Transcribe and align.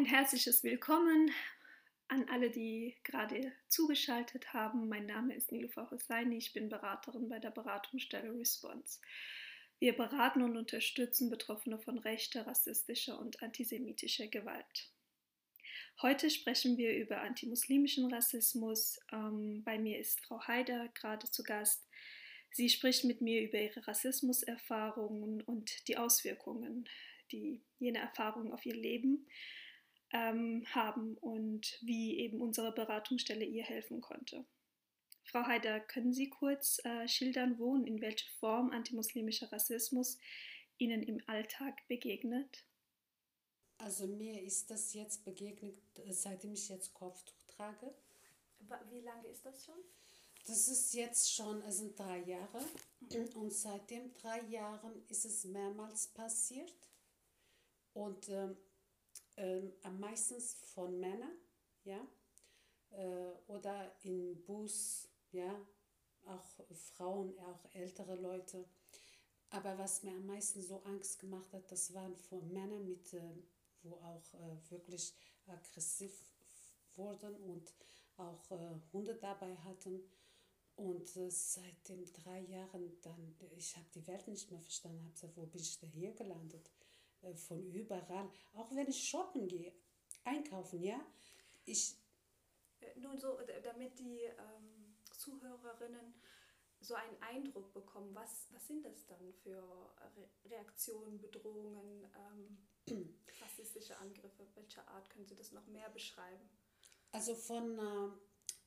Ein 0.00 0.06
herzliches 0.06 0.64
Willkommen 0.64 1.30
an 2.08 2.26
alle, 2.30 2.48
die 2.48 2.96
gerade 3.04 3.52
zugeschaltet 3.68 4.54
haben. 4.54 4.88
Mein 4.88 5.04
Name 5.04 5.34
ist 5.34 5.52
Nilufa 5.52 5.90
Hosseini, 5.90 6.38
ich 6.38 6.54
bin 6.54 6.70
Beraterin 6.70 7.28
bei 7.28 7.38
der 7.38 7.50
Beratungsstelle 7.50 8.32
Response. 8.32 8.98
Wir 9.78 9.94
beraten 9.94 10.40
und 10.40 10.56
unterstützen 10.56 11.28
Betroffene 11.28 11.78
von 11.78 11.98
rechter, 11.98 12.46
rassistischer 12.46 13.20
und 13.20 13.42
antisemitischer 13.42 14.28
Gewalt. 14.28 14.90
Heute 16.00 16.30
sprechen 16.30 16.78
wir 16.78 16.96
über 16.96 17.20
antimuslimischen 17.20 18.10
Rassismus. 18.10 18.98
Ähm, 19.12 19.62
bei 19.64 19.78
mir 19.78 19.98
ist 19.98 20.24
Frau 20.24 20.40
Haider 20.46 20.88
gerade 20.94 21.30
zu 21.30 21.42
Gast. 21.42 21.86
Sie 22.52 22.70
spricht 22.70 23.04
mit 23.04 23.20
mir 23.20 23.42
über 23.42 23.58
ihre 23.58 23.86
Rassismuserfahrungen 23.86 25.42
und 25.42 25.86
die 25.88 25.98
Auswirkungen, 25.98 26.88
die 27.32 27.60
jene 27.78 27.98
Erfahrungen 27.98 28.50
auf 28.50 28.64
ihr 28.64 28.76
Leben 28.76 29.26
ähm, 30.12 30.64
haben 30.74 31.16
und 31.18 31.78
wie 31.82 32.18
eben 32.18 32.40
unsere 32.40 32.72
Beratungsstelle 32.72 33.44
ihr 33.44 33.64
helfen 33.64 34.00
konnte. 34.00 34.44
Frau 35.24 35.44
Haider, 35.46 35.78
können 35.78 36.12
Sie 36.12 36.28
kurz 36.28 36.84
äh, 36.84 37.06
schildern, 37.06 37.58
wo 37.58 37.72
und 37.72 37.86
in 37.86 38.00
welcher 38.00 38.28
Form 38.40 38.70
antimuslimischer 38.70 39.52
Rassismus 39.52 40.18
Ihnen 40.78 41.02
im 41.02 41.22
Alltag 41.26 41.86
begegnet? 41.86 42.64
Also 43.78 44.06
mir 44.06 44.42
ist 44.42 44.70
das 44.70 44.92
jetzt 44.92 45.24
begegnet, 45.24 45.76
seitdem 46.08 46.52
ich 46.52 46.68
jetzt 46.68 46.92
Kopftuch 46.94 47.42
trage. 47.46 47.94
Wie 48.90 49.00
lange 49.00 49.28
ist 49.28 49.46
das 49.46 49.64
schon? 49.64 49.78
Das 50.46 50.68
ist 50.68 50.94
jetzt 50.94 51.32
schon, 51.32 51.62
es 51.62 51.78
sind 51.78 51.98
drei 51.98 52.18
Jahre. 52.22 52.60
Mhm. 53.00 53.28
Und 53.36 53.52
seit 53.52 53.88
den 53.90 54.12
drei 54.14 54.40
Jahren 54.48 55.02
ist 55.08 55.24
es 55.24 55.44
mehrmals 55.44 56.08
passiert. 56.08 56.74
Und 57.94 58.28
ähm, 58.28 58.56
ähm, 59.36 59.72
am 59.82 60.00
meisten 60.00 60.40
von 60.40 60.98
Männern, 60.98 61.36
ja, 61.84 62.06
äh, 62.90 63.32
oder 63.48 63.92
im 64.02 64.42
Bus, 64.44 65.08
ja, 65.32 65.54
auch 66.26 66.60
Frauen, 66.94 67.38
auch 67.40 67.64
ältere 67.74 68.16
Leute. 68.16 68.64
Aber 69.50 69.76
was 69.78 70.02
mir 70.02 70.12
am 70.12 70.26
meisten 70.26 70.62
so 70.62 70.80
Angst 70.84 71.18
gemacht 71.18 71.52
hat, 71.52 71.70
das 71.72 71.92
waren 71.92 72.16
von 72.16 72.52
Männern 72.52 72.86
mit, 72.88 73.12
äh, 73.14 73.20
wo 73.82 73.94
auch 73.96 74.34
äh, 74.34 74.70
wirklich 74.70 75.14
aggressiv 75.46 76.12
wurden 76.94 77.34
und 77.42 77.74
auch 78.16 78.50
äh, 78.50 78.74
Hunde 78.92 79.14
dabei 79.14 79.56
hatten. 79.56 80.00
Und 80.76 81.16
äh, 81.16 81.30
seit 81.30 81.88
den 81.88 82.10
drei 82.12 82.40
Jahren 82.40 83.00
dann, 83.02 83.36
ich 83.56 83.76
habe 83.76 83.86
die 83.94 84.06
Welt 84.06 84.28
nicht 84.28 84.50
mehr 84.50 84.60
verstanden, 84.60 85.02
habe 85.02 85.12
gesagt, 85.12 85.36
wo 85.36 85.46
bin 85.46 85.60
ich 85.60 85.78
denn 85.78 85.90
hier 85.90 86.12
gelandet? 86.12 86.70
Äh, 87.22 87.34
von 87.34 87.62
überall. 87.72 88.30
Auch 88.54 88.74
wenn 88.74 88.88
ich 88.88 89.08
shoppen 89.08 89.46
gehe, 89.48 89.72
einkaufen, 90.24 90.82
ja. 90.82 91.00
Ich. 91.64 91.96
Äh, 92.80 92.98
nun 92.98 93.18
so, 93.18 93.38
damit 93.62 93.98
die 93.98 94.22
ähm, 94.22 94.96
Zuhörerinnen 95.12 96.14
so 96.80 96.94
einen 96.94 97.22
Eindruck 97.22 97.72
bekommen, 97.74 98.14
was, 98.14 98.48
was 98.52 98.66
sind 98.66 98.84
das 98.84 99.06
dann 99.06 99.32
für 99.34 99.62
Re 100.16 100.28
Reaktionen, 100.46 101.20
Bedrohungen, 101.20 102.08
ähm, 102.88 103.18
rassistische 103.42 103.96
Angriffe? 103.98 104.46
Welcher 104.54 104.86
Art 104.88 105.10
können 105.10 105.26
Sie 105.26 105.36
das 105.36 105.52
noch 105.52 105.66
mehr 105.66 105.90
beschreiben? 105.90 106.48
Also 107.12 107.34
von 107.34 107.78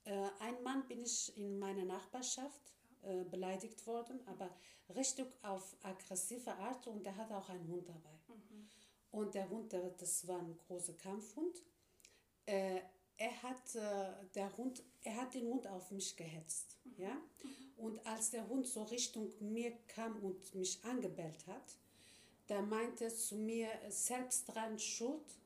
äh, 0.06 0.12
äh 0.12 0.30
einem 0.40 0.64
Mann 0.64 0.88
bin 0.88 1.02
ich 1.02 1.36
in 1.38 1.58
meiner 1.58 1.86
Nachbarschaft 1.86 2.62
äh, 3.02 3.24
beleidigt 3.24 3.86
worden, 3.88 4.22
aber 4.28 4.56
richtig 4.90 5.28
auf 5.42 5.76
aggressive 5.82 6.54
Art 6.54 6.86
und 6.88 7.04
der 7.04 7.16
hatte 7.16 7.36
auch 7.36 7.50
einen 7.50 7.68
Hund 7.68 7.90
dabei. 7.90 8.13
Und 9.14 9.36
der 9.36 9.48
Hund, 9.48 9.72
der, 9.72 9.92
das 9.92 10.28
war 10.28 10.40
ein 10.40 10.58
großer 10.68 10.94
Kampfhund. 10.94 11.62
Äh, 12.48 12.82
er 13.16 13.44
hat 13.44 13.76
äh, 13.76 14.26
der 14.34 14.58
Hund, 14.58 14.82
er 15.04 15.16
hat 15.18 15.36
den 15.36 15.48
Hund 15.48 15.68
auf 15.68 15.92
mich 15.92 16.18
gehetzt, 16.18 16.76
ja. 16.98 17.16
Und 17.78 18.04
als 18.08 18.32
der 18.32 18.48
Hund 18.50 18.66
so 18.66 18.84
Richtung 18.84 19.32
mir 19.40 19.72
kam 19.88 20.18
und 20.24 20.56
mich 20.56 20.84
angebellt 20.84 21.46
hat, 21.46 21.78
da 22.48 22.62
meinte 22.64 23.06
er 23.06 23.16
zu 23.16 23.36
mir 23.36 23.70
selbst 23.90 24.46
dran 24.48 24.80
schuld, 24.80 25.38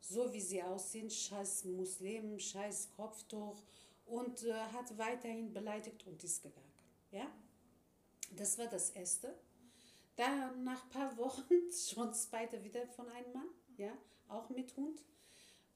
so 0.00 0.32
wie 0.32 0.40
sie 0.40 0.62
aussehen, 0.62 1.08
scheiß 1.08 1.64
Muslim, 1.66 2.40
scheiß 2.40 2.88
Kopftuch 2.96 3.62
und 4.04 4.42
äh, 4.42 4.52
hat 4.52 4.98
weiterhin 4.98 5.52
beleidigt 5.52 6.04
und 6.08 6.22
ist 6.24 6.42
gegangen. 6.42 6.72
Ja? 7.12 7.32
Das 8.36 8.58
war 8.58 8.66
das 8.66 8.90
Erste. 8.90 9.32
Dann 10.22 10.62
nach 10.62 10.84
ein 10.84 10.90
paar 10.90 11.16
Wochen 11.16 11.42
schon 11.72 12.14
zweite 12.14 12.62
wieder 12.62 12.86
von 12.86 13.08
einem 13.08 13.32
Mann, 13.32 13.48
ja, 13.76 13.90
auch 14.28 14.48
mit 14.50 14.76
Hund. 14.76 15.02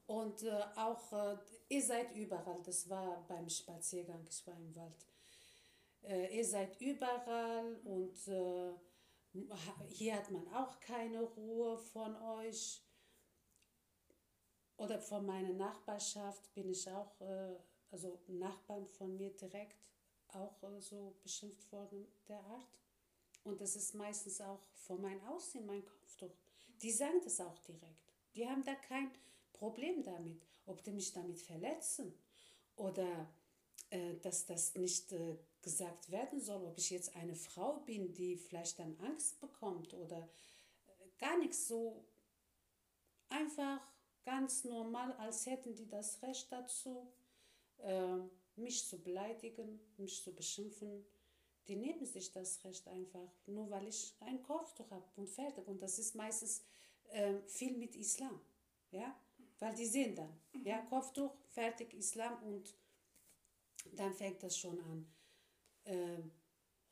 Und 0.05 0.43
äh, 0.43 0.63
auch, 0.77 1.11
äh, 1.11 1.37
ihr 1.67 1.81
seid 1.81 2.15
überall, 2.15 2.61
das 2.63 2.89
war 2.89 3.25
beim 3.27 3.49
Spaziergang, 3.49 4.25
ich 4.29 4.47
war 4.47 4.55
im 4.55 4.73
Wald. 4.73 5.05
Äh, 6.03 6.37
ihr 6.37 6.45
seid 6.45 6.79
überall 6.79 7.75
und 7.83 8.25
äh, 8.29 8.71
hier 9.89 10.15
hat 10.15 10.31
man 10.31 10.47
auch 10.53 10.79
keine 10.79 11.23
Ruhe 11.23 11.77
von 11.77 12.15
euch. 12.15 12.81
Oder 14.77 14.97
von 15.01 15.25
meiner 15.25 15.53
Nachbarschaft 15.53 16.53
bin 16.53 16.69
ich 16.69 16.89
auch, 16.89 17.19
äh, 17.19 17.57
also 17.91 18.17
Nachbarn 18.27 18.87
von 18.87 19.17
mir 19.17 19.31
direkt 19.31 19.83
auch 20.29 20.63
äh, 20.63 20.79
so 20.79 21.17
beschimpft 21.21 21.69
worden 21.73 22.07
der 22.29 22.39
Art. 22.45 22.77
Und 23.47 23.61
das 23.61 23.77
ist 23.77 23.95
meistens 23.95 24.41
auch 24.41 24.59
von 24.73 25.01
meinem 25.01 25.23
Aussehen, 25.25 25.65
mein 25.65 25.85
Kopftuch. 25.85 26.35
Die 26.81 26.91
sagen 26.91 27.21
das 27.23 27.39
auch 27.39 27.57
direkt. 27.59 28.13
Die 28.35 28.45
haben 28.45 28.63
da 28.65 28.75
kein 28.75 29.09
Problem 29.53 30.03
damit, 30.03 30.41
ob 30.65 30.83
die 30.83 30.91
mich 30.91 31.13
damit 31.13 31.39
verletzen 31.39 32.13
oder 32.75 33.29
äh, 33.89 34.15
dass 34.17 34.45
das 34.45 34.75
nicht 34.75 35.13
äh, 35.13 35.37
gesagt 35.61 36.11
werden 36.11 36.41
soll, 36.41 36.61
ob 36.65 36.77
ich 36.77 36.89
jetzt 36.89 37.15
eine 37.15 37.35
Frau 37.35 37.77
bin, 37.85 38.13
die 38.13 38.35
vielleicht 38.35 38.79
dann 38.79 38.99
Angst 38.99 39.39
bekommt 39.39 39.93
oder 39.93 40.17
äh, 40.19 41.07
gar 41.17 41.37
nichts 41.37 41.69
so 41.69 42.03
einfach 43.29 43.79
ganz 44.25 44.65
normal, 44.65 45.13
als 45.13 45.45
hätten 45.45 45.73
die 45.73 45.87
das 45.87 46.21
Recht 46.21 46.51
dazu. 46.51 47.07
Äh, 47.77 48.17
mich 48.57 48.85
zu 48.87 49.01
beleidigen, 49.01 49.79
mich 49.97 50.21
zu 50.21 50.33
beschimpfen, 50.33 51.05
die 51.67 51.75
nehmen 51.75 52.05
sich 52.05 52.31
das 52.31 52.63
Recht 52.63 52.87
einfach, 52.87 53.29
nur 53.45 53.69
weil 53.69 53.87
ich 53.87 54.15
ein 54.21 54.41
Kopftuch 54.43 54.89
habe 54.91 55.05
und 55.15 55.29
fertig. 55.29 55.67
Und 55.67 55.81
das 55.81 55.99
ist 55.99 56.15
meistens 56.15 56.63
äh, 57.09 57.39
viel 57.45 57.77
mit 57.77 57.95
Islam, 57.95 58.39
ja, 58.91 59.19
weil 59.59 59.75
die 59.75 59.85
sehen 59.85 60.15
dann, 60.15 60.39
ja, 60.63 60.81
Kopftuch, 60.85 61.33
fertig, 61.49 61.93
Islam 61.93 62.41
und 62.43 62.75
dann 63.93 64.13
fängt 64.13 64.43
das 64.43 64.57
schon 64.57 64.79
an. 64.79 65.13
Äh, 65.83 66.19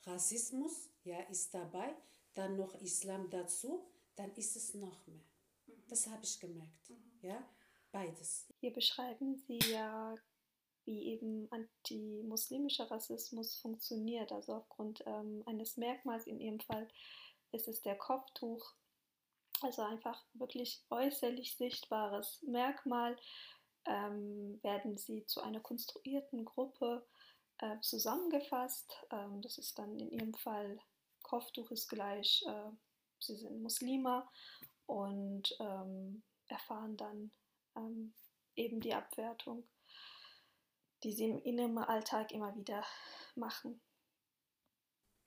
Rassismus, 0.04 0.90
ja, 1.04 1.20
ist 1.24 1.54
dabei, 1.54 1.96
dann 2.34 2.58
noch 2.58 2.76
Islam 2.82 3.30
dazu, 3.30 3.86
dann 4.16 4.34
ist 4.36 4.56
es 4.56 4.74
noch 4.74 5.06
mehr. 5.08 5.24
Das 5.88 6.08
habe 6.08 6.24
ich 6.24 6.40
gemerkt, 6.40 6.94
ja, 7.22 7.48
beides. 7.92 8.48
Hier 8.60 8.74
beschreiben 8.74 9.36
Sie 9.36 9.60
ja 9.72 10.16
wie 10.86 11.04
eben 11.08 11.48
antimuslimischer 11.52 12.90
Rassismus 12.90 13.56
funktioniert. 13.56 14.32
Also 14.32 14.54
aufgrund 14.54 15.04
ähm, 15.06 15.44
eines 15.46 15.78
Merkmals, 15.78 16.28
in 16.28 16.40
ihrem 16.40 16.60
Fall 16.60 16.88
ist 17.52 17.68
es 17.68 17.82
der 17.82 17.96
Kopftuch, 17.96 18.74
also 19.62 19.82
einfach 19.82 20.24
wirklich 20.34 20.84
äußerlich 20.90 21.58
sichtbares 21.58 22.42
Merkmal, 22.44 23.18
ähm, 23.86 24.60
werden 24.64 24.98
sie 24.98 25.26
zu 25.26 25.42
einer 25.42 25.60
konstruierten 25.60 26.46
Gruppe 26.46 27.06
äh, 27.60 27.80
zusammengefasst. 27.82 28.96
Ähm, 29.12 29.42
das 29.42 29.58
ist 29.58 29.78
dann 29.80 30.00
in 30.00 30.10
ihrem 30.12 30.34
Fall, 30.34 30.80
Kopftuch 31.24 31.72
ist 31.72 31.88
gleich, 31.88 32.44
äh, 32.48 32.72
sie 33.20 33.36
sind 33.36 33.62
Muslime 33.62 34.28
und 34.86 35.56
ähm, 35.60 36.24
erfahren 36.48 36.98
dann 36.98 37.32
ähm, 37.76 38.14
eben 38.56 38.80
die 38.80 38.94
Abwertung 38.94 39.64
die 41.06 41.14
sie 41.14 41.30
im 41.30 41.42
inneren 41.44 41.78
Alltag 41.78 42.32
immer 42.32 42.56
wieder 42.56 42.84
machen. 43.36 43.80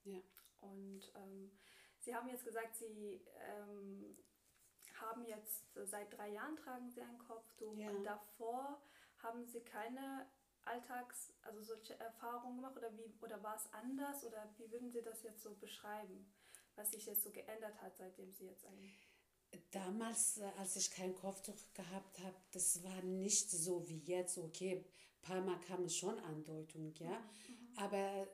Ja. 0.02 0.20
Und 0.60 1.12
ähm, 1.14 1.52
Sie 2.00 2.14
haben 2.14 2.28
jetzt 2.28 2.44
gesagt, 2.44 2.74
Sie 2.74 3.24
ähm, 3.38 4.16
haben 5.00 5.24
jetzt 5.24 5.66
seit 5.84 6.16
drei 6.16 6.30
Jahren 6.30 6.56
tragen 6.56 6.90
Sie 6.90 7.00
ein 7.00 7.18
Kopftuch 7.18 7.76
ja. 7.76 7.90
und 7.90 8.02
davor 8.02 8.82
haben 9.18 9.46
Sie 9.46 9.60
keine 9.60 10.26
Alltags, 10.64 11.32
also 11.42 11.62
solche 11.62 11.98
Erfahrungen 12.00 12.56
gemacht 12.56 12.76
oder 12.76 12.92
wie 12.96 13.14
oder 13.22 13.40
war 13.42 13.54
es 13.54 13.72
anders 13.72 14.24
oder 14.24 14.52
wie 14.56 14.70
würden 14.72 14.90
Sie 14.90 15.02
das 15.02 15.22
jetzt 15.22 15.42
so 15.42 15.54
beschreiben, 15.54 16.28
was 16.74 16.90
sich 16.90 17.06
jetzt 17.06 17.22
so 17.22 17.30
geändert 17.30 17.80
hat, 17.80 17.96
seitdem 17.96 18.32
Sie 18.32 18.46
jetzt 18.46 18.66
ein 18.66 18.92
Damals, 19.70 20.38
äh, 20.38 20.50
als 20.58 20.76
ich 20.76 20.90
kein 20.90 21.14
Kopftuch 21.14 21.56
gehabt 21.72 22.18
habe, 22.18 22.36
das 22.52 22.82
war 22.84 23.02
nicht 23.02 23.50
so 23.50 23.88
wie 23.88 23.98
jetzt. 24.00 24.36
Okay, 24.36 24.84
paar 25.22 25.40
Mal 25.40 25.58
kam 25.60 25.84
es 25.84 25.96
schon 25.96 26.18
Andeutung, 26.20 26.94
ja. 26.98 27.18
Mhm. 27.18 27.78
Aber 27.78 28.28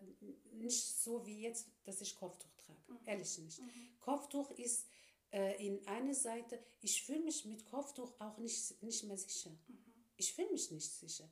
nicht 0.52 0.98
so 0.98 1.26
wie 1.26 1.42
jetzt, 1.42 1.69
dass 1.84 2.00
ich 2.00 2.16
Kopftuch 2.16 2.54
trage. 2.56 2.81
Mhm. 2.88 2.98
Ehrlich 3.04 3.38
nicht. 3.38 3.60
Mhm. 3.60 3.98
Kopftuch 4.00 4.50
ist 4.52 4.86
äh, 5.32 5.66
in 5.66 5.86
eine 5.86 6.14
Seite, 6.14 6.58
ich 6.81 7.02
fühle 7.02 7.20
mich 7.20 7.44
mit 7.44 7.64
Kopftuch 7.66 8.12
auch 8.20 8.38
nicht, 8.38 8.82
nicht 8.82 9.04
mehr 9.04 9.19
sicher. 9.19 9.50
Mhm. 9.50 9.84
Ich 10.16 10.32
fühle 10.32 10.50
mich 10.52 10.70
nicht 10.70 10.90
sicher. 10.92 11.28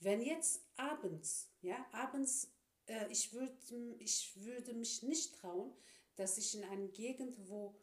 Wenn 0.00 0.22
jetzt 0.22 0.62
abends, 0.76 1.50
ja, 1.60 1.86
abends, 1.92 2.50
äh, 2.86 3.10
ich, 3.10 3.32
würd, 3.32 3.52
ich 3.98 4.32
würde 4.36 4.74
mich 4.74 5.02
nicht 5.02 5.34
trauen, 5.34 5.72
dass 6.16 6.38
ich 6.38 6.54
in 6.56 6.64
einer 6.64 6.88
Gegend, 6.88 7.36
wo, 7.48 7.76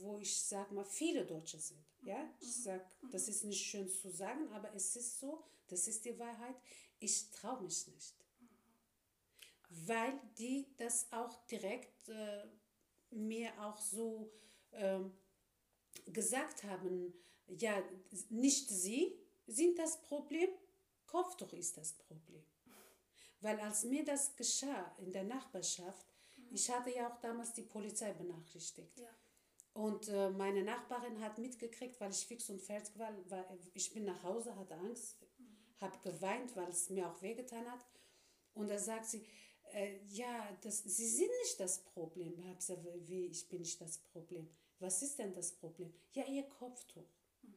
wo 0.00 0.18
ich 0.18 0.42
sage 0.42 0.74
mal, 0.74 0.84
viele 0.84 1.26
Deutsche 1.26 1.58
sind. 1.58 1.84
Ja, 2.02 2.32
ich 2.40 2.56
mhm. 2.56 2.62
sage, 2.62 2.84
das 3.10 3.28
ist 3.28 3.44
nicht 3.44 3.64
schön 3.64 3.88
zu 3.88 4.10
sagen, 4.10 4.48
aber 4.52 4.74
es 4.74 4.96
ist 4.96 5.20
so, 5.20 5.44
das 5.70 5.88
ist 5.88 6.04
die 6.04 6.18
Wahrheit. 6.18 6.56
Ich 6.98 7.30
traue 7.30 7.62
mich 7.62 7.86
nicht. 7.88 8.14
Weil 9.68 10.18
die 10.38 10.66
das 10.76 11.10
auch 11.12 11.46
direkt 11.46 12.08
äh, 12.08 12.44
mir 13.10 13.52
auch 13.62 13.78
so 13.78 14.32
äh, 14.72 15.00
gesagt 16.06 16.64
haben, 16.64 17.14
ja, 17.46 17.82
nicht 18.28 18.68
sie 18.68 19.18
sind 19.46 19.78
das 19.78 20.00
Problem, 20.02 20.50
Kopftuch 21.06 21.52
ist 21.52 21.76
das 21.76 21.92
Problem. 21.94 22.44
Weil 23.40 23.58
als 23.60 23.84
mir 23.84 24.04
das 24.04 24.36
geschah 24.36 24.94
in 24.98 25.12
der 25.12 25.24
Nachbarschaft, 25.24 26.06
mhm. 26.36 26.54
ich 26.54 26.70
hatte 26.70 26.90
ja 26.94 27.10
auch 27.10 27.20
damals 27.20 27.52
die 27.52 27.62
Polizei 27.62 28.12
benachrichtigt. 28.12 28.98
Ja. 28.98 29.08
Und 29.72 30.08
äh, 30.08 30.30
meine 30.30 30.62
Nachbarin 30.62 31.20
hat 31.20 31.38
mitgekriegt, 31.38 32.00
weil 32.00 32.10
ich 32.10 32.26
fix 32.26 32.50
und 32.50 32.60
fertig 32.60 32.98
war, 32.98 33.12
war 33.30 33.46
ich 33.72 33.92
bin 33.92 34.04
nach 34.04 34.22
Hause, 34.22 34.54
hatte 34.56 34.74
Angst. 34.74 35.16
Habe 35.80 35.98
geweint, 36.02 36.54
weil 36.56 36.68
es 36.68 36.90
mir 36.90 37.08
auch 37.08 37.22
wehgetan 37.22 37.70
hat. 37.70 37.84
Und 38.54 38.68
da 38.68 38.78
sagt 38.78 39.06
sie, 39.06 39.24
äh, 39.72 39.98
ja, 40.08 40.56
das, 40.62 40.82
Sie 40.82 41.08
sind 41.08 41.30
nicht 41.42 41.60
das 41.60 41.84
Problem. 41.84 42.38
Ich 42.38 42.44
habe 42.44 42.56
gesagt, 42.56 42.80
wie, 43.06 43.26
ich 43.26 43.48
bin 43.48 43.60
nicht 43.60 43.80
das 43.80 43.98
Problem. 43.98 44.48
Was 44.78 45.02
ist 45.02 45.18
denn 45.18 45.32
das 45.32 45.52
Problem? 45.52 45.92
Ja, 46.12 46.24
Ihr 46.26 46.44
Kopftuch. 46.44 47.06
Mhm. 47.42 47.54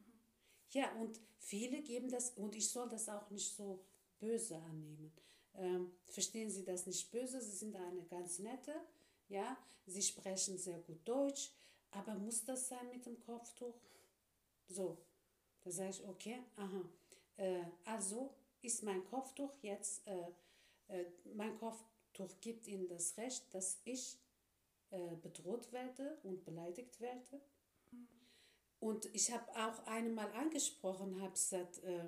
Ja, 0.70 0.92
und 0.96 1.20
viele 1.38 1.82
geben 1.82 2.08
das, 2.08 2.30
und 2.30 2.54
ich 2.54 2.70
soll 2.70 2.88
das 2.88 3.08
auch 3.08 3.30
nicht 3.30 3.54
so 3.54 3.84
böse 4.18 4.56
annehmen. 4.56 5.12
Ähm, 5.56 5.92
verstehen 6.08 6.50
Sie 6.50 6.64
das 6.64 6.86
nicht 6.86 7.10
böse? 7.10 7.40
Sie 7.40 7.56
sind 7.56 7.76
eine 7.76 8.04
ganz 8.04 8.38
nette, 8.38 8.74
ja, 9.28 9.56
Sie 9.86 10.02
sprechen 10.02 10.58
sehr 10.58 10.78
gut 10.80 11.06
Deutsch, 11.06 11.52
aber 11.90 12.14
muss 12.14 12.44
das 12.44 12.68
sein 12.68 12.90
mit 12.90 13.06
dem 13.06 13.20
Kopftuch? 13.20 13.74
So, 14.68 14.98
da 15.62 15.70
sage 15.70 15.90
ich, 15.90 16.04
okay, 16.04 16.42
aha. 16.56 16.84
Äh, 17.36 17.64
also 17.84 18.34
ist 18.62 18.82
mein 18.82 19.04
Kopftuch 19.04 19.52
jetzt, 19.62 20.06
äh, 20.06 20.28
äh, 20.88 21.04
mein 21.34 21.56
Kopftuch 21.58 22.40
gibt 22.40 22.66
Ihnen 22.66 22.88
das 22.88 23.16
Recht, 23.16 23.52
dass 23.52 23.80
ich 23.84 24.18
äh, 24.90 25.16
bedroht 25.16 25.72
werde 25.72 26.18
und 26.22 26.44
beleidigt 26.44 27.00
werde. 27.00 27.40
Und 28.80 29.06
ich 29.14 29.32
habe 29.32 29.50
auch 29.56 29.86
einmal 29.86 30.30
angesprochen, 30.32 31.20
habe 31.20 31.32
gesagt, 31.32 31.82
äh, 31.84 32.04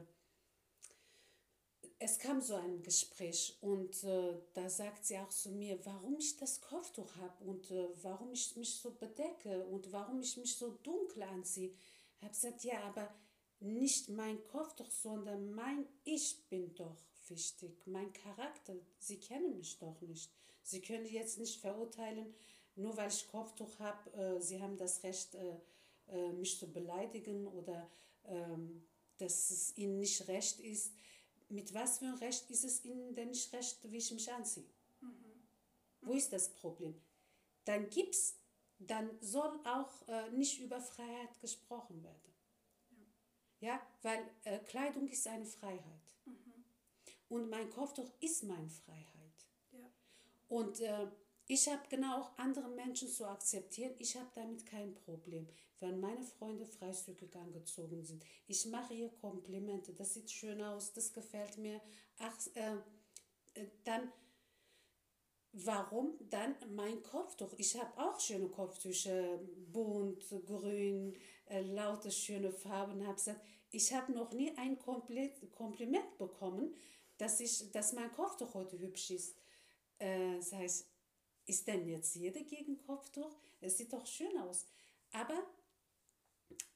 es 1.99 2.19
kam 2.19 2.40
so 2.43 2.55
ein 2.55 2.82
Gespräch 2.82 3.56
und 3.62 4.05
äh, 4.05 4.34
da 4.52 4.69
sagt 4.69 5.06
sie 5.06 5.19
auch 5.19 5.31
zu 5.31 5.50
mir, 5.50 5.84
warum 5.87 6.19
ich 6.19 6.37
das 6.37 6.61
Kopftuch 6.61 7.17
habe 7.17 7.44
und 7.44 7.70
äh, 7.70 7.88
warum 8.02 8.32
ich 8.32 8.55
mich 8.56 8.76
so 8.76 8.90
bedecke 8.94 9.64
und 9.67 9.90
warum 9.93 10.20
ich 10.20 10.37
mich 10.37 10.56
so 10.56 10.72
dunkel 10.82 11.22
anziehe. 11.22 11.75
Ich 12.19 12.22
habe 12.22 12.34
gesagt, 12.34 12.64
ja, 12.64 12.82
aber 12.84 13.14
nicht 13.61 14.08
mein 14.08 14.43
Kopftuch, 14.49 14.91
sondern 14.91 15.53
mein 15.53 15.87
Ich 16.05 16.49
bin 16.49 16.75
doch 16.75 16.97
wichtig, 17.29 17.87
mein 17.87 18.12
Charakter. 18.12 18.75
Sie 18.99 19.19
kennen 19.19 19.56
mich 19.56 19.79
doch 19.79 20.00
nicht. 20.03 20.31
Sie 20.62 20.81
können 20.81 21.06
jetzt 21.06 21.38
nicht 21.38 21.61
verurteilen, 21.61 22.35
nur 22.75 22.97
weil 22.97 23.08
ich 23.08 23.29
Kopftuch 23.29 23.79
habe, 23.79 24.12
äh, 24.12 24.41
Sie 24.41 24.61
haben 24.61 24.76
das 24.76 25.03
Recht, 25.03 25.35
äh, 25.35 25.58
äh, 26.08 26.32
mich 26.32 26.58
zu 26.58 26.70
beleidigen 26.73 27.47
oder 27.47 27.91
ähm, 28.25 28.87
dass 29.19 29.50
es 29.50 29.76
Ihnen 29.76 29.99
nicht 29.99 30.29
recht 30.29 30.61
ist 30.61 30.93
mit 31.49 31.73
was 31.75 31.99
für 31.99 32.06
ein 32.06 32.14
Recht 32.14 32.50
ist 32.50 32.64
es 32.64 32.85
Ihnen 32.85 33.14
denn 33.14 33.29
nicht 33.29 33.53
recht, 33.53 33.79
wie 33.91 33.99
ich 33.99 34.11
mich 34.12 34.32
anziehe? 34.32 34.69
Mhm. 35.00 35.49
Wo 36.00 36.12
ist 36.12 36.32
das 36.32 36.53
Problem? 36.55 37.00
Dann 37.64 37.88
gibt's, 37.91 38.38
dann 38.79 39.11
soll 39.20 39.61
auch 39.64 40.08
äh, 40.08 40.31
nicht 40.31 40.61
über 40.61 40.81
Freiheit 40.81 41.41
gesprochen 41.41 42.03
werden. 42.03 42.35
Ja, 43.66 43.80
weil 44.02 44.20
äh, 44.44 44.60
Kleidung 44.60 45.08
ist 45.08 45.26
eine 45.26 45.44
Freiheit. 45.44 46.14
Mhm. 46.24 46.64
Und 47.28 47.50
mein 47.50 47.68
Kopftuch 47.68 48.08
ist 48.20 48.44
meine 48.44 48.68
Freiheit. 48.68 49.34
Ja. 49.72 49.90
Und 50.48 50.80
äh, 50.80 51.08
ich 51.48 51.68
habe 51.68 51.82
genau 51.88 52.20
auch 52.20 52.38
andere 52.38 52.68
Menschen 52.68 53.08
zu 53.08 53.26
akzeptieren. 53.26 53.92
Ich 53.98 54.14
habe 54.16 54.30
damit 54.36 54.64
kein 54.66 54.94
Problem, 54.94 55.48
wenn 55.80 55.98
meine 55.98 56.22
Freunde 56.22 56.64
freizügig 56.64 57.34
angezogen 57.34 58.04
sind. 58.04 58.24
Ich 58.46 58.66
mache 58.66 58.94
ihr 58.94 59.08
Komplimente. 59.20 59.92
Das 59.92 60.14
sieht 60.14 60.30
schön 60.30 60.62
aus, 60.62 60.92
das 60.92 61.12
gefällt 61.12 61.58
mir. 61.58 61.80
Ach, 62.20 62.36
äh, 62.54 62.76
äh, 63.60 63.66
dann, 63.82 64.12
warum 65.52 66.14
dann 66.30 66.54
mein 66.76 67.02
Kopftuch? 67.02 67.52
Ich 67.58 67.76
habe 67.76 68.00
auch 68.00 68.20
schöne 68.20 68.48
Kopftücher, 68.48 69.40
bunt, 69.72 70.24
grün, 70.46 71.16
äh, 71.46 71.62
laute, 71.62 72.12
schöne 72.12 72.52
Farben. 72.52 73.04
Hab 73.04 73.16
gesagt, 73.16 73.40
ich 73.70 73.92
habe 73.92 74.12
noch 74.12 74.32
nie 74.32 74.56
ein 74.56 74.78
Kompliment 74.78 76.18
bekommen, 76.18 76.74
dass, 77.18 77.40
ich, 77.40 77.70
dass 77.72 77.92
mein 77.92 78.12
Kopftuch 78.12 78.54
heute 78.54 78.78
hübsch 78.78 79.10
ist. 79.10 79.36
Äh, 79.98 80.36
das 80.36 80.52
heißt, 80.52 80.86
ist 81.46 81.66
denn 81.66 81.86
jetzt 81.86 82.14
jeder 82.14 82.42
gegen 82.42 82.78
Kopftuch? 82.78 83.36
Es 83.60 83.78
sieht 83.78 83.92
doch 83.92 84.06
schön 84.06 84.36
aus. 84.38 84.66
Aber 85.12 85.46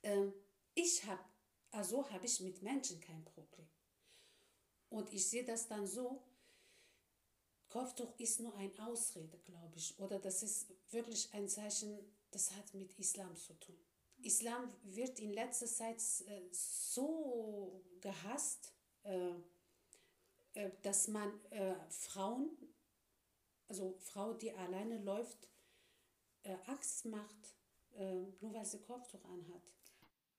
äh, 0.03 0.29
ich 0.75 1.05
habe, 1.05 1.23
also 1.71 2.09
habe 2.11 2.27
ich 2.27 2.41
mit 2.41 2.63
Menschen 2.63 3.01
kein 3.01 3.25
Problem. 3.25 3.69
Und 4.89 5.13
ich 5.13 5.29
sehe 5.29 5.45
das 5.45 5.69
dann 5.69 5.87
so, 5.87 6.23
Kopftuch 7.69 8.19
ist 8.19 8.41
nur 8.41 8.55
eine 8.57 8.73
Ausrede, 8.87 9.39
glaube 9.39 9.77
ich. 9.77 9.99
Oder 10.01 10.19
das 10.19 10.43
ist 10.43 10.67
wirklich 10.91 11.33
ein 11.33 11.49
Zeichen, 11.49 11.99
das 12.33 12.51
hat 12.53 12.75
mit 12.75 12.99
Islam 12.99 13.37
zu 13.37 13.55
tun. 13.55 13.79
Islam 14.23 14.73
wird 14.83 15.19
in 15.19 15.33
letzter 15.33 15.67
Zeit 15.67 15.99
äh, 16.27 16.49
so 16.51 17.85
gehasst, 18.01 18.75
äh, 19.03 19.35
äh, 20.55 20.71
dass 20.83 21.09
man 21.09 21.33
Frauen 21.89 22.51
also 23.69 23.97
Frau, 24.01 24.35
die 24.35 24.53
alleine 24.53 24.99
läuft, 24.99 25.49
Angst 26.67 27.05
macht, 27.05 27.55
nur 27.97 28.53
weil 28.53 28.65
sie 28.65 28.81
Kopftuch 28.81 29.25
anhat. 29.27 29.63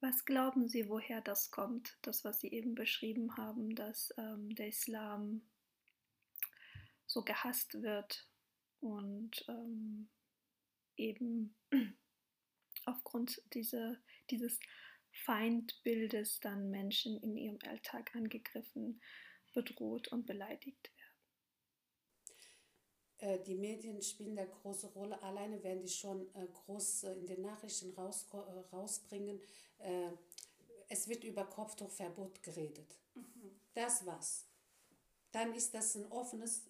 Was 0.02 0.26
glauben 0.26 0.68
Sie, 0.68 0.90
woher 0.90 1.22
das 1.22 1.52
kommt, 1.52 1.98
das, 2.02 2.26
was 2.26 2.42
Sie 2.42 2.52
eben 2.52 2.76
beschrieben 2.76 3.38
haben, 3.38 3.76
dass 3.76 4.12
ähm, 4.18 4.54
der 4.56 4.68
Islam 4.68 5.44
so 7.06 7.24
gehasst 7.24 7.82
wird 7.84 8.28
und 8.80 9.46
ähm, 9.48 10.10
eben 10.98 11.56
aufgrund 12.92 13.42
dieser, 13.54 13.98
dieses 14.30 14.60
Feindbildes 15.26 16.40
dann 16.40 16.70
Menschen 16.70 17.18
in 17.22 17.38
ihrem 17.38 17.60
Alltag 17.68 18.16
angegriffen, 18.16 19.02
bedroht 19.54 20.08
und 20.10 20.26
beleidigt 20.26 20.90
werden? 20.96 21.02
Äh, 23.22 23.40
die 23.44 23.56
Medien 23.56 24.02
spielen 24.02 24.36
da 24.36 24.46
große 24.46 24.88
Rolle. 24.88 25.22
Alleine 25.22 25.64
werden 25.64 25.80
die 25.80 25.90
schon 25.90 26.28
äh, 26.36 26.48
groß 26.48 27.04
äh, 27.04 27.14
in 27.14 27.28
den 27.28 27.42
Nachrichten 27.42 27.94
raus, 27.94 28.28
rausbringen. 28.72 29.40
es 30.90 31.08
wird 31.08 31.24
über 31.24 31.46
Kopftuchverbot 31.46 32.44
geredet. 32.44 33.00
Mhm. 33.16 33.60
Das 33.74 34.06
war's. 34.06 34.46
Dann 35.32 35.56
ist 35.56 35.74
das 35.74 35.96
ein 35.96 36.06
offenes 36.12 36.70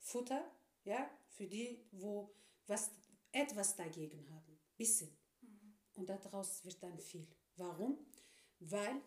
Futter 0.00 0.50
ja, 0.84 1.08
für 1.28 1.46
die, 1.46 1.84
wo 1.92 2.34
was, 2.66 2.90
etwas 3.30 3.76
dagegen 3.76 4.26
haben. 4.30 4.58
Bisschen. 4.76 5.19
Und 6.00 6.08
daraus 6.08 6.64
wird 6.64 6.82
dann 6.82 6.98
viel. 6.98 7.26
Warum? 7.56 7.98
Weil 8.58 9.02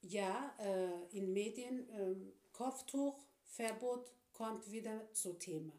ja 0.00 0.52
in 1.12 1.32
Medien 1.32 1.88
Kopftuchverbot 2.50 4.12
kommt 4.32 4.68
wieder 4.68 5.12
zu 5.12 5.38
Thema. 5.38 5.72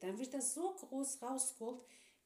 Dann 0.00 0.18
wird 0.18 0.34
das 0.34 0.52
so 0.52 0.74
groß 0.74 1.22
rausgeholt, 1.22 1.80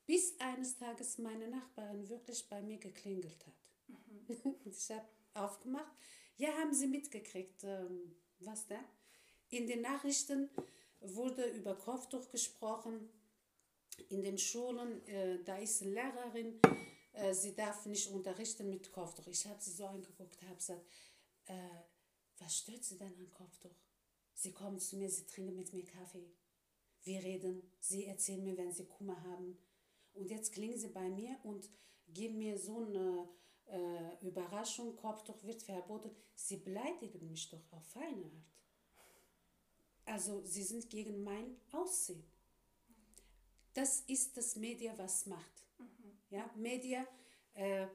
bis 0.04 0.34
eines 0.40 0.76
Tages 0.76 1.18
meine 1.18 1.46
Nachbarin 1.46 2.08
wirklich 2.08 2.48
bei 2.48 2.60
mir 2.60 2.78
geklingelt 2.78 3.46
hat. 3.46 3.54
Mhm. 3.86 4.56
ich 4.64 4.90
habe 4.90 5.06
aufgemacht. 5.34 5.92
Ja, 6.38 6.52
haben 6.54 6.74
Sie 6.74 6.88
mitgekriegt, 6.88 7.62
ähm, 7.62 8.16
was 8.40 8.66
da? 8.66 8.82
In 9.50 9.68
den 9.68 9.82
Nachrichten 9.82 10.50
wurde 11.00 11.44
über 11.50 11.76
Kopftuch 11.76 12.28
gesprochen. 12.30 13.08
In 14.08 14.22
den 14.22 14.38
Schulen, 14.38 15.06
äh, 15.06 15.44
da 15.44 15.58
ist 15.58 15.82
eine 15.82 15.92
Lehrerin, 15.92 16.60
äh, 17.16 17.34
sie 17.34 17.54
darf 17.54 17.86
nicht 17.86 18.10
unterrichten 18.10 18.68
mit 18.68 18.92
Kopftuch. 18.92 19.26
Ich 19.26 19.46
habe 19.46 19.60
sie 19.60 19.72
so 19.72 19.86
angeguckt, 19.86 20.40
habe 20.42 20.56
gesagt, 20.56 20.86
äh, 21.46 21.54
was 22.38 22.58
stört 22.58 22.84
Sie 22.84 22.98
denn 22.98 23.14
an 23.14 23.32
Kopftuch? 23.32 23.74
Sie 24.34 24.52
kommen 24.52 24.78
zu 24.78 24.96
mir, 24.96 25.08
sie 25.08 25.24
trinken 25.24 25.56
mit 25.56 25.72
mir 25.72 25.84
Kaffee. 25.84 26.30
Wir 27.04 27.22
reden, 27.22 27.62
sie 27.80 28.04
erzählen 28.04 28.44
mir, 28.44 28.56
wenn 28.58 28.72
sie 28.72 28.84
Kummer 28.84 29.22
haben. 29.22 29.56
Und 30.12 30.30
jetzt 30.30 30.52
klingen 30.52 30.78
sie 30.78 30.88
bei 30.88 31.08
mir 31.08 31.38
und 31.44 31.70
gib 32.08 32.34
mir 32.34 32.58
so 32.58 32.84
eine 32.84 33.28
äh, 33.66 34.26
Überraschung, 34.26 34.96
Kopftuch 34.96 35.42
wird 35.44 35.62
verboten. 35.62 36.10
Sie 36.34 36.58
beleidigen 36.58 37.26
mich 37.28 37.48
doch 37.48 37.72
auf 37.72 37.86
feine 37.86 38.24
Art. 38.24 38.56
Also 40.04 40.42
sie 40.44 40.62
sind 40.62 40.90
gegen 40.90 41.24
mein 41.24 41.56
Aussehen. 41.72 42.24
Das 43.72 44.00
ist 44.02 44.36
das 44.36 44.56
Media, 44.56 44.92
was 44.98 45.26
macht. 45.26 45.65
Ja, 46.36 46.50
Media 46.54 47.06
äh, 47.54 47.86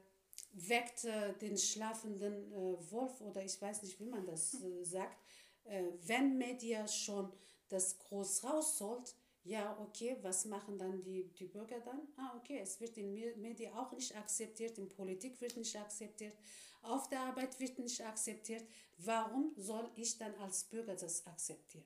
weckt 0.53 1.05
äh, 1.05 1.33
den 1.37 1.55
schlafenden 1.59 2.51
äh, 2.51 2.91
Wolf 2.91 3.21
oder 3.21 3.43
ich 3.43 3.61
weiß 3.61 3.83
nicht, 3.83 3.99
wie 3.99 4.07
man 4.07 4.25
das 4.25 4.55
äh, 4.63 4.83
sagt. 4.83 5.19
Äh, 5.65 5.83
wenn 6.07 6.39
Media 6.39 6.87
schon 6.87 7.31
das 7.69 7.99
groß 7.99 8.43
rausholt, 8.43 9.13
ja, 9.43 9.77
okay, 9.79 10.17
was 10.23 10.45
machen 10.45 10.79
dann 10.79 11.03
die, 11.03 11.31
die 11.37 11.45
Bürger 11.45 11.79
dann? 11.81 12.01
Ah, 12.17 12.35
okay, 12.35 12.59
es 12.63 12.79
wird 12.79 12.97
in 12.97 13.13
Medien 13.13 13.73
auch 13.73 13.91
nicht 13.91 14.15
akzeptiert, 14.15 14.79
in 14.79 14.89
Politik 14.89 15.39
wird 15.39 15.55
nicht 15.55 15.75
akzeptiert, 15.75 16.35
auf 16.81 17.09
der 17.09 17.19
Arbeit 17.21 17.59
wird 17.59 17.77
nicht 17.77 18.03
akzeptiert. 18.03 18.63
Warum 18.97 19.53
soll 19.55 19.87
ich 19.95 20.17
dann 20.17 20.33
als 20.35 20.63
Bürger 20.63 20.95
das 20.95 21.27
akzeptieren? 21.27 21.83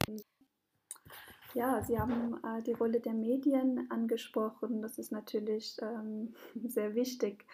Ja, 1.56 1.82
Sie 1.82 1.98
haben 1.98 2.38
äh, 2.44 2.62
die 2.62 2.74
Rolle 2.74 3.00
der 3.00 3.14
Medien 3.14 3.90
angesprochen. 3.90 4.82
Das 4.82 5.00
ist 5.00 5.12
natürlich 5.12 5.78
ähm, 5.82 6.36
sehr 6.68 6.94
wichtig. 6.94 7.46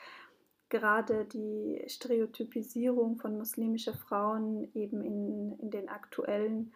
Gerade 0.70 1.26
die 1.26 1.82
Stereotypisierung 1.88 3.18
von 3.18 3.38
muslimischen 3.38 3.94
Frauen 3.94 4.70
eben 4.74 5.02
in, 5.02 5.58
in 5.60 5.72
den 5.72 5.88
aktuellen 5.90 6.74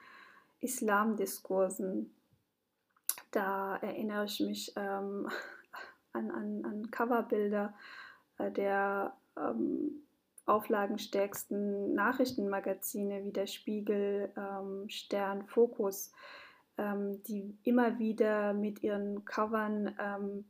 Islamdiskursen 0.59 2.15
da 3.35 3.75
erinnere 3.81 4.25
ich 4.25 4.39
mich 4.39 4.73
ähm, 4.77 5.29
an, 6.13 6.31
an, 6.31 6.65
an 6.65 6.89
Coverbilder 6.89 7.73
äh, 8.37 8.49
der 8.49 9.15
ähm, 9.37 10.05
auflagenstärksten 10.45 11.93
Nachrichtenmagazine 11.93 13.25
wie 13.25 13.33
der 13.33 13.47
Spiegel, 13.47 14.31
ähm, 14.37 14.87
Stern, 14.87 15.45
Fokus, 15.47 16.13
ähm, 16.77 17.23
die 17.23 17.57
immer 17.63 17.99
wieder 17.99 18.53
mit 18.53 18.83
ihren 18.83 19.25
Covern 19.25 19.95
ähm, 19.99 20.45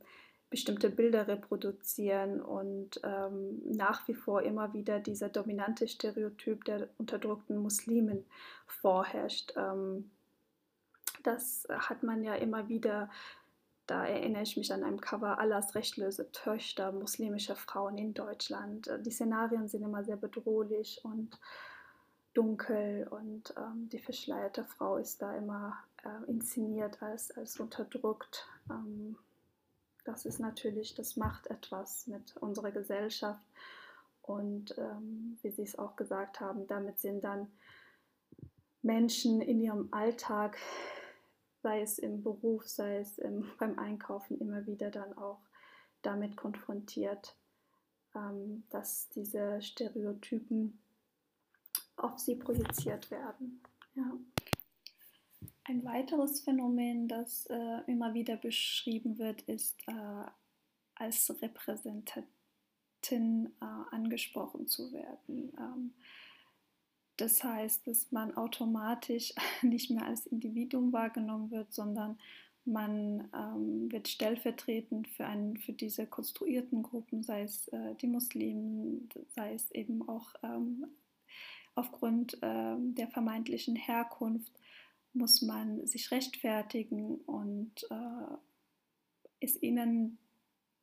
bestimmte 0.48 0.90
Bilder 0.90 1.26
reproduzieren 1.26 2.40
und 2.40 3.00
ähm, 3.02 3.60
nach 3.64 4.06
wie 4.06 4.14
vor 4.14 4.42
immer 4.42 4.72
wieder 4.72 5.00
dieser 5.00 5.28
dominante 5.28 5.88
Stereotyp 5.88 6.64
der 6.64 6.88
unterdrückten 6.98 7.58
Muslimen 7.58 8.24
vorherrscht. 8.66 9.52
Ähm, 9.56 10.10
das 11.24 11.66
hat 11.68 12.02
man 12.02 12.22
ja 12.22 12.34
immer 12.34 12.68
wieder. 12.68 13.10
Da 13.88 14.04
erinnere 14.04 14.42
ich 14.42 14.56
mich 14.56 14.72
an 14.72 14.82
einem 14.82 15.00
Cover 15.00 15.38
Allahs 15.38 15.74
rechtlose 15.74 16.30
Töchter 16.32 16.90
muslimischer 16.90 17.54
Frauen 17.54 17.98
in 17.98 18.14
Deutschland. 18.14 18.90
Die 19.04 19.10
Szenarien 19.10 19.68
sind 19.68 19.82
immer 19.82 20.02
sehr 20.02 20.16
bedrohlich 20.16 21.00
und 21.04 21.38
dunkel 22.34 23.06
und 23.10 23.54
ähm, 23.56 23.88
die 23.90 23.98
verschleierte 23.98 24.64
Frau 24.64 24.96
ist 24.96 25.22
da 25.22 25.34
immer 25.36 25.76
äh, 26.06 26.30
inszeniert 26.30 27.02
als, 27.02 27.30
als 27.32 27.58
unterdrückt. 27.58 28.46
Ähm, 28.70 29.16
das 30.04 30.24
ist 30.24 30.38
natürlich, 30.38 30.94
das 30.94 31.16
macht 31.16 31.48
etwas 31.48 32.06
mit 32.06 32.36
unserer 32.36 32.70
Gesellschaft. 32.70 33.44
Und 34.22 34.76
ähm, 34.78 35.38
wie 35.42 35.50
Sie 35.50 35.62
es 35.62 35.78
auch 35.78 35.96
gesagt 35.96 36.40
haben, 36.40 36.66
damit 36.66 37.00
sind 37.00 37.22
dann 37.22 37.48
Menschen 38.82 39.40
in 39.40 39.60
ihrem 39.60 39.88
Alltag 39.92 40.58
sei 41.66 41.82
es 41.82 41.98
im 41.98 42.22
Beruf, 42.22 42.68
sei 42.68 42.98
es 42.98 43.18
im, 43.18 43.44
beim 43.58 43.76
Einkaufen, 43.76 44.38
immer 44.38 44.64
wieder 44.66 44.88
dann 44.88 45.18
auch 45.18 45.40
damit 46.02 46.36
konfrontiert, 46.36 47.34
ähm, 48.14 48.62
dass 48.70 49.08
diese 49.08 49.60
Stereotypen 49.60 50.78
auf 51.96 52.20
sie 52.20 52.36
projiziert 52.36 53.10
werden. 53.10 53.60
Ja. 53.96 54.12
Ein 55.68 55.84
weiteres 55.84 56.40
Phänomen, 56.40 57.08
das 57.08 57.46
äh, 57.46 57.80
immer 57.88 58.14
wieder 58.14 58.36
beschrieben 58.36 59.18
wird, 59.18 59.42
ist 59.42 59.76
äh, 59.88 60.24
als 60.94 61.34
Repräsentantin 61.42 62.30
äh, 63.60 63.64
angesprochen 63.90 64.68
zu 64.68 64.92
werden. 64.92 65.52
Ähm, 65.58 65.92
das 67.16 67.42
heißt, 67.42 67.84
dass 67.88 68.12
man 68.12 68.36
automatisch 68.36 69.34
nicht 69.62 69.90
mehr 69.90 70.06
als 70.06 70.26
Individuum 70.26 70.92
wahrgenommen 70.92 71.50
wird, 71.50 71.74
sondern 71.74 72.16
man 72.64 73.28
ähm, 73.34 73.90
wird 73.90 74.06
stellvertretend 74.06 75.08
für, 75.08 75.26
einen, 75.26 75.56
für 75.56 75.72
diese 75.72 76.06
konstruierten 76.06 76.84
Gruppen, 76.84 77.24
sei 77.24 77.42
es 77.42 77.66
äh, 77.68 77.96
die 77.96 78.06
Muslimen, 78.06 79.08
sei 79.34 79.54
es 79.54 79.68
eben 79.72 80.08
auch 80.08 80.32
ähm, 80.44 80.86
aufgrund 81.74 82.34
äh, 82.42 82.76
der 82.78 83.08
vermeintlichen 83.08 83.74
Herkunft, 83.74 84.52
muss 85.16 85.42
man 85.42 85.86
sich 85.86 86.10
rechtfertigen 86.10 87.16
und 87.16 87.86
äh, 87.90 88.36
ist 89.40 89.62
ihnen 89.62 90.18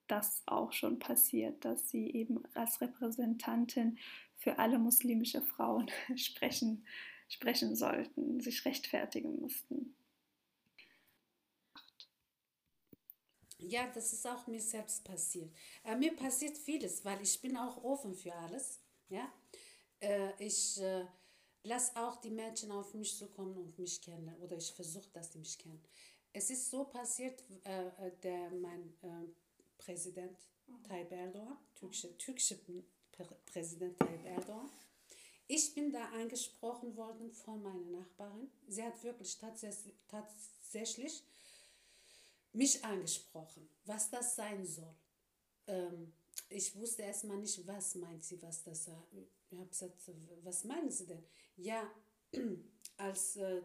das 0.08 0.44
auch 0.46 0.74
schon 0.74 1.00
passiert, 1.00 1.64
dass 1.66 1.90
sie 1.90 2.12
eben 2.12 2.44
als 2.54 2.82
Repräsentantin 2.82 3.98
für 4.38 4.60
alle 4.60 4.78
muslimische 4.78 5.42
Frauen 5.42 5.90
sprechen, 6.16 6.86
sprechen 7.30 7.76
sollten, 7.76 8.40
sich 8.42 8.66
rechtfertigen 8.66 9.40
mussten. 9.40 9.96
Ja, 13.60 13.88
das 13.94 14.12
ist 14.12 14.28
auch 14.28 14.46
mir 14.48 14.60
selbst 14.60 15.06
passiert. 15.06 15.50
Äh, 15.86 15.96
mir 15.96 16.14
passiert 16.16 16.58
vieles, 16.58 17.06
weil 17.06 17.22
ich 17.22 17.42
bin 17.42 17.56
auch 17.56 17.82
offen 17.84 18.14
für 18.14 18.34
alles. 18.36 18.82
Ja? 19.08 19.32
Äh, 20.02 20.32
ich 20.38 20.82
lasse 21.64 21.96
auch 21.96 22.18
die 22.18 22.30
Menschen 22.30 22.72
auf 22.72 22.94
mich 22.94 23.18
zukommen 23.18 23.58
und 23.58 23.78
mich 23.80 24.02
kennen. 24.02 24.36
Oder 24.42 24.58
ich 24.58 24.72
versuche, 24.72 25.10
dass 25.14 25.32
sie 25.32 25.40
mich 25.40 25.58
kennen. 25.58 25.82
Es 26.32 26.50
ist 26.50 26.70
so 26.70 26.86
passiert, 26.86 27.44
äh, 27.64 27.88
äh 27.88 28.12
der, 28.22 28.50
mein 28.52 28.94
äh, 29.02 29.26
Präsident 29.78 30.38
Tayyip 30.88 31.12
Erdogan, 31.12 31.58
türkische, 31.76 32.18
türkische 32.18 32.60
Präsident 33.46 33.98
Tayyip 33.98 34.26
Erdogan. 34.26 34.70
Ich 35.48 35.74
bin 35.74 35.92
da 35.92 36.06
angesprochen 36.10 36.96
worden 36.96 37.32
von 37.32 37.62
meiner 37.62 38.00
Nachbarin. 38.00 38.50
Sie 38.68 38.84
hat 38.84 39.04
wirklich 39.04 39.38
tatsächlich 40.08 41.22
mich 42.54 42.84
angesprochen, 42.84 43.68
was 43.86 44.10
das 44.10 44.36
sein 44.36 44.66
soll. 44.66 44.96
Ähm, 45.68 46.14
ich 46.50 46.76
wusste 46.76 47.02
erstmal 47.02 47.38
nicht, 47.38 47.66
was 47.68 47.96
meint 47.96 48.24
sie, 48.24 48.42
was 48.42 48.64
das 48.64 48.88
ist. 48.88 49.43
Ich 49.54 49.60
habe 49.60 49.70
gesagt, 49.70 50.12
was 50.44 50.64
meinen 50.64 50.90
Sie 50.90 51.06
denn? 51.06 51.24
Ja, 51.58 51.90
als 52.98 53.36
äh, 53.36 53.62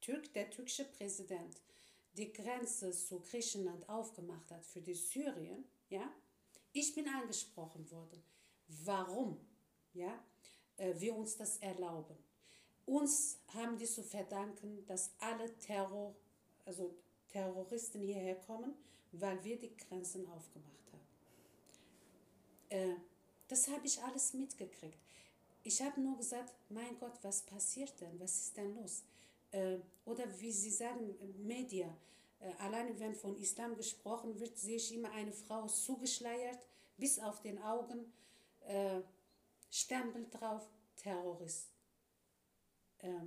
Türk, 0.00 0.32
der 0.34 0.50
türkische 0.50 0.84
Präsident 0.84 1.60
die 2.14 2.32
Grenze 2.32 2.92
zu 2.92 3.20
Griechenland 3.20 3.88
aufgemacht 3.88 4.50
hat 4.50 4.64
für 4.64 4.80
die 4.80 4.94
Syrien, 4.94 5.64
ja, 5.88 6.12
ich 6.72 6.94
bin 6.94 7.08
angesprochen 7.08 7.88
worden, 7.90 8.22
warum 8.66 9.38
ja, 9.92 10.22
äh, 10.76 10.94
wir 10.98 11.14
uns 11.14 11.36
das 11.36 11.58
erlauben. 11.58 12.16
Uns 12.86 13.38
haben 13.48 13.78
die 13.78 13.86
zu 13.86 14.02
verdanken, 14.02 14.84
dass 14.86 15.14
alle 15.18 15.56
Terror, 15.58 16.14
also 16.64 16.94
Terroristen 17.28 18.00
hierher 18.00 18.36
kommen, 18.36 18.74
weil 19.12 19.42
wir 19.44 19.58
die 19.58 19.76
Grenzen 19.76 20.26
aufgemacht 20.26 20.92
haben. 20.92 21.06
Äh, 22.68 22.96
das 23.48 23.68
habe 23.68 23.86
ich 23.86 24.02
alles 24.02 24.32
mitgekriegt. 24.34 24.98
Ich 25.62 25.80
habe 25.82 26.00
nur 26.00 26.16
gesagt, 26.16 26.52
mein 26.68 26.98
Gott, 26.98 27.18
was 27.22 27.42
passiert 27.42 27.98
denn? 28.00 28.18
Was 28.20 28.36
ist 28.36 28.56
denn 28.56 28.74
los? 28.74 29.02
Äh, 29.50 29.78
oder 30.04 30.24
wie 30.40 30.52
Sie 30.52 30.70
sagen, 30.70 31.14
Media. 31.38 31.96
Äh, 32.40 32.52
alleine 32.58 32.98
wenn 33.00 33.14
von 33.14 33.36
Islam 33.36 33.76
gesprochen 33.76 34.38
wird, 34.38 34.58
sehe 34.58 34.76
ich 34.76 34.94
immer 34.94 35.10
eine 35.12 35.32
Frau 35.32 35.66
zugeschleiert, 35.66 36.58
bis 36.96 37.18
auf 37.18 37.40
den 37.40 37.60
Augen, 37.62 38.12
äh, 38.66 39.00
Stempel 39.70 40.28
drauf, 40.30 40.68
Terrorist. 40.96 41.68
Äh, 42.98 43.26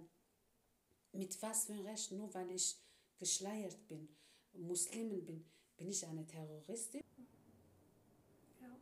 mit 1.14 1.42
was 1.42 1.66
für 1.66 1.74
ein 1.74 1.86
Recht, 1.86 2.12
nur 2.12 2.34
weil 2.34 2.52
ich 2.52 2.78
geschleiert 3.18 3.88
bin, 3.88 4.08
Muslimin 4.54 5.26
bin, 5.26 5.46
bin 5.76 5.90
ich 5.90 6.06
eine 6.06 6.26
Terroristin? 6.26 7.04
Ja. 8.62 8.76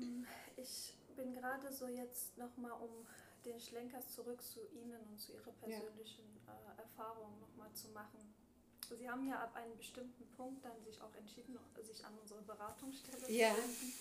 Ähm, 0.00 0.26
ich 0.56 0.94
bin 1.16 1.32
gerade 1.32 1.72
so 1.72 1.88
jetzt 1.88 2.36
nochmal, 2.38 2.72
um 2.72 3.06
den 3.44 3.60
Schlenker 3.60 4.06
zurück 4.06 4.42
zu 4.42 4.60
Ihnen 4.72 5.00
und 5.10 5.18
zu 5.18 5.32
Ihrer 5.32 5.52
persönlichen 5.52 6.24
ja. 6.46 6.52
äh, 6.52 6.82
Erfahrung 6.82 7.38
nochmal 7.40 7.72
zu 7.72 7.88
machen. 7.88 8.34
Sie 8.96 9.08
haben 9.08 9.26
ja 9.26 9.42
ab 9.42 9.54
einem 9.54 9.76
bestimmten 9.76 10.26
Punkt 10.32 10.64
dann 10.64 10.80
sich 10.82 11.00
auch 11.02 11.14
entschieden, 11.14 11.58
sich 11.82 12.04
an 12.04 12.16
unsere 12.20 12.40
Beratungsstelle 12.42 13.30
ja. 13.30 13.54
zu 13.54 13.62
wenden. 13.62 13.92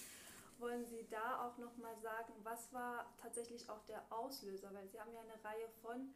Wollen 0.59 0.85
Sie 0.85 1.05
da 1.09 1.45
auch 1.45 1.57
nochmal 1.57 1.95
sagen, 2.01 2.33
was 2.43 2.73
war 2.73 3.13
tatsächlich 3.21 3.69
auch 3.69 3.83
der 3.85 4.01
Auslöser? 4.09 4.73
Weil 4.73 4.87
Sie 4.87 4.99
haben 4.99 5.13
ja 5.13 5.21
eine 5.21 5.43
Reihe 5.43 5.69
von 5.81 6.13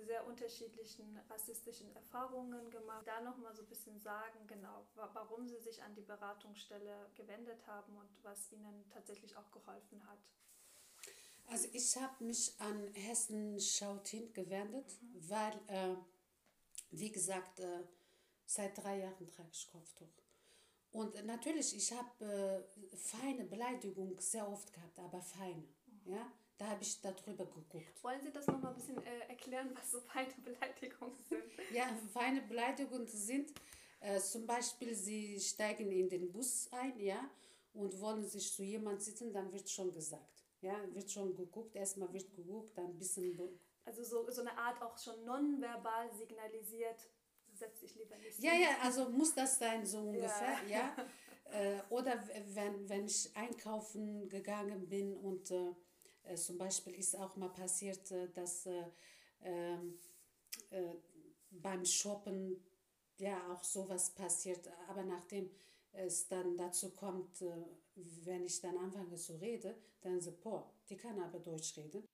sehr 0.00 0.26
unterschiedlichen 0.26 1.18
rassistischen 1.28 1.94
Erfahrungen 1.94 2.70
gemacht. 2.70 3.06
Da 3.06 3.20
nochmal 3.20 3.54
so 3.54 3.62
ein 3.62 3.68
bisschen 3.68 3.98
sagen, 4.00 4.46
genau, 4.46 4.86
warum 4.94 5.46
Sie 5.46 5.58
sich 5.58 5.82
an 5.82 5.94
die 5.94 6.02
Beratungsstelle 6.02 7.10
gewendet 7.14 7.66
haben 7.66 7.96
und 7.96 8.08
was 8.22 8.50
Ihnen 8.52 8.88
tatsächlich 8.90 9.36
auch 9.36 9.50
geholfen 9.50 10.06
hat. 10.08 10.18
Also 11.46 11.68
ich 11.72 11.96
habe 11.96 12.24
mich 12.24 12.58
an 12.60 12.94
Hessen 12.94 13.60
Schaut 13.60 14.08
hin 14.08 14.32
gewendet, 14.32 14.86
mhm. 15.02 15.28
weil, 15.28 15.60
äh, 15.66 15.96
wie 16.90 17.10
gesagt, 17.10 17.60
äh, 17.60 17.84
seit 18.46 18.76
drei 18.78 19.00
Jahren 19.00 19.30
trage 19.30 19.50
ich 19.52 19.68
Kopftuch. 19.68 20.08
Und 20.92 21.24
natürlich, 21.24 21.74
ich 21.74 21.92
habe 21.92 22.24
äh, 22.24 22.96
feine 22.96 23.44
Beleidigung 23.44 24.20
sehr 24.20 24.48
oft 24.48 24.72
gehabt, 24.72 24.98
aber 24.98 25.22
feine. 25.22 25.66
Mhm. 25.86 26.12
Ja? 26.12 26.32
Da 26.62 26.68
habe 26.68 26.82
ich 26.82 27.00
darüber 27.00 27.44
geguckt. 27.44 28.04
Wollen 28.04 28.20
Sie 28.22 28.30
das 28.30 28.46
noch 28.46 28.60
mal 28.60 28.68
ein 28.68 28.76
bisschen 28.76 28.96
äh, 29.04 29.18
erklären, 29.28 29.70
was 29.74 29.90
so 29.90 30.00
feine 30.00 30.32
Beleidigungen 30.44 31.16
sind? 31.28 31.42
ja, 31.74 31.88
feine 32.12 32.40
Beleidigungen 32.42 33.08
sind 33.08 33.52
äh, 33.98 34.20
zum 34.20 34.46
Beispiel, 34.46 34.94
Sie 34.94 35.40
steigen 35.40 35.90
in 35.90 36.08
den 36.08 36.30
Bus 36.30 36.68
ein, 36.70 37.00
ja, 37.00 37.28
und 37.72 38.00
wollen 38.00 38.24
sich 38.24 38.52
zu 38.52 38.62
jemand 38.62 39.02
sitzen, 39.02 39.32
dann 39.32 39.52
wird 39.52 39.68
schon 39.68 39.90
gesagt. 39.90 40.44
Ja, 40.60 40.76
wird 40.94 41.10
schon 41.10 41.34
geguckt, 41.34 41.74
erstmal 41.74 42.12
wird 42.12 42.32
geguckt, 42.32 42.78
dann 42.78 42.90
ein 42.90 42.96
bisschen. 42.96 43.36
Also 43.84 44.04
so, 44.04 44.30
so 44.30 44.42
eine 44.42 44.56
Art 44.56 44.80
auch 44.82 44.96
schon 44.96 45.24
nonverbal 45.24 46.12
signalisiert, 46.14 47.10
setz 47.54 47.80
dich 47.80 47.96
lieber 47.96 48.16
nicht. 48.18 48.38
Ja, 48.38 48.54
ja, 48.54 48.68
also 48.82 49.08
muss 49.08 49.34
das 49.34 49.58
sein, 49.58 49.84
so 49.84 49.98
ungefähr, 49.98 50.62
ja. 50.68 50.94
ja. 50.96 50.96
Äh, 51.52 51.82
oder 51.90 52.14
wenn, 52.54 52.88
wenn 52.88 53.04
ich 53.04 53.36
einkaufen 53.36 54.26
gegangen 54.30 54.88
bin 54.88 55.14
und 55.14 55.50
äh, 55.50 55.74
zum 56.36 56.58
Beispiel 56.58 56.94
ist 56.94 57.16
auch 57.16 57.36
mal 57.36 57.50
passiert, 57.50 58.10
äh, 58.10 58.28
dass 58.32 58.66
äh, 58.66 58.84
ähm, 59.42 59.98
äh, 60.70 60.94
beim 61.50 61.84
Shoppen 61.84 62.64
ja 63.18 63.52
auch 63.52 63.62
sowas 63.62 64.10
passiert, 64.14 64.68
aber 64.88 65.04
nachdem 65.04 65.50
es 65.92 66.26
dann 66.28 66.56
dazu 66.56 66.94
kommt, 66.94 67.44
wenn 67.94 68.44
ich 68.46 68.60
dann 68.62 68.78
anfange 68.78 69.16
zu 69.16 69.36
reden, 69.36 69.74
dann 70.00 70.20
so, 70.20 70.32
boah, 70.32 70.72
die 70.88 70.96
kann 70.96 71.20
aber 71.20 71.38
Deutsch 71.38 71.76
reden. 71.76 72.08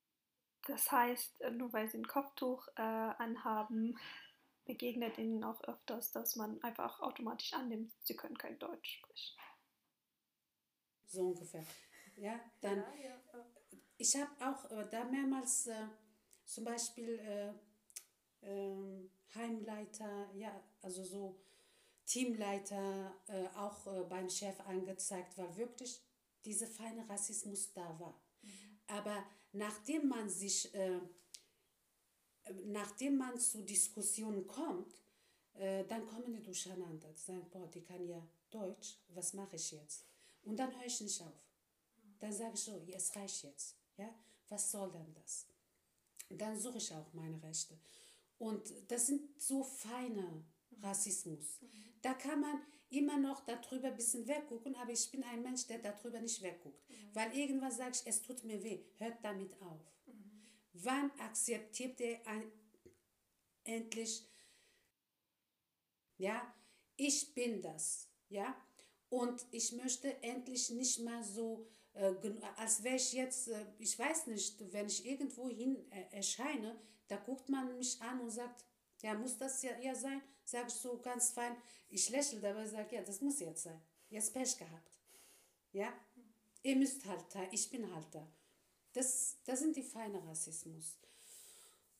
Das 0.66 0.90
heißt, 0.90 1.40
nur 1.52 1.72
weil 1.72 1.88
sie 1.88 1.98
ein 1.98 2.08
Kopftuch 2.08 2.66
äh, 2.76 2.82
anhaben, 2.82 3.96
begegnet 4.66 5.16
ihnen 5.16 5.44
auch 5.44 5.62
öfters, 5.62 6.10
dass 6.10 6.36
man 6.36 6.62
einfach 6.62 7.00
automatisch 7.00 7.54
annimmt, 7.54 7.92
sie 8.02 8.16
können 8.16 8.36
kein 8.36 8.58
Deutsch 8.58 8.98
sprechen. 8.98 9.38
So 11.06 11.22
ungefähr. 11.22 11.64
Ja, 12.16 12.38
dann. 12.60 12.78
Ja, 12.78 12.94
ja. 13.32 13.46
Ich 14.00 14.14
habe 14.14 14.30
auch 14.40 14.70
äh, 14.70 14.86
da 14.88 15.04
mehrmals 15.04 15.66
äh, 15.66 15.74
zum 16.44 16.64
Beispiel 16.64 17.18
äh, 17.18 17.52
ähm, 18.42 19.10
Heimleiter, 19.34 20.30
ja, 20.34 20.62
also 20.80 21.02
so 21.02 21.40
Teamleiter 22.06 23.12
äh, 23.26 23.48
auch 23.56 23.86
äh, 23.88 24.04
beim 24.04 24.30
Chef 24.30 24.58
angezeigt, 24.60 25.36
weil 25.36 25.54
wirklich 25.56 26.00
dieser 26.44 26.68
feine 26.68 27.08
Rassismus 27.08 27.72
da 27.72 27.98
war. 27.98 28.22
Mhm. 28.42 28.78
Aber 28.86 29.26
nachdem 29.52 30.08
man 30.08 30.30
sich, 30.30 30.72
äh, 30.74 31.00
nachdem 32.66 33.18
man 33.18 33.38
zu 33.38 33.62
Diskussionen 33.64 34.46
kommt, 34.46 34.94
dann 35.88 36.06
kommen 36.06 36.32
die 36.32 36.40
durcheinander. 36.40 37.08
Die 37.12 37.20
sagen, 37.20 37.44
boah, 37.50 37.66
die 37.66 37.82
kann 37.82 38.06
ja 38.06 38.24
Deutsch, 38.48 38.96
was 39.08 39.32
mache 39.34 39.56
ich 39.56 39.72
jetzt? 39.72 40.06
Und 40.44 40.56
dann 40.56 40.72
höre 40.72 40.86
ich 40.86 41.00
nicht 41.00 41.20
auf. 41.20 41.48
Dann 42.20 42.32
sage 42.32 42.52
ich 42.54 42.60
so, 42.60 42.80
es 42.86 43.16
reicht 43.16 43.42
jetzt. 43.42 43.77
Ja? 43.98 44.14
Was 44.48 44.70
soll 44.70 44.90
denn 44.90 45.12
das? 45.14 45.46
Dann 46.30 46.58
suche 46.58 46.78
ich 46.78 46.92
auch 46.94 47.12
meine 47.12 47.42
Rechte. 47.42 47.78
Und 48.38 48.72
das 48.90 49.06
sind 49.08 49.40
so 49.40 49.62
feine 49.62 50.44
Rassismus. 50.80 51.60
Mhm. 51.60 51.68
Da 52.02 52.14
kann 52.14 52.40
man 52.40 52.62
immer 52.90 53.18
noch 53.18 53.44
darüber 53.44 53.88
ein 53.88 53.96
bisschen 53.96 54.26
weggucken, 54.26 54.74
aber 54.76 54.92
ich 54.92 55.10
bin 55.10 55.22
ein 55.24 55.42
Mensch, 55.42 55.66
der 55.66 55.78
darüber 55.78 56.20
nicht 56.20 56.40
wegguckt. 56.42 56.88
Mhm. 56.88 56.94
Weil 57.14 57.36
irgendwas 57.36 57.76
sage 57.76 57.92
ich, 57.94 58.06
es 58.06 58.22
tut 58.22 58.44
mir 58.44 58.62
weh, 58.62 58.80
hört 58.98 59.22
damit 59.22 59.60
auf. 59.60 59.82
Mhm. 60.06 60.42
Wann 60.72 61.10
akzeptiert 61.18 62.00
ihr 62.00 62.26
ein, 62.26 62.50
endlich, 63.64 64.26
ja, 66.16 66.54
ich 66.96 67.34
bin 67.34 67.60
das, 67.60 68.08
ja, 68.28 68.56
und 69.10 69.46
ich 69.50 69.72
möchte 69.72 70.22
endlich 70.22 70.70
nicht 70.70 71.00
mehr 71.00 71.22
so, 71.22 71.66
als 72.56 72.82
wäre 72.82 72.96
ich 72.96 73.12
jetzt, 73.12 73.48
äh, 73.48 73.66
ich 73.78 73.98
weiß 73.98 74.28
nicht, 74.28 74.72
wenn 74.72 74.86
ich 74.86 75.04
irgendwo 75.04 75.48
hin 75.48 75.76
äh, 75.90 76.16
erscheine, 76.16 76.78
da 77.08 77.16
guckt 77.16 77.48
man 77.48 77.76
mich 77.76 78.00
an 78.00 78.20
und 78.20 78.30
sagt, 78.30 78.64
ja, 79.02 79.14
muss 79.14 79.36
das 79.36 79.62
ja, 79.62 79.76
ja 79.80 79.94
sein? 79.94 80.20
Sag 80.44 80.68
ich 80.68 80.74
so 80.74 80.98
ganz 80.98 81.30
fein. 81.30 81.56
Ich 81.88 82.08
lächle 82.10 82.40
dabei 82.40 82.62
und 82.62 82.68
sage, 82.68 82.96
ja, 82.96 83.02
das 83.02 83.20
muss 83.20 83.40
jetzt 83.40 83.62
sein. 83.64 83.80
Jetzt 84.10 84.32
Pech 84.32 84.56
gehabt. 84.56 84.98
Ja? 85.72 85.92
Ihr 86.62 86.76
müsst 86.76 87.04
halt 87.04 87.24
da, 87.32 87.46
ich 87.50 87.70
bin 87.70 87.92
halt 87.94 88.06
da. 88.12 88.26
Das, 88.92 89.36
das 89.44 89.60
sind 89.60 89.76
die 89.76 89.82
feine 89.82 90.24
Rassismus. 90.26 90.98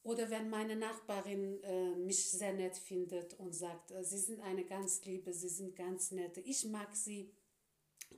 Oder 0.02 0.30
wenn 0.30 0.48
meine 0.48 0.76
Nachbarin 0.76 1.62
äh, 1.62 1.94
mich 1.96 2.30
sehr 2.30 2.52
nett 2.54 2.76
findet 2.76 3.34
und 3.34 3.54
sagt, 3.54 3.90
äh, 3.90 4.02
sie 4.02 4.18
sind 4.18 4.40
eine 4.40 4.64
ganz 4.64 5.04
liebe, 5.04 5.32
sie 5.32 5.48
sind 5.48 5.76
ganz 5.76 6.10
nette, 6.12 6.40
ich 6.40 6.64
mag 6.64 6.94
sie 6.96 7.30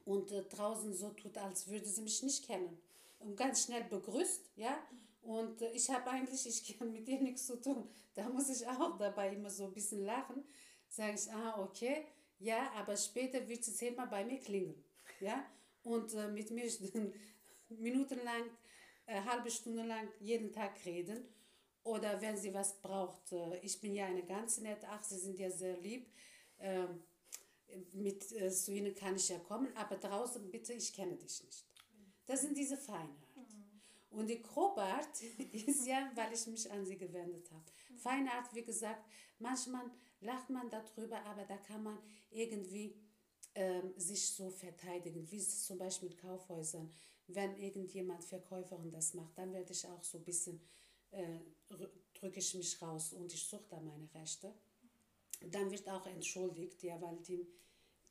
und 0.05 0.33
äh, 0.33 0.42
draußen 0.44 0.94
so 0.94 1.11
tut, 1.11 1.37
als 1.38 1.68
würde 1.68 1.87
sie 1.87 2.03
mich 2.03 2.22
nicht 2.22 2.46
kennen 2.46 2.81
und 3.20 3.37
ganz 3.37 3.64
schnell 3.64 3.85
begrüßt, 3.85 4.50
ja, 4.57 4.79
und 5.22 5.61
äh, 5.62 5.70
ich 5.72 5.88
habe 5.90 6.11
eigentlich, 6.11 6.46
ich 6.46 6.79
kann 6.79 6.92
mit 6.92 7.09
ihr 7.09 7.20
nichts 7.20 7.46
zu 7.46 7.61
tun. 7.61 7.88
Da 8.14 8.29
muss 8.29 8.48
ich 8.48 8.66
auch 8.66 8.96
dabei 8.98 9.33
immer 9.33 9.50
so 9.50 9.64
ein 9.64 9.72
bisschen 9.72 10.05
lachen. 10.05 10.44
Sage 10.88 11.14
ich, 11.14 11.31
ah, 11.31 11.61
okay, 11.62 12.07
ja, 12.38 12.70
aber 12.72 12.96
später 12.96 13.46
wird 13.46 13.62
sie 13.62 13.74
zehnmal 13.74 14.09
bei 14.09 14.24
mir 14.24 14.40
klingeln. 14.40 14.83
Ja? 15.20 15.44
Und 15.83 16.14
äh, 16.14 16.29
mit 16.29 16.50
mir 16.50 16.68
minutenlang, 17.68 18.44
äh, 19.07 19.20
halbe 19.22 19.50
Stunde 19.50 19.83
lang 19.83 20.09
jeden 20.20 20.53
Tag 20.53 20.85
reden. 20.85 21.29
Oder 21.83 22.20
wenn 22.20 22.37
sie 22.37 22.53
was 22.53 22.81
braucht, 22.81 23.33
äh, 23.33 23.59
ich 23.59 23.81
bin 23.81 23.94
ja 23.94 24.07
eine 24.07 24.24
ganz 24.24 24.59
nette, 24.59 24.87
ach, 24.88 25.03
sie 25.03 25.18
sind 25.18 25.38
ja 25.38 25.50
sehr 25.50 25.76
lieb. 25.79 26.11
Ähm, 26.59 27.03
mit 27.93 28.31
äh, 28.33 28.51
zu 28.51 28.73
ihnen 28.73 28.95
kann 28.95 29.17
ich 29.17 29.29
ja 29.29 29.39
kommen, 29.39 29.75
aber 29.77 29.97
draußen 29.97 30.51
bitte, 30.51 30.73
ich 30.73 30.93
kenne 30.93 31.17
dich 31.17 31.43
nicht. 31.45 31.65
Das 32.27 32.43
sind 32.43 32.57
diese 32.57 32.77
Feinheiten. 32.77 33.31
Und 34.11 34.29
die 34.29 34.43
Grobart 34.43 35.23
ist 35.53 35.87
ja, 35.87 36.11
weil 36.15 36.33
ich 36.33 36.47
mich 36.47 36.71
an 36.71 36.85
sie 36.85 36.99
gewendet 36.99 37.51
habe. 37.53 37.65
Feinart, 37.97 38.55
wie 38.55 38.65
gesagt, 38.65 39.05
manchmal 39.39 39.91
lacht 40.21 40.51
man 40.51 40.69
darüber, 40.69 41.23
aber 41.25 41.45
da 41.45 41.57
kann 41.57 41.83
man 41.83 41.99
irgendwie 42.31 42.95
ähm, 43.55 43.93
sich 43.97 44.31
so 44.31 44.51
verteidigen, 44.51 45.31
wie 45.31 45.39
es 45.39 45.65
zum 45.65 45.79
Beispiel 45.79 46.09
mit 46.09 46.19
Kaufhäusern. 46.19 46.91
Wenn 47.27 47.57
irgendjemand 47.57 48.25
Verkäuferin 48.25 48.91
das 48.91 49.15
macht, 49.15 49.37
dann 49.39 49.53
werde 49.53 49.73
ich 49.73 49.87
auch 49.87 50.03
so 50.03 50.19
ein 50.19 50.25
bisschen, 50.25 50.61
äh, 51.13 51.39
drücke 52.15 52.41
ich 52.41 52.55
mich 52.55 52.81
raus 52.83 53.13
und 53.13 53.33
ich 53.33 53.45
suche 53.45 53.67
da 53.69 53.81
meine 53.81 54.13
Rechte. 54.15 54.53
Dann 55.40 55.70
wird 55.70 55.88
auch 55.88 56.07
entschuldigt, 56.07 56.83
ja, 56.83 57.00
weil 57.00 57.16
die, 57.18 57.46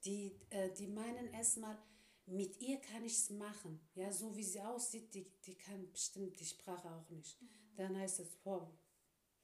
die, 0.03 0.39
äh, 0.49 0.71
die 0.73 0.87
meinen 0.87 1.27
erstmal, 1.33 1.77
mit 2.25 2.61
ihr 2.61 2.79
kann 2.79 3.03
ich 3.03 3.13
es 3.13 3.29
machen. 3.29 3.79
Ja, 3.95 4.11
so 4.11 4.35
wie 4.35 4.43
sie 4.43 4.61
aussieht, 4.61 5.13
die, 5.13 5.31
die 5.45 5.55
kann 5.55 5.91
bestimmt 5.91 6.39
die 6.39 6.45
Sprache 6.45 6.89
auch 6.89 7.09
nicht. 7.09 7.41
Mhm. 7.41 7.47
Dann 7.75 7.97
heißt 7.97 8.19
es, 8.19 8.35
boah, 8.43 8.71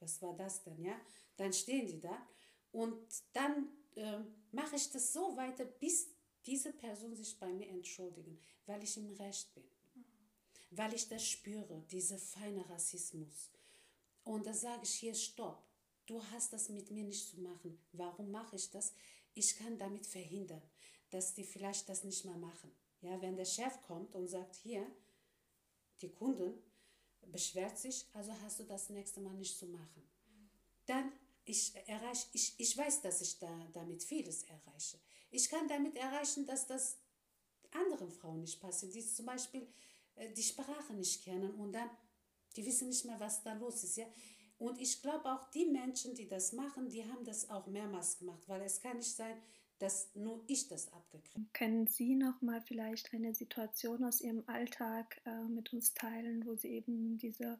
was 0.00 0.20
war 0.22 0.36
das 0.36 0.62
denn? 0.62 0.80
Ja, 0.82 1.00
dann 1.36 1.52
stehen 1.52 1.86
die 1.86 2.00
da 2.00 2.26
und 2.72 2.96
dann 3.32 3.68
äh, 3.94 4.20
mache 4.52 4.76
ich 4.76 4.90
das 4.90 5.12
so 5.12 5.36
weiter, 5.36 5.64
bis 5.64 6.08
diese 6.44 6.72
Person 6.72 7.14
sich 7.14 7.38
bei 7.38 7.52
mir 7.52 7.68
entschuldigen, 7.68 8.38
weil 8.66 8.82
ich 8.82 8.96
im 8.96 9.10
Recht 9.12 9.52
bin. 9.54 9.64
Mhm. 9.94 10.04
Weil 10.70 10.94
ich 10.94 11.08
das 11.08 11.26
spüre, 11.26 11.84
diese 11.90 12.18
feine 12.18 12.68
Rassismus. 12.68 13.50
Und 14.22 14.46
da 14.46 14.52
sage 14.52 14.82
ich 14.84 14.90
hier, 14.90 15.14
stopp, 15.14 15.65
du 16.06 16.22
hast 16.32 16.52
das 16.52 16.68
mit 16.68 16.90
mir 16.90 17.04
nicht 17.04 17.28
zu 17.28 17.40
machen. 17.40 17.78
Warum 17.92 18.30
mache 18.30 18.56
ich 18.56 18.70
das? 18.70 18.94
Ich 19.34 19.56
kann 19.56 19.78
damit 19.78 20.06
verhindern 20.06 20.62
dass 21.10 21.34
die 21.34 21.44
vielleicht 21.44 21.88
das 21.88 22.04
nicht 22.04 22.24
mehr 22.24 22.36
machen. 22.36 22.70
Ja, 23.00 23.20
wenn 23.20 23.36
der 23.36 23.44
Chef 23.44 23.80
kommt 23.86 24.14
und 24.14 24.26
sagt, 24.28 24.56
hier, 24.56 24.86
die 26.00 26.10
Kunden 26.10 26.54
beschwert 27.26 27.78
sich, 27.78 28.06
also 28.12 28.32
hast 28.42 28.60
du 28.60 28.64
das 28.64 28.90
nächste 28.90 29.20
Mal 29.20 29.34
nicht 29.34 29.56
zu 29.56 29.66
machen. 29.66 30.02
Dann, 30.86 31.12
ich, 31.44 31.74
erreich, 31.86 32.26
ich, 32.32 32.54
ich 32.58 32.76
weiß, 32.76 33.02
dass 33.02 33.20
ich 33.20 33.38
da, 33.38 33.68
damit 33.72 34.02
vieles 34.02 34.44
erreiche. 34.44 34.98
Ich 35.30 35.48
kann 35.48 35.68
damit 35.68 35.96
erreichen, 35.96 36.46
dass 36.46 36.66
das 36.66 36.96
anderen 37.70 38.10
Frauen 38.10 38.40
nicht 38.40 38.60
passiert, 38.60 38.94
die 38.94 39.06
zum 39.06 39.26
Beispiel 39.26 39.66
äh, 40.14 40.32
die 40.32 40.42
Sprache 40.42 40.94
nicht 40.94 41.24
kennen 41.24 41.54
und 41.54 41.72
dann, 41.72 41.90
die 42.54 42.64
wissen 42.64 42.88
nicht 42.88 43.04
mehr, 43.04 43.20
was 43.20 43.42
da 43.42 43.52
los 43.54 43.84
ist. 43.84 43.96
Ja? 43.96 44.06
Und 44.58 44.80
ich 44.80 45.02
glaube 45.02 45.30
auch, 45.30 45.50
die 45.50 45.66
Menschen, 45.66 46.14
die 46.14 46.28
das 46.28 46.52
machen, 46.52 46.88
die 46.88 47.04
haben 47.04 47.24
das 47.24 47.50
auch 47.50 47.66
mehrmals 47.66 48.18
gemacht, 48.18 48.42
weil 48.46 48.62
es 48.62 48.80
kann 48.80 48.96
nicht 48.96 49.14
sein, 49.14 49.36
dass 49.78 50.14
nur 50.14 50.42
ich 50.46 50.68
das 50.68 50.90
abgekriegt 50.92 51.52
Können 51.52 51.86
Sie 51.86 52.14
noch 52.14 52.40
mal 52.40 52.62
vielleicht 52.62 53.12
eine 53.12 53.34
Situation 53.34 54.04
aus 54.04 54.22
Ihrem 54.22 54.42
Alltag 54.46 55.20
äh, 55.26 55.44
mit 55.48 55.72
uns 55.74 55.92
teilen, 55.92 56.46
wo 56.46 56.54
Sie 56.54 56.68
eben 56.68 57.18
diese 57.18 57.58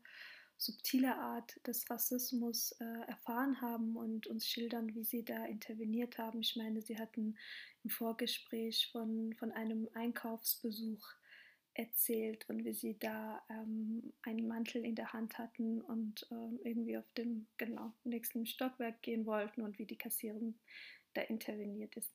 subtile 0.58 1.16
Art 1.16 1.60
des 1.66 1.88
Rassismus 1.90 2.72
äh, 2.80 2.84
erfahren 3.06 3.60
haben 3.60 3.96
und 3.96 4.26
uns 4.26 4.46
schildern, 4.46 4.94
wie 4.94 5.04
sie 5.04 5.22
da 5.22 5.44
interveniert 5.44 6.18
haben. 6.18 6.40
Ich 6.40 6.56
meine, 6.56 6.80
sie 6.80 6.98
hatten 6.98 7.36
im 7.84 7.90
Vorgespräch 7.90 8.88
von, 8.90 9.34
von 9.34 9.52
einem 9.52 9.88
Einkaufsbesuch 9.94 11.06
erzählt 11.78 12.48
und 12.48 12.64
wie 12.64 12.72
sie 12.72 12.98
da 12.98 13.42
ähm, 13.50 14.12
einen 14.22 14.48
Mantel 14.48 14.84
in 14.84 14.94
der 14.94 15.12
Hand 15.12 15.38
hatten 15.38 15.82
und 15.82 16.26
ähm, 16.30 16.58
irgendwie 16.64 16.96
auf 16.96 17.10
dem 17.16 17.46
genau, 17.58 17.92
nächsten 18.04 18.46
Stockwerk 18.46 19.02
gehen 19.02 19.26
wollten 19.26 19.60
und 19.62 19.78
wie 19.78 19.84
die 19.84 19.98
Kassiererin 19.98 20.58
da 21.14 21.22
interveniert 21.22 21.96
ist. 21.96 22.10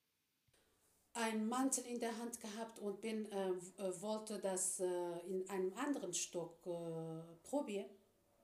Ein 1.13 1.47
Mantel 1.47 1.85
in 1.85 1.99
der 1.99 2.17
Hand 2.17 2.39
gehabt 2.39 2.79
und 2.79 3.01
bin, 3.01 3.29
äh, 3.31 3.49
äh 3.49 4.01
wollte 4.01 4.39
das 4.39 4.79
äh, 4.79 5.19
in 5.27 5.47
einem 5.49 5.73
anderen 5.73 6.13
Stock 6.13 6.65
äh, 6.65 7.47
probieren, 7.47 7.89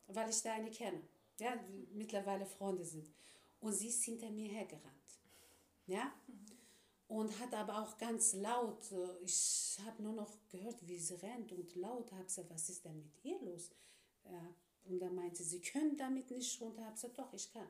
weil 0.08 0.30
ich 0.30 0.42
da 0.44 0.54
eine 0.54 0.70
kenne, 0.70 1.02
ja, 1.40 1.58
mittlerweile 1.94 2.46
Freunde 2.46 2.84
sind. 2.84 3.10
Und 3.60 3.74
sie 3.74 3.88
ist 3.88 4.04
hinter 4.04 4.30
mir 4.30 4.50
hergerannt. 4.50 5.20
Ja? 5.88 6.14
Mhm 6.28 6.47
und 7.08 7.40
hat 7.40 7.54
aber 7.54 7.82
auch 7.82 7.98
ganz 7.98 8.34
laut, 8.34 8.84
ich 9.24 9.78
habe 9.86 10.04
nur 10.04 10.14
noch 10.14 10.38
gehört, 10.50 10.86
wie 10.86 11.00
sie 11.00 11.16
rennt 11.16 11.52
und 11.52 11.76
laut 11.76 12.12
habe 12.12 12.26
gesagt, 12.26 12.50
was 12.50 12.70
ist 12.70 12.84
denn 12.84 12.98
mit 12.98 13.24
ihr 13.24 13.40
los? 13.42 13.70
Und 14.86 15.00
dann 15.00 15.16
meinte 15.16 15.44
sie, 15.44 15.58
sie 15.58 15.62
können 15.62 15.98
damit 15.98 16.30
nicht 16.32 16.60
runter. 16.62 16.84
Habe 16.84 16.96
gesagt, 16.96 17.18
doch, 17.18 17.34
ich 17.34 17.52
kann. 17.52 17.70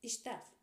Ich 0.00 0.22
darf. 0.22 0.54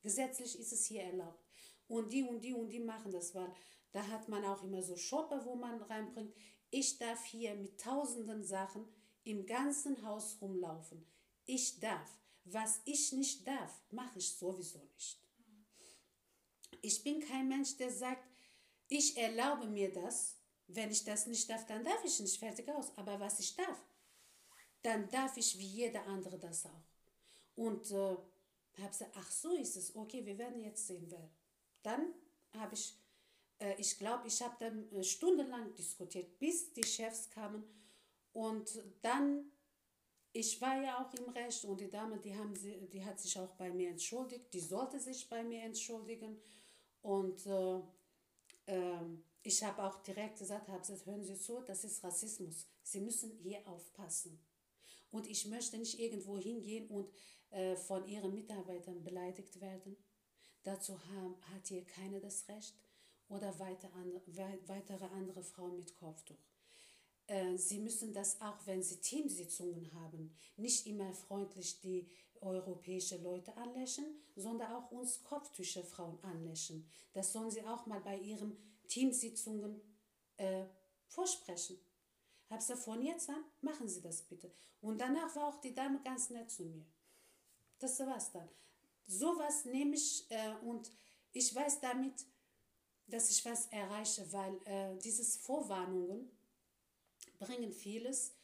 Gesetzlich 0.00 0.58
ist 0.58 0.72
es 0.72 0.86
hier 0.86 1.02
erlaubt. 1.02 1.44
Und 1.88 2.12
die 2.12 2.22
und 2.22 2.40
die 2.42 2.54
und 2.54 2.70
die 2.70 2.80
machen 2.80 3.12
das, 3.12 3.34
weil 3.34 3.52
da 3.92 4.06
hat 4.06 4.28
man 4.28 4.44
auch 4.44 4.62
immer 4.62 4.82
so 4.82 4.96
Shopper, 4.96 5.44
wo 5.44 5.54
man 5.54 5.82
reinbringt. 5.82 6.34
Ich 6.70 6.98
darf 6.98 7.24
hier 7.24 7.54
mit 7.54 7.80
tausenden 7.80 8.42
Sachen 8.42 8.86
im 9.24 9.44
ganzen 9.44 10.02
Haus 10.02 10.38
rumlaufen. 10.40 11.06
Ich 11.44 11.78
darf. 11.80 12.18
Was 12.44 12.80
ich 12.86 13.12
nicht 13.12 13.46
darf, 13.46 13.82
mache 13.90 14.18
ich 14.18 14.32
sowieso 14.32 14.80
nicht. 14.94 15.20
Ich 16.80 17.02
bin 17.04 17.20
kein 17.20 17.48
Mensch, 17.48 17.76
der 17.76 17.90
sagt, 17.90 18.26
ich 18.88 19.16
erlaube 19.16 19.66
mir 19.66 19.92
das. 19.92 20.36
Wenn 20.68 20.90
ich 20.90 21.04
das 21.04 21.26
nicht 21.26 21.48
darf, 21.50 21.66
dann 21.66 21.84
darf 21.84 22.04
ich 22.04 22.18
nicht. 22.20 22.38
Fertig 22.38 22.68
aus. 22.70 22.96
Aber 22.96 23.20
was 23.20 23.40
ich 23.40 23.54
darf, 23.54 23.84
dann 24.82 25.08
darf 25.10 25.36
ich 25.36 25.58
wie 25.58 25.66
jeder 25.66 26.06
andere 26.06 26.38
das 26.38 26.66
auch. 26.66 26.84
Und 27.54 27.90
äh, 27.90 28.16
habe 28.78 28.88
gesagt, 28.88 29.12
ach 29.14 29.30
so 29.30 29.52
ist 29.52 29.76
es. 29.76 29.94
Okay, 29.94 30.24
wir 30.24 30.38
werden 30.38 30.60
jetzt 30.60 30.86
sehen, 30.86 31.06
wer. 31.08 31.28
Dann 31.82 32.14
habe 32.52 32.74
ich, 32.74 32.96
äh, 33.58 33.74
ich 33.78 33.98
glaube, 33.98 34.28
ich 34.28 34.40
habe 34.40 34.56
dann 34.58 34.90
äh, 34.92 35.02
stundenlang 35.02 35.74
diskutiert, 35.74 36.38
bis 36.38 36.72
die 36.72 36.84
Chefs 36.84 37.30
kamen. 37.30 37.64
Und 38.32 38.82
dann, 39.02 39.50
ich 40.32 40.60
war 40.60 40.80
ja 40.82 41.04
auch 41.04 41.12
im 41.14 41.28
Recht 41.30 41.64
und 41.64 41.80
die 41.80 41.90
Dame, 41.90 42.18
die, 42.18 42.34
haben 42.34 42.54
sie, 42.56 42.88
die 42.88 43.04
hat 43.04 43.20
sich 43.20 43.38
auch 43.38 43.52
bei 43.54 43.70
mir 43.70 43.90
entschuldigt, 43.90 44.52
die 44.54 44.60
sollte 44.60 44.98
sich 44.98 45.28
bei 45.28 45.42
mir 45.42 45.62
entschuldigen. 45.62 46.40
Und 47.02 47.46
äh, 47.46 47.80
äh, 48.66 49.18
ich 49.42 49.62
habe 49.62 49.82
auch 49.82 50.02
direkt 50.02 50.38
gesagt, 50.38 50.68
habe 50.68 50.80
gesagt, 50.80 51.06
hören 51.06 51.24
Sie 51.24 51.38
zu, 51.38 51.60
das 51.66 51.84
ist 51.84 52.02
Rassismus. 52.02 52.66
Sie 52.82 53.00
müssen 53.00 53.32
hier 53.42 53.66
aufpassen. 53.66 54.40
Und 55.10 55.26
ich 55.26 55.46
möchte 55.46 55.76
nicht 55.78 55.98
irgendwo 55.98 56.38
hingehen 56.38 56.88
und 56.88 57.10
äh, 57.50 57.76
von 57.76 58.06
Ihren 58.06 58.34
Mitarbeitern 58.34 59.02
beleidigt 59.02 59.60
werden. 59.60 59.96
Dazu 60.62 60.98
haben, 61.08 61.36
hat 61.52 61.66
hier 61.66 61.84
keiner 61.84 62.20
das 62.20 62.48
Recht 62.48 62.74
oder 63.28 63.58
weiter 63.58 63.92
andere, 63.94 64.22
weitere 64.66 65.04
andere 65.06 65.42
Frauen 65.42 65.76
mit 65.76 65.94
Kopftuch. 65.96 66.38
Äh, 67.26 67.56
Sie 67.56 67.78
müssen 67.78 68.12
das 68.12 68.40
auch, 68.40 68.58
wenn 68.66 68.82
Sie 68.82 69.00
Teamsitzungen 69.00 69.92
haben, 69.92 70.34
nicht 70.56 70.86
immer 70.86 71.12
freundlich 71.12 71.80
die 71.80 72.08
europäische 72.42 73.16
Leute 73.18 73.56
anlächeln, 73.56 74.16
sondern 74.36 74.72
auch 74.72 74.90
uns 74.90 75.22
Kopftücher 75.22 75.84
Frauen 75.84 76.22
anlächeln. 76.22 76.86
Das 77.12 77.32
sollen 77.32 77.50
sie 77.50 77.62
auch 77.62 77.86
mal 77.86 78.00
bei 78.00 78.18
ihren 78.18 78.56
Teamsitzungen 78.88 79.80
äh, 80.36 80.64
vorsprechen. 81.06 81.78
Hab's 82.50 82.68
ja 82.68 82.76
von 82.76 83.02
jetzt 83.02 83.30
an, 83.30 83.44
machen 83.62 83.88
Sie 83.88 84.02
das 84.02 84.22
bitte. 84.22 84.52
Und 84.80 85.00
danach 85.00 85.34
war 85.36 85.48
auch 85.48 85.60
die 85.60 85.74
Dame 85.74 86.00
ganz 86.02 86.30
nett 86.30 86.50
zu 86.50 86.64
mir. 86.64 86.84
Das 87.78 87.98
war's 88.00 88.30
dann. 88.32 88.48
Sowas 89.06 89.64
nehme 89.64 89.94
ich 89.94 90.26
äh, 90.30 90.54
und 90.64 90.90
ich 91.32 91.54
weiß 91.54 91.80
damit, 91.80 92.26
dass 93.06 93.30
ich 93.30 93.44
was 93.44 93.66
erreiche, 93.66 94.30
weil 94.32 94.60
äh, 94.64 94.96
dieses 94.98 95.36
Vorwarnungen 95.36 96.30
bringen 97.38 97.72
vieles 97.72 98.34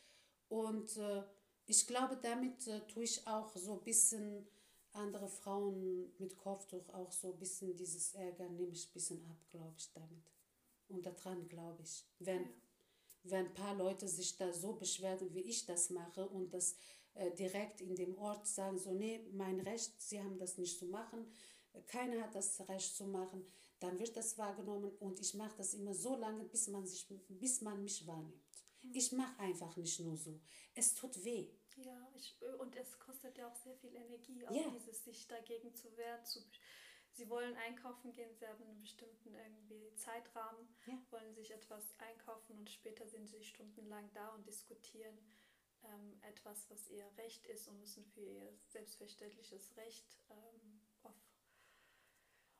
und 0.48 0.96
äh, 0.96 1.22
ich 1.68 1.87
glaube, 1.87 2.16
damit 2.16 2.66
äh, 2.66 2.81
tue 2.88 3.04
ich 3.04 3.26
auch 3.26 3.54
so 3.54 3.74
ein 3.74 3.85
bisschen 3.85 4.48
andere 4.92 5.28
Frauen 5.28 6.11
mit 6.18 6.37
Kopftuch 6.37 6.88
auch 6.94 7.12
so 7.12 7.33
ein 7.33 7.38
bisschen 7.38 7.76
dieses 7.76 8.14
Ärger 8.14 8.48
nehme 8.48 8.72
ich 8.72 8.88
ein 8.88 8.92
bisschen 8.94 9.24
ab, 9.26 9.38
glaube 9.50 9.74
ich, 9.76 9.92
damit. 9.92 10.33
Und 10.88 11.04
daran 11.04 11.46
glaube 11.46 11.83
ich. 11.83 12.07
Wenn, 12.18 12.42
ja. 12.42 12.48
wenn 13.24 13.46
ein 13.46 13.54
paar 13.54 13.74
Leute 13.74 14.09
sich 14.09 14.37
da 14.38 14.52
so 14.52 14.72
beschweren, 14.72 15.33
wie 15.35 15.42
ich 15.42 15.66
das 15.66 15.90
mache 15.90 16.26
und 16.26 16.54
das 16.54 16.74
äh, 17.14 17.31
direkt 17.33 17.83
in 17.83 17.94
dem 17.94 18.16
Ort 18.16 18.46
sagen, 18.46 18.78
so, 18.78 18.92
nee, 18.92 19.28
mein 19.33 19.61
Recht, 19.61 20.00
sie 20.00 20.22
haben 20.22 20.38
das 20.38 20.57
nicht 20.57 20.78
zu 20.78 20.87
machen, 20.87 21.31
keiner 21.87 22.22
hat 22.22 22.35
das 22.35 22.66
Recht 22.66 22.96
zu 22.96 23.04
machen, 23.04 23.44
dann 23.78 23.98
wird 23.98 24.16
das 24.16 24.38
wahrgenommen 24.38 24.90
und 24.98 25.20
ich 25.20 25.35
mache 25.35 25.57
das 25.59 25.74
immer 25.74 25.94
so 25.94 26.16
lange, 26.16 26.44
bis 26.44 26.66
man, 26.68 26.87
sich, 26.87 27.07
bis 27.28 27.61
man 27.61 27.83
mich 27.83 28.07
wahrnimmt. 28.07 28.48
Mhm. 28.83 28.90
Ich 28.94 29.12
mache 29.12 29.38
einfach 29.38 29.76
nicht 29.76 30.00
nur 30.00 30.16
so. 30.16 30.40
Es 30.74 30.94
tut 30.94 31.24
weh. 31.24 31.50
Ja, 31.84 32.08
ich, 32.14 32.36
und 32.58 32.74
es 32.76 32.98
kostet 32.98 33.38
ja 33.38 33.48
auch 33.48 33.54
sehr 33.54 33.76
viel 33.76 33.94
Energie, 33.94 34.46
auch 34.46 34.54
ja. 34.54 34.68
dieses 34.70 35.04
sich 35.04 35.26
dagegen 35.28 35.74
zu 35.74 35.96
wehren. 35.96 36.24
Zu, 36.24 36.40
sie 37.12 37.28
wollen 37.28 37.56
einkaufen 37.56 38.12
gehen, 38.12 38.34
sie 38.34 38.46
haben 38.46 38.62
einen 38.64 38.80
bestimmten 38.80 39.34
irgendwie 39.34 39.94
Zeitrahmen, 39.94 40.68
ja. 40.86 40.98
wollen 41.10 41.34
sich 41.34 41.50
etwas 41.52 41.94
einkaufen 41.98 42.58
und 42.58 42.70
später 42.70 43.06
sind 43.06 43.28
sie 43.28 43.44
stundenlang 43.44 44.10
da 44.12 44.28
und 44.30 44.46
diskutieren 44.46 45.18
ähm, 45.84 46.18
etwas, 46.22 46.68
was 46.70 46.88
ihr 46.88 47.04
Recht 47.16 47.46
ist 47.46 47.68
und 47.68 47.78
müssen 47.78 48.04
für 48.04 48.20
ihr 48.20 48.52
selbstverständliches 48.68 49.76
Recht 49.76 50.18
ähm, 50.30 50.58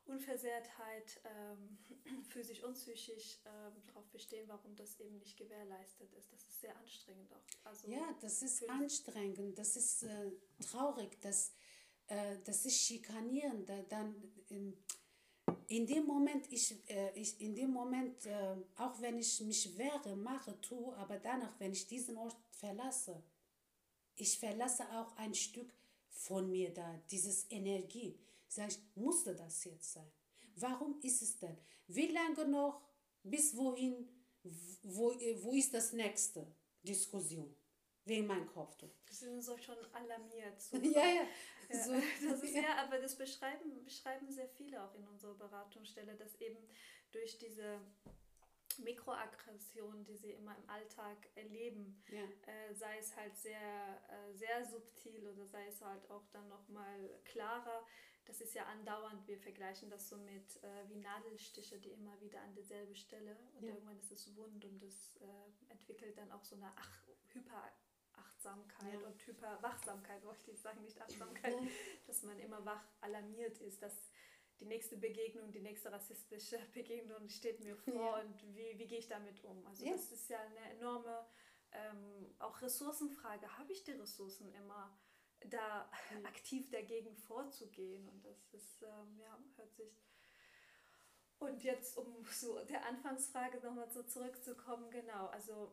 Unversehrtheit 0.09 1.21
ähm, 1.23 1.77
physisch 2.29 2.63
und 2.63 2.73
psychisch 2.73 3.39
ähm, 3.45 3.73
darauf 3.87 4.09
bestehen, 4.09 4.47
warum 4.47 4.75
das 4.75 4.99
eben 4.99 5.17
nicht 5.19 5.37
gewährleistet 5.37 6.13
ist. 6.13 6.31
Das 6.31 6.41
ist 6.41 6.61
sehr 6.61 6.75
anstrengend 6.77 7.31
auch. 7.33 7.65
Also 7.65 7.87
ja, 7.87 8.15
das 8.21 8.41
ist 8.41 8.69
anstrengend, 8.69 9.57
das 9.57 9.75
ist 9.75 10.03
äh, 10.03 10.31
traurig, 10.59 11.19
dass 11.21 11.53
äh, 12.07 12.37
das 12.43 12.65
ist 12.65 12.81
schikanierend. 12.81 13.69
Dann 13.89 14.15
in, 14.49 14.77
in 15.67 15.85
dem 15.85 16.05
Moment, 16.05 16.51
ich, 16.51 16.75
äh, 16.89 17.11
ich, 17.13 17.39
in 17.39 17.55
dem 17.55 17.71
Moment, 17.71 18.25
äh, 18.25 18.55
auch 18.77 18.99
wenn 19.01 19.19
ich 19.19 19.39
mich 19.41 19.77
wehre, 19.77 20.15
mache, 20.15 20.59
tue, 20.61 20.95
aber 20.97 21.19
danach, 21.19 21.59
wenn 21.59 21.71
ich 21.71 21.87
diesen 21.87 22.17
Ort 22.17 22.37
verlasse, 22.51 23.23
ich 24.15 24.39
verlasse 24.39 24.83
auch 24.91 25.15
ein 25.17 25.33
Stück 25.33 25.71
von 26.09 26.49
mir 26.49 26.73
da, 26.73 26.99
dieses 27.09 27.49
Energie. 27.49 28.19
Sag 28.49 28.69
ich, 28.69 28.79
musste 28.95 29.35
das 29.35 29.63
jetzt 29.63 29.93
sein? 29.93 30.11
Warum 30.55 30.99
ist 31.01 31.21
es 31.21 31.37
denn? 31.37 31.57
Wie 31.87 32.07
lange 32.07 32.47
noch? 32.47 32.81
Bis 33.23 33.55
wohin? 33.55 34.09
Wo, 34.81 35.13
wo 35.43 35.53
ist 35.53 35.73
das 35.73 35.93
nächste 35.93 36.51
Diskussion? 36.81 37.55
Wegen 38.05 38.25
meinem 38.25 38.47
Kopftuch. 38.47 38.89
Sie 39.07 39.25
sind 39.25 39.43
so 39.43 39.55
schon 39.57 39.77
alarmiert. 39.93 40.59
So. 40.59 40.77
ja, 40.77 41.05
ja. 41.05 41.21
ja. 41.69 41.83
So. 41.83 41.93
Das 42.27 42.41
ist, 42.41 42.55
ja, 42.55 42.75
aber 42.77 42.97
das 42.97 43.15
beschreiben, 43.15 43.83
beschreiben 43.83 44.31
sehr 44.31 44.49
viele 44.49 44.83
auch 44.83 44.95
in 44.95 45.05
unserer 45.07 45.35
Beratungsstelle, 45.35 46.15
dass 46.15 46.33
eben 46.41 46.57
durch 47.11 47.37
diese 47.37 47.79
Mikroaggressionen, 48.79 50.03
die 50.05 50.15
sie 50.15 50.31
immer 50.31 50.57
im 50.57 50.69
Alltag 50.69 51.17
erleben, 51.35 52.01
ja. 52.09 52.23
äh, 52.47 52.73
sei 52.73 52.97
es 52.97 53.15
halt 53.15 53.37
sehr, 53.37 54.01
äh, 54.09 54.33
sehr 54.33 54.65
subtil 54.65 55.27
oder 55.27 55.45
sei 55.45 55.67
es 55.67 55.81
halt 55.81 56.09
auch 56.09 56.25
dann 56.31 56.47
nochmal 56.47 57.09
klarer, 57.25 57.85
das 58.29 58.41
ist 58.41 58.53
ja 58.53 58.63
andauernd, 58.65 59.27
wir 59.27 59.39
vergleichen 59.39 59.89
das 59.89 60.07
so 60.07 60.15
mit 60.17 60.63
äh, 60.63 60.87
wie 60.87 60.97
Nadelstiche, 60.97 61.79
die 61.79 61.89
immer 61.89 62.21
wieder 62.21 62.39
an 62.41 62.53
dieselbe 62.53 62.95
Stelle 62.95 63.35
und 63.55 63.63
ja. 63.63 63.73
irgendwann 63.73 63.97
ist 63.97 64.11
es 64.11 64.35
wund 64.35 64.63
und 64.63 64.83
es 64.83 65.15
äh, 65.17 65.25
entwickelt 65.69 66.15
dann 66.15 66.31
auch 66.31 66.43
so 66.43 66.55
eine 66.55 66.71
Ach 66.75 67.01
Hyperachtsamkeit 67.33 68.93
ja. 68.93 69.07
und 69.07 69.25
Hyperwachsamkeit, 69.25 70.23
wollte 70.23 70.51
ich 70.51 70.61
sagen, 70.61 70.83
nicht 70.83 71.01
Achtsamkeit, 71.01 71.53
ja. 71.53 71.67
dass 72.05 72.21
man 72.21 72.39
immer 72.39 72.63
wach 72.65 72.85
alarmiert 73.01 73.57
ist, 73.61 73.81
dass 73.81 74.11
die 74.59 74.65
nächste 74.65 74.97
Begegnung, 74.97 75.51
die 75.51 75.61
nächste 75.61 75.91
rassistische 75.91 76.59
Begegnung 76.73 77.29
steht 77.29 77.61
mir 77.61 77.75
vor 77.77 78.21
und 78.23 78.55
wie, 78.55 78.77
wie 78.77 78.85
gehe 78.85 78.99
ich 78.99 79.07
damit 79.07 79.43
um? 79.43 79.65
Also 79.65 79.85
das 79.85 80.11
ist 80.11 80.29
ja 80.29 80.37
eine 80.39 80.77
enorme 80.77 81.25
ähm, 81.71 82.35
auch 82.37 82.61
Ressourcenfrage. 82.61 83.57
Habe 83.57 83.71
ich 83.71 83.83
die 83.83 83.93
Ressourcen 83.93 84.53
immer? 84.53 84.95
Da 85.49 85.89
mhm. 86.11 86.25
aktiv 86.25 86.69
dagegen 86.69 87.15
vorzugehen. 87.15 88.07
Und 88.09 88.25
das 88.25 88.47
ist, 88.53 88.83
ähm, 88.83 89.19
ja, 89.19 89.37
hört 89.55 89.73
sich 89.75 90.01
Und 91.39 91.63
jetzt, 91.63 91.97
um 91.97 92.25
zu 92.25 92.57
der 92.69 92.85
Anfangsfrage 92.85 93.59
nochmal 93.59 93.89
so 93.89 94.03
zurückzukommen, 94.03 94.89
genau, 94.89 95.27
also, 95.27 95.71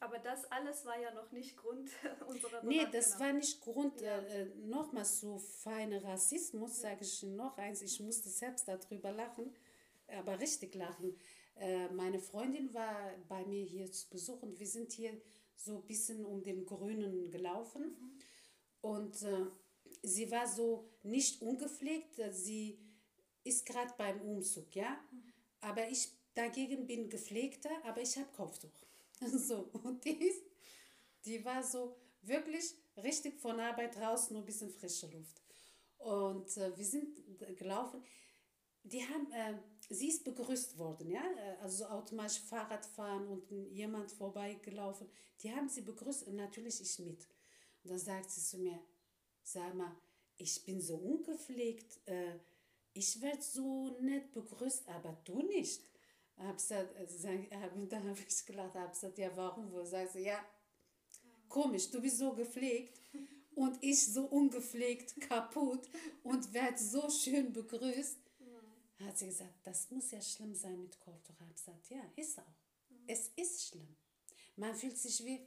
aber 0.00 0.18
das 0.18 0.44
alles 0.50 0.84
war 0.84 1.00
ja 1.00 1.12
noch 1.12 1.30
nicht 1.30 1.56
Grund 1.56 1.90
unserer 2.26 2.60
Beratung. 2.60 2.68
Nee, 2.68 2.86
das 2.90 3.12
genau. 3.12 3.24
war 3.24 3.32
nicht 3.32 3.60
Grund, 3.60 4.00
ja. 4.00 4.18
äh, 4.18 4.46
nochmal 4.66 5.04
so 5.04 5.38
feine 5.38 6.02
Rassismus, 6.02 6.80
sage 6.80 7.04
ich 7.04 7.22
noch 7.22 7.56
eins, 7.58 7.82
ich 7.82 8.00
musste 8.00 8.28
selbst 8.28 8.66
darüber 8.66 9.12
lachen, 9.12 9.54
aber 10.08 10.40
richtig 10.40 10.74
lachen. 10.74 11.16
Äh, 11.56 11.88
meine 11.90 12.18
Freundin 12.18 12.74
war 12.74 13.12
bei 13.28 13.44
mir 13.46 13.64
hier 13.64 13.90
zu 13.92 14.10
Besuch 14.10 14.42
und 14.42 14.58
wir 14.58 14.66
sind 14.66 14.92
hier 14.92 15.16
so 15.56 15.76
ein 15.76 15.86
bisschen 15.86 16.24
um 16.24 16.42
den 16.42 16.66
Grünen 16.66 17.30
gelaufen. 17.30 17.82
Mhm. 17.84 18.18
Und 18.84 19.22
äh, 19.22 19.46
sie 20.02 20.30
war 20.30 20.46
so 20.46 20.90
nicht 21.04 21.40
ungepflegt, 21.40 22.20
sie 22.32 22.78
ist 23.42 23.64
gerade 23.64 23.94
beim 23.96 24.20
Umzug, 24.20 24.76
ja. 24.76 24.90
Mhm. 25.10 25.32
Aber 25.62 25.88
ich 25.88 26.10
dagegen 26.34 26.86
bin 26.86 27.08
gepflegter, 27.08 27.70
aber 27.82 28.02
ich 28.02 28.14
habe 28.18 28.28
Kopftuch. 28.36 28.76
so, 29.20 29.70
und 29.84 30.04
die, 30.04 30.26
ist, 30.26 30.42
die 31.24 31.42
war 31.42 31.62
so 31.62 31.96
wirklich 32.20 32.74
richtig 33.02 33.40
von 33.40 33.58
Arbeit 33.58 33.96
raus, 33.96 34.30
nur 34.30 34.42
ein 34.42 34.44
bisschen 34.44 34.68
frische 34.68 35.06
Luft. 35.06 35.40
Und 35.96 36.54
äh, 36.58 36.76
wir 36.76 36.84
sind 36.84 37.16
gelaufen. 37.56 38.04
Die 38.82 39.00
haben, 39.00 39.32
äh, 39.32 39.54
sie 39.88 40.08
ist 40.08 40.24
begrüßt 40.24 40.76
worden, 40.76 41.08
ja, 41.08 41.22
äh, 41.22 41.56
also 41.62 41.86
automatisch 41.86 42.40
Fahrrad 42.40 42.84
fahren 42.84 43.26
und 43.28 43.50
jemand 43.70 44.12
vorbeigelaufen. 44.12 45.08
Die 45.42 45.50
haben 45.50 45.70
sie 45.70 45.80
begrüßt 45.80 46.26
und 46.26 46.36
natürlich 46.36 46.82
ich 46.82 46.98
mit. 46.98 47.26
Und 47.84 47.90
dann 47.90 47.98
sagt 47.98 48.30
sie 48.30 48.40
zu 48.40 48.58
mir, 48.58 48.80
sag 49.42 49.74
mal, 49.74 49.94
ich 50.36 50.64
bin 50.64 50.80
so 50.80 50.96
ungepflegt, 50.96 52.00
äh, 52.08 52.38
ich 52.94 53.20
werde 53.20 53.42
so 53.42 53.96
nett 54.00 54.32
begrüßt, 54.32 54.88
aber 54.88 55.16
du 55.24 55.42
nicht. 55.42 55.82
Hab 56.38 56.56
gesagt, 56.56 56.94
dann 57.90 58.08
habe 58.08 58.18
ich 58.26 58.46
gelacht, 58.46 58.74
habe 58.74 58.90
gesagt, 58.90 59.18
ja 59.18 59.36
warum? 59.36 59.70
Wo 59.70 59.84
sagst 59.84 60.14
du, 60.14 60.20
ja, 60.20 60.44
komisch, 61.48 61.90
du 61.90 62.00
bist 62.00 62.18
so 62.18 62.32
gepflegt 62.32 63.00
und 63.54 63.78
ich 63.82 64.04
so 64.06 64.24
ungepflegt 64.24 65.20
kaputt 65.20 65.88
und 66.22 66.52
werde 66.52 66.78
so 66.78 67.08
schön 67.10 67.52
begrüßt. 67.52 68.18
Hat 69.00 69.18
sie 69.18 69.26
gesagt, 69.26 69.54
das 69.64 69.90
muss 69.90 70.10
ja 70.10 70.22
schlimm 70.22 70.54
sein 70.54 70.80
mit 70.80 70.98
Kopftuch. 71.00 71.34
Ich 71.34 71.40
habe 71.40 71.52
gesagt, 71.52 71.90
ja, 71.90 72.02
ist 72.16 72.38
auch. 72.38 72.54
Es 73.06 73.28
ist 73.36 73.68
schlimm. 73.68 73.96
Man 74.56 74.74
fühlt 74.74 74.96
sich 74.96 75.24
wie, 75.24 75.46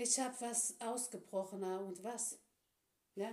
ich 0.00 0.18
habe 0.18 0.34
was 0.40 0.80
ausgebrochener 0.80 1.80
und 1.84 2.02
was. 2.02 2.38
Ja? 3.14 3.30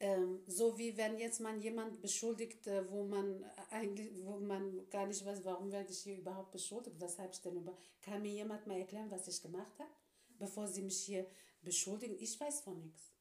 Ähm, 0.00 0.42
so 0.46 0.76
wie 0.78 0.96
wenn 0.96 1.18
jetzt 1.18 1.40
man 1.40 1.60
jemand 1.60 2.00
beschuldigt, 2.00 2.66
äh, 2.66 2.90
wo 2.90 3.04
man 3.04 3.44
eigentlich, 3.70 4.10
wo 4.24 4.38
man 4.38 4.88
gar 4.90 5.06
nicht 5.06 5.24
weiß, 5.24 5.44
warum 5.44 5.70
werde 5.70 5.92
ich 5.92 6.00
hier 6.00 6.18
überhaupt 6.18 6.50
beschuldigt, 6.50 7.00
weshalb 7.00 7.32
ich 7.32 7.40
denn 7.40 7.56
über, 7.56 7.76
kann 8.02 8.22
mir 8.22 8.32
jemand 8.32 8.66
mal 8.66 8.78
erklären, 8.78 9.10
was 9.10 9.28
ich 9.28 9.40
gemacht 9.40 9.78
habe, 9.78 9.90
bevor 10.38 10.66
sie 10.66 10.82
mich 10.82 10.98
hier 11.04 11.26
beschuldigen? 11.62 12.16
Ich 12.18 12.38
weiß 12.38 12.62
von 12.62 12.80
nichts. 12.80 13.12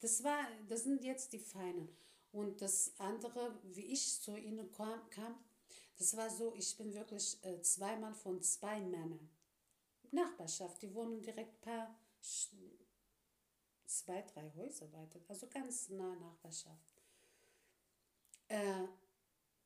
Das 0.00 0.22
war, 0.24 0.46
das 0.68 0.82
sind 0.82 1.04
jetzt 1.04 1.32
die 1.32 1.38
Feinen. 1.38 1.88
Und 2.32 2.60
das 2.60 2.92
andere, 2.98 3.58
wie 3.62 3.86
ich 3.86 4.20
zu 4.20 4.36
ihnen 4.36 4.70
kam, 4.72 5.08
kam 5.10 5.38
das 5.98 6.16
war 6.16 6.28
so, 6.28 6.54
ich 6.54 6.76
bin 6.76 6.92
wirklich 6.92 7.42
äh, 7.42 7.60
zweimal 7.62 8.12
von 8.12 8.42
zwei 8.42 8.80
Männern. 8.80 9.30
Nachbarschaft, 10.12 10.82
die 10.82 10.94
wohnen 10.94 11.22
direkt 11.22 11.60
paar 11.60 11.98
zwei, 13.86 14.22
drei 14.22 14.50
Häuser 14.56 14.92
weiter, 14.92 15.20
also 15.28 15.46
ganz 15.48 15.88
nah 15.88 16.14
Nachbarschaft. 16.16 17.02
Äh, 18.48 18.86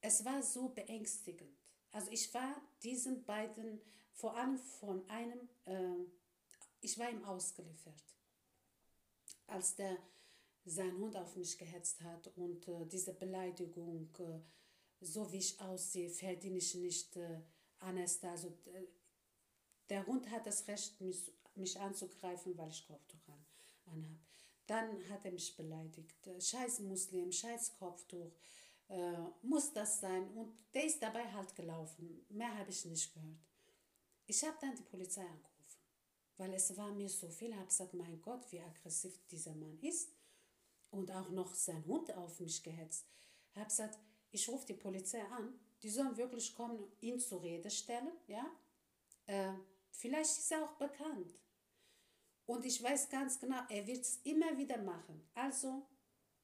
es 0.01 0.25
war 0.25 0.43
so 0.43 0.69
beängstigend. 0.69 1.59
Also 1.93 2.11
ich 2.11 2.33
war 2.33 2.61
diesen 2.83 3.25
beiden, 3.25 3.81
vor 4.13 4.37
allem 4.37 4.57
von 4.57 5.09
einem, 5.09 5.49
äh, 5.65 6.05
ich 6.81 6.99
war 6.99 7.11
ihm 7.11 7.25
ausgeliefert. 7.25 8.03
Als 9.47 9.75
der 9.75 9.97
sein 10.65 10.97
Hund 10.99 11.17
auf 11.17 11.37
mich 11.37 11.59
gehetzt 11.59 12.01
hat 12.03 12.29
und 12.37 12.69
äh, 12.69 12.87
diese 12.87 13.13
Beleidigung, 13.13 14.11
äh, 14.19 14.41
so 15.01 15.31
wie 15.33 15.39
ich 15.39 15.61
aussehe, 15.61 16.11
verdiene 16.11 16.59
ich 16.59 16.75
nicht 16.75 17.17
äh, 17.17 17.41
Anäste. 17.81 18.29
Also 18.29 18.57
der 19.91 20.07
Hund 20.07 20.31
hat 20.31 20.47
das 20.47 20.67
Recht, 20.69 21.01
mich, 21.01 21.33
mich 21.57 21.79
anzugreifen, 21.79 22.57
weil 22.57 22.71
ich 22.71 22.87
Kopftuch 22.87 23.29
an, 23.29 23.45
anhabe. 23.87 24.19
Dann 24.67 25.09
hat 25.11 25.25
er 25.25 25.33
mich 25.33 25.57
beleidigt. 25.57 26.27
Äh, 26.29 26.41
scheiß 26.41 26.81
Muslim, 26.81 27.33
scheiß 27.33 27.75
Kopftuch. 27.77 28.31
Äh, 28.89 29.19
muss 29.43 29.73
das 29.73 30.01
sein? 30.01 30.31
Und 30.35 30.53
der 30.73 30.85
ist 30.85 31.03
dabei 31.03 31.31
halt 31.33 31.55
gelaufen. 31.57 32.25
Mehr 32.29 32.57
habe 32.57 32.71
ich 32.71 32.85
nicht 32.85 33.13
gehört. 33.13 33.39
Ich 34.27 34.45
habe 34.45 34.57
dann 34.61 34.77
die 34.77 34.83
Polizei 34.83 35.23
angerufen, 35.23 35.81
weil 36.37 36.55
es 36.55 36.77
war 36.77 36.93
mir 36.93 37.09
so 37.09 37.29
viel. 37.29 37.51
Ich 37.51 37.57
habe 37.57 37.67
gesagt, 37.67 37.95
mein 37.95 38.23
Gott, 38.23 38.51
wie 38.53 38.61
aggressiv 38.61 39.19
dieser 39.29 39.55
Mann 39.57 39.79
ist. 39.81 40.13
Und 40.93 41.11
auch 41.11 41.31
noch 41.31 41.53
sein 41.55 41.85
Hund 41.87 42.13
auf 42.17 42.39
mich 42.39 42.63
gehetzt. 42.63 43.07
Ich 43.53 43.57
habe 43.57 43.69
gesagt, 43.69 43.99
ich 44.31 44.49
rufe 44.49 44.67
die 44.67 44.75
Polizei 44.75 45.23
an. 45.25 45.53
Die 45.83 45.91
sollen 45.91 46.17
wirklich 46.17 46.55
kommen, 46.55 46.81
ihn 47.01 47.19
zur 47.19 47.43
Rede 47.43 47.71
stellen. 47.71 48.13
Ja? 48.29 48.45
Äh, 49.27 49.53
vielleicht 50.01 50.39
ist 50.39 50.51
er 50.53 50.65
auch 50.65 50.73
bekannt. 50.73 51.35
Und 52.47 52.65
ich 52.65 52.83
weiß 52.83 53.09
ganz 53.11 53.39
genau, 53.39 53.61
er 53.69 53.87
wird 53.87 54.01
es 54.01 54.21
immer 54.25 54.57
wieder 54.59 54.79
machen. 54.79 55.23
Also 55.35 55.87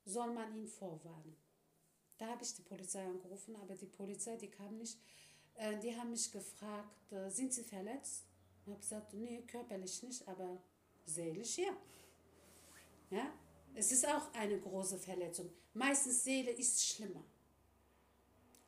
soll 0.05 0.33
man 0.33 0.55
ihn 0.57 0.69
vorwarnen. 0.69 1.37
Da 2.19 2.29
habe 2.29 2.45
ich 2.45 2.55
die 2.55 2.63
Polizei 2.63 3.05
angerufen, 3.05 3.57
aber 3.57 3.75
die 3.75 3.87
Polizei, 3.87 4.37
die 4.37 4.51
kam 4.51 4.77
nicht. 4.77 4.99
Äh, 5.55 5.79
die 5.81 5.97
haben 5.97 6.11
mich 6.11 6.31
gefragt, 6.31 7.13
äh, 7.13 7.29
sind 7.31 7.53
Sie 7.53 7.65
verletzt? 7.65 8.25
Ich 8.61 8.69
habe 8.69 8.81
gesagt, 8.81 9.15
nee, 9.15 9.43
körperlich 9.47 10.03
nicht, 10.03 10.27
aber 10.29 10.63
seelisch 11.05 11.59
ja. 11.59 11.77
Ja, 13.11 13.33
es 13.75 13.93
ist 13.93 14.07
auch 14.07 14.33
eine 14.35 14.59
große 14.61 14.99
Verletzung. 14.99 15.51
Meistens 15.75 16.25
Seele 16.25 16.51
ist 16.51 16.85
schlimmer. 16.85 17.25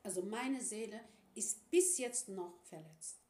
Also 0.03 0.23
meine 0.23 0.61
Seele 0.61 1.01
ist 1.35 1.69
bis 1.71 1.99
jetzt 1.99 2.29
noch 2.29 2.61
verletzt. 2.63 3.28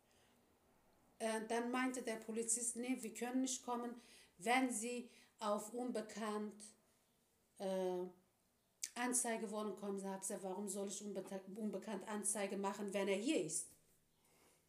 Äh, 1.19 1.47
dann 1.49 1.71
meinte 1.71 2.03
der 2.03 2.17
Polizist, 2.17 2.77
nee, 2.77 2.97
wir 3.01 3.15
können 3.15 3.43
nicht 3.43 3.65
kommen, 3.65 4.01
wenn 4.39 4.73
Sie 4.73 5.11
auf 5.41 5.73
unbekannt 5.75 6.63
äh, 7.59 8.07
Anzeige 8.95 9.51
wollen 9.51 9.75
kommen. 9.77 10.03
Habe 10.05 10.21
gesagt, 10.21 10.43
warum 10.43 10.69
soll 10.69 10.89
ich 10.89 11.03
unbe 11.03 11.25
unbekannt 11.57 12.07
Anzeige 12.09 12.57
machen, 12.57 12.93
wenn 12.93 13.09
er 13.09 13.17
hier 13.17 13.45
ist? 13.45 13.69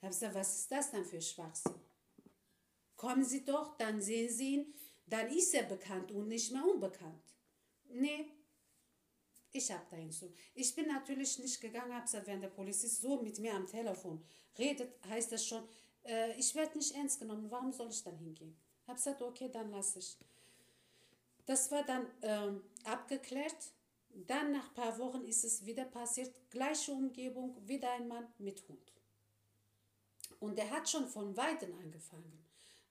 Habe 0.02 0.14
gesagt, 0.14 0.36
was 0.36 0.60
ist 0.60 0.72
das 0.72 0.92
dann 0.92 1.06
für 1.06 1.22
Schwachsinn? 1.22 1.76
Kommen 2.96 3.24
Sie 3.24 3.46
doch, 3.46 3.78
dann 3.78 4.02
sehen 4.02 4.30
Sie 4.30 4.56
ihn, 4.56 4.74
dann 5.06 5.28
ist 5.30 5.54
er 5.54 5.64
bekannt 5.64 6.12
und 6.12 6.28
nicht 6.28 6.52
mehr 6.52 6.66
unbekannt. 6.66 7.24
Nee, 7.86 8.32
ich 9.52 9.72
habe 9.72 9.86
da 9.90 9.98
hinzu. 9.98 10.34
Ich 10.54 10.76
bin 10.76 10.88
natürlich 10.88 11.40
nicht 11.40 11.60
gegangen, 11.60 11.94
habe 11.94 12.06
gesagt, 12.06 12.28
wenn 12.28 12.42
der 12.42 12.50
Polizist 12.50 13.02
so 13.02 13.22
mit 13.22 13.40
mir 13.40 13.54
am 13.54 13.66
Telefon 13.68 14.24
redet, 14.58 14.94
heißt 15.08 15.32
das 15.32 15.46
schon, 15.46 15.64
äh, 16.06 16.38
ich 16.38 16.56
werde 16.56 16.78
nicht 16.78 16.96
ernst 16.96 17.20
genommen, 17.20 17.50
warum 17.50 17.72
soll 17.72 17.90
ich 17.90 18.04
dann 18.04 18.18
hingehen? 18.18 18.56
Habe 18.88 18.96
gesagt, 18.96 19.22
okay, 19.22 19.50
dann 19.52 19.72
lasse 19.72 20.00
ich. 20.00 20.18
Das 21.46 21.72
war 21.72 21.84
dann 21.84 22.08
ähm, 22.22 22.62
abgeklärt. 22.84 23.74
Dann 24.28 24.52
nach 24.52 24.70
ein 24.70 24.74
paar 24.74 24.98
Wochen 25.00 25.24
ist 25.24 25.44
es 25.44 25.66
wieder 25.66 25.86
passiert, 25.86 26.34
gleiche 26.50 26.92
Umgebung, 26.92 27.56
wieder 27.68 27.92
ein 27.92 28.08
Mann 28.08 28.28
mit 28.40 28.68
Hund. 28.68 28.92
Und 30.40 30.58
der 30.58 30.70
hat 30.72 30.90
schon 30.90 31.08
von 31.08 31.36
Weitem 31.38 31.74
angefangen. 31.80 32.46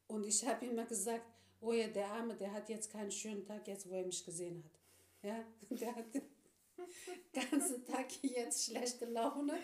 Und 0.06 0.24
ich 0.24 0.46
habe 0.46 0.66
immer 0.66 0.84
gesagt, 0.84 1.24
oh 1.60 1.72
ja, 1.72 1.88
der 1.88 2.08
Arme, 2.08 2.34
der 2.34 2.52
hat 2.52 2.68
jetzt 2.68 2.90
keinen 2.90 3.10
schönen 3.10 3.44
Tag, 3.44 3.66
jetzt 3.66 3.88
wo 3.88 3.94
er 3.94 4.06
mich 4.06 4.24
gesehen 4.24 4.62
hat. 4.64 4.78
Ja, 5.22 5.44
der 5.76 5.94
hat 5.94 6.14
den 6.14 6.22
ganzen 7.32 7.84
Tag 7.84 8.06
jetzt 8.22 8.64
schlechte 8.64 9.06
Laune, 9.06 9.58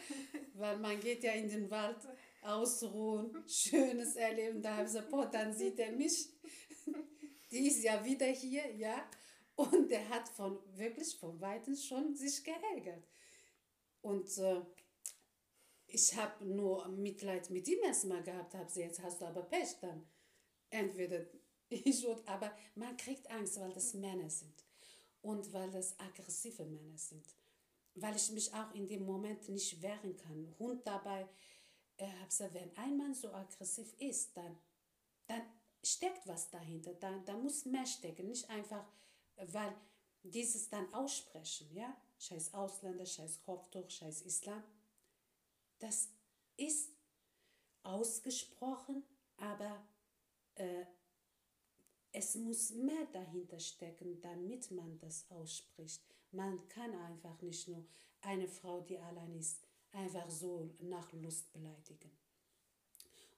weil 0.54 0.78
man 0.78 1.00
geht 1.00 1.22
ja 1.22 1.33
in 1.33 1.48
den 1.48 1.70
Wald 1.70 1.98
ausruhen, 2.44 3.44
Schönes 3.48 4.16
erleben. 4.16 4.62
Da 4.62 4.72
habe 4.72 4.83
ich 4.83 4.92
gesagt, 4.92 5.11
boah, 5.11 5.26
dann 5.26 5.52
sieht 5.52 5.78
er 5.78 5.92
mich. 5.92 6.28
Die 7.50 7.68
ist 7.68 7.83
ja 7.83 8.04
wieder 8.04 8.26
hier, 8.26 8.74
ja. 8.74 9.09
Und 9.57 9.90
der 9.90 10.09
hat 10.09 10.28
von 10.28 10.59
wirklich 10.76 11.16
von 11.16 11.40
weitem 11.40 11.76
schon 11.76 12.14
sich 12.14 12.42
geärgert. 12.42 13.04
Und 14.02 14.37
äh, 14.38 14.61
ich 15.87 16.16
habe 16.16 16.44
nur 16.44 16.88
Mitleid 16.88 17.50
mit 17.50 17.68
ihm 17.68 17.78
erstmal 17.85 18.22
gehabt, 18.22 18.54
habe 18.54 18.70
sie 18.70 18.80
jetzt 18.80 19.00
hast 19.02 19.20
du 19.20 19.26
aber 19.26 19.42
Pech 19.42 19.78
dann. 19.80 20.07
Entweder 20.70 21.24
ich 21.68 22.07
oder, 22.07 22.26
aber 22.26 22.57
man 22.74 22.96
kriegt 22.96 23.30
Angst, 23.30 23.61
weil 23.61 23.72
das 23.72 23.94
Männer 23.94 24.28
sind 24.28 24.64
und 25.22 25.52
weil 25.52 25.70
das 25.70 25.98
aggressive 25.98 26.64
Männer 26.64 26.98
sind. 26.98 27.24
Weil 27.94 28.16
ich 28.16 28.30
mich 28.33 28.52
auch 28.52 28.74
in 28.74 28.88
dem 28.88 29.04
Moment 29.04 29.48
nicht 29.48 29.80
wehren 29.80 30.16
kann. 30.16 30.54
Hund 30.59 30.85
dabei, 30.85 31.28
wenn 31.98 32.76
ein 32.76 32.96
Mann 32.96 33.14
so 33.14 33.33
aggressiv 33.33 33.92
ist, 33.98 34.37
dann, 34.37 34.59
dann 35.26 35.42
steckt 35.83 36.26
was 36.26 36.50
dahinter. 36.50 36.94
Da, 36.94 37.18
da 37.24 37.37
muss 37.37 37.64
mehr 37.64 37.87
stecken, 37.87 38.26
nicht 38.28 38.48
einfach, 38.50 38.85
weil 39.37 39.74
dieses 40.22 40.68
dann 40.70 40.92
aussprechen, 40.94 41.72
ja. 41.74 41.96
scheiß 42.18 42.54
Ausländer, 42.54 43.07
scheiß 43.07 43.42
Kopftuch, 43.42 43.90
scheiß 43.90 44.22
Islam. 44.22 44.62
Das 45.78 46.09
ist 46.57 46.90
ausgesprochen, 47.83 49.04
aber 49.37 49.87
äh, 50.54 50.87
es 52.12 52.37
muss 52.37 52.70
mehr 52.70 53.07
dahinter 53.12 53.59
stecken, 53.59 54.20
damit 54.20 54.70
man 54.70 54.98
das 54.98 55.28
ausspricht. 55.30 56.02
Man 56.30 56.66
kann 56.68 56.94
einfach 56.94 57.40
nicht 57.42 57.68
nur 57.68 57.85
eine 58.20 58.48
Frau, 58.48 58.80
die 58.80 58.98
allein 58.98 59.35
ist, 59.35 59.63
einfach 59.94 60.28
so 60.30 60.70
nach 60.80 61.12
Lust 61.12 61.52
beleidigen. 61.52 62.11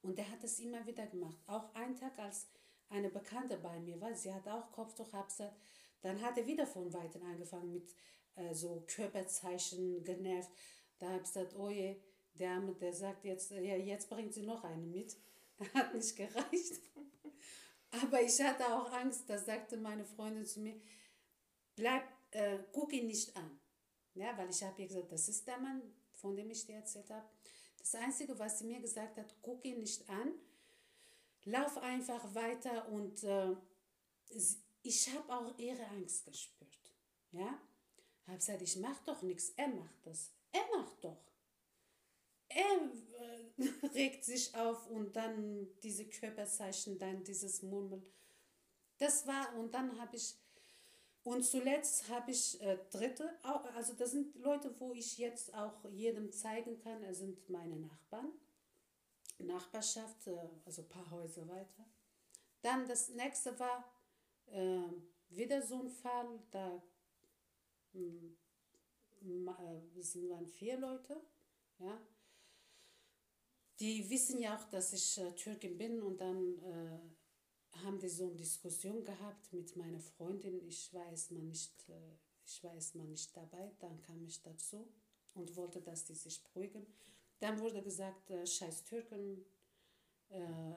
Und 0.03 0.19
er 0.19 0.31
hat 0.31 0.42
es 0.45 0.61
immer 0.61 0.87
wieder 0.87 1.07
gemacht. 1.07 1.37
Auch 1.47 1.75
einen 1.75 1.97
Tag, 1.97 2.19
als 2.19 2.47
eine 2.88 3.11
Bekannte 3.11 3.57
bei 3.57 3.79
mir 3.81 4.01
war, 4.01 4.14
sie 4.14 4.33
hat 4.33 4.47
auch 4.49 4.71
Kopftuch, 4.73 5.11
gesagt, 5.11 5.57
dann 6.03 6.21
hat 6.21 6.38
er 6.38 6.47
wieder 6.47 6.66
von 6.66 6.92
Weitem 6.92 7.23
angefangen 7.25 7.73
mit 7.73 7.95
äh, 8.37 8.55
so 8.55 8.85
Körperzeichen 8.87 10.05
genervt. 10.05 10.51
Da 10.99 11.07
habe 11.09 11.19
ich 11.19 11.25
gesagt, 11.25 11.57
oh 11.57 11.69
je, 11.69 11.97
der, 12.35 12.61
der 12.61 12.92
sagt 12.92 13.25
jetzt, 13.25 13.51
ja, 13.51 13.77
jetzt 13.77 14.09
bringt 14.09 14.33
sie 14.33 14.42
noch 14.42 14.62
eine 14.64 14.87
mit. 14.87 15.16
Hat 15.75 15.95
nicht 15.95 16.14
gereicht. 16.16 16.81
Aber 18.03 18.21
ich 18.21 18.40
hatte 18.42 18.66
auch 18.75 18.92
Angst, 18.92 19.29
da 19.29 19.38
sagte 19.38 19.77
meine 19.79 20.05
Freundin 20.05 20.45
zu 20.45 20.61
mir, 20.61 20.79
bleib, 21.77 22.05
äh, 22.33 22.59
guck 22.73 22.92
ihn 22.92 23.07
nicht 23.07 23.35
an. 23.37 23.59
Ja, 24.14 24.37
weil 24.37 24.51
ich 24.51 24.62
habe 24.62 24.83
ihr 24.83 24.88
gesagt, 24.88 25.12
das 25.12 25.29
ist 25.29 25.47
der 25.47 25.59
Mann, 25.59 25.81
von 26.16 26.37
dem 26.37 26.50
ich 26.50 26.66
dir 26.66 26.76
erzählt 26.76 27.11
habe. 27.11 27.29
Das 27.79 27.94
Einzige, 27.94 28.38
was 28.38 28.59
sie 28.59 28.66
mir 28.66 28.81
gesagt 28.81 29.16
hat, 29.16 29.35
guck 29.42 29.64
ihn 29.64 29.81
nicht 29.81 30.09
an, 30.09 30.35
lauf 31.44 31.79
einfach 31.79 32.35
weiter 32.35 32.88
und 32.88 33.22
äh, 33.22 33.55
ich 34.83 35.14
habe 35.14 35.33
auch 35.33 35.59
ihre 35.59 35.87
Angst 35.87 36.24
gespürt. 36.24 36.79
Ja, 37.33 37.61
habe 38.26 38.38
gesagt, 38.38 38.62
ich 38.62 38.76
mache 38.76 39.05
doch 39.05 39.22
nichts, 39.22 39.50
er 39.50 39.68
macht 39.68 40.07
das, 40.07 40.33
er 40.52 40.66
macht 40.76 41.05
doch. 41.05 41.22
Er 42.48 42.90
äh, 43.59 43.87
regt 43.94 44.24
sich 44.24 44.55
auf 44.55 44.87
und 44.88 45.14
dann 45.14 45.68
diese 45.83 46.09
Körperzeichen, 46.09 46.98
dann 46.98 47.24
dieses 47.24 47.62
Murmeln. 47.62 48.05
Das 48.98 49.26
war, 49.26 49.55
und 49.57 49.74
dann 49.74 49.98
habe 50.00 50.16
ich, 50.16 50.35
und 51.27 51.43
zuletzt 51.45 52.09
habe 52.09 52.31
ich 52.31 52.61
äh, 52.62 52.79
Dritte, 52.89 53.29
also 53.75 53.95
das 53.95 54.12
sind 54.12 54.37
Leute, 54.37 54.73
wo 54.79 54.93
ich 54.93 55.19
jetzt 55.19 55.53
auch 55.55 55.85
jedem 55.91 56.31
zeigen 56.31 56.79
kann, 56.79 57.03
es 57.03 57.19
sind 57.19 57.51
meine 57.51 57.75
Nachbarn. 57.75 58.31
Nachbarschaft, 59.39 60.29
äh, 60.29 60.49
also 60.65 60.83
ein 60.83 60.89
paar 60.89 61.11
Häuser 61.11 61.49
weiter. 61.49 61.85
Dann 62.62 62.87
das 62.87 63.09
nächste 63.09 63.59
war 63.59 63.93
äh, 64.47 64.85
wieder 65.31 65.61
so 65.62 65.81
ein 65.81 65.91
Fall, 65.91 66.39
da 66.53 66.81
hm, 67.91 68.39
äh, 69.21 70.01
sind 70.01 70.31
waren 70.31 70.47
vier 70.47 70.79
Leute, 70.79 71.21
ja. 71.81 72.01
Die 73.81 74.09
wissen 74.09 74.39
ja 74.39 74.57
auch, 74.57 74.71
dass 74.71 74.93
ich 74.93 75.19
äh, 75.19 75.33
Türkin 75.33 75.77
bin 75.77 76.01
und 76.01 76.21
dann 76.21 76.57
äh, 76.62 77.15
haben 77.85 77.99
die 77.99 78.09
so 78.09 78.25
eine 78.25 78.37
Diskussion 78.37 79.05
gehabt 79.05 79.53
mit 79.53 79.77
meiner 79.77 80.01
Freundin. 80.01 80.61
Ich 80.67 80.93
war 80.93 81.07
erstmal 81.09 81.43
nicht, 81.43 81.89
äh, 81.89 82.17
ich 82.45 82.62
war 82.62 82.75
erstmal 82.75 83.07
nicht 83.07 83.37
dabei, 83.37 83.73
dann 83.81 84.01
kam 84.03 84.25
ich 84.25 84.43
dazu 84.43 84.89
und 85.35 85.55
wollte, 85.57 85.81
dass 85.81 86.05
die 86.05 86.15
sich 86.15 86.43
beruhigen. 86.45 86.87
Dann 87.41 87.59
wurde 87.61 87.83
gesagt, 87.83 88.31
äh, 88.31 88.47
scheiß 88.47 88.85
Türken, 88.85 89.45
äh, 90.31 90.75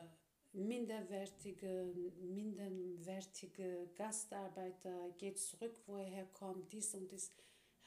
minderwertige, 0.52 1.94
minderwertige 2.22 3.90
Gastarbeiter, 3.96 5.12
geht 5.18 5.40
zurück, 5.40 5.80
wo 5.86 5.98
er 5.98 6.06
herkommt, 6.06 6.72
dies 6.72 6.94
und 6.96 7.12
dies. 7.12 7.32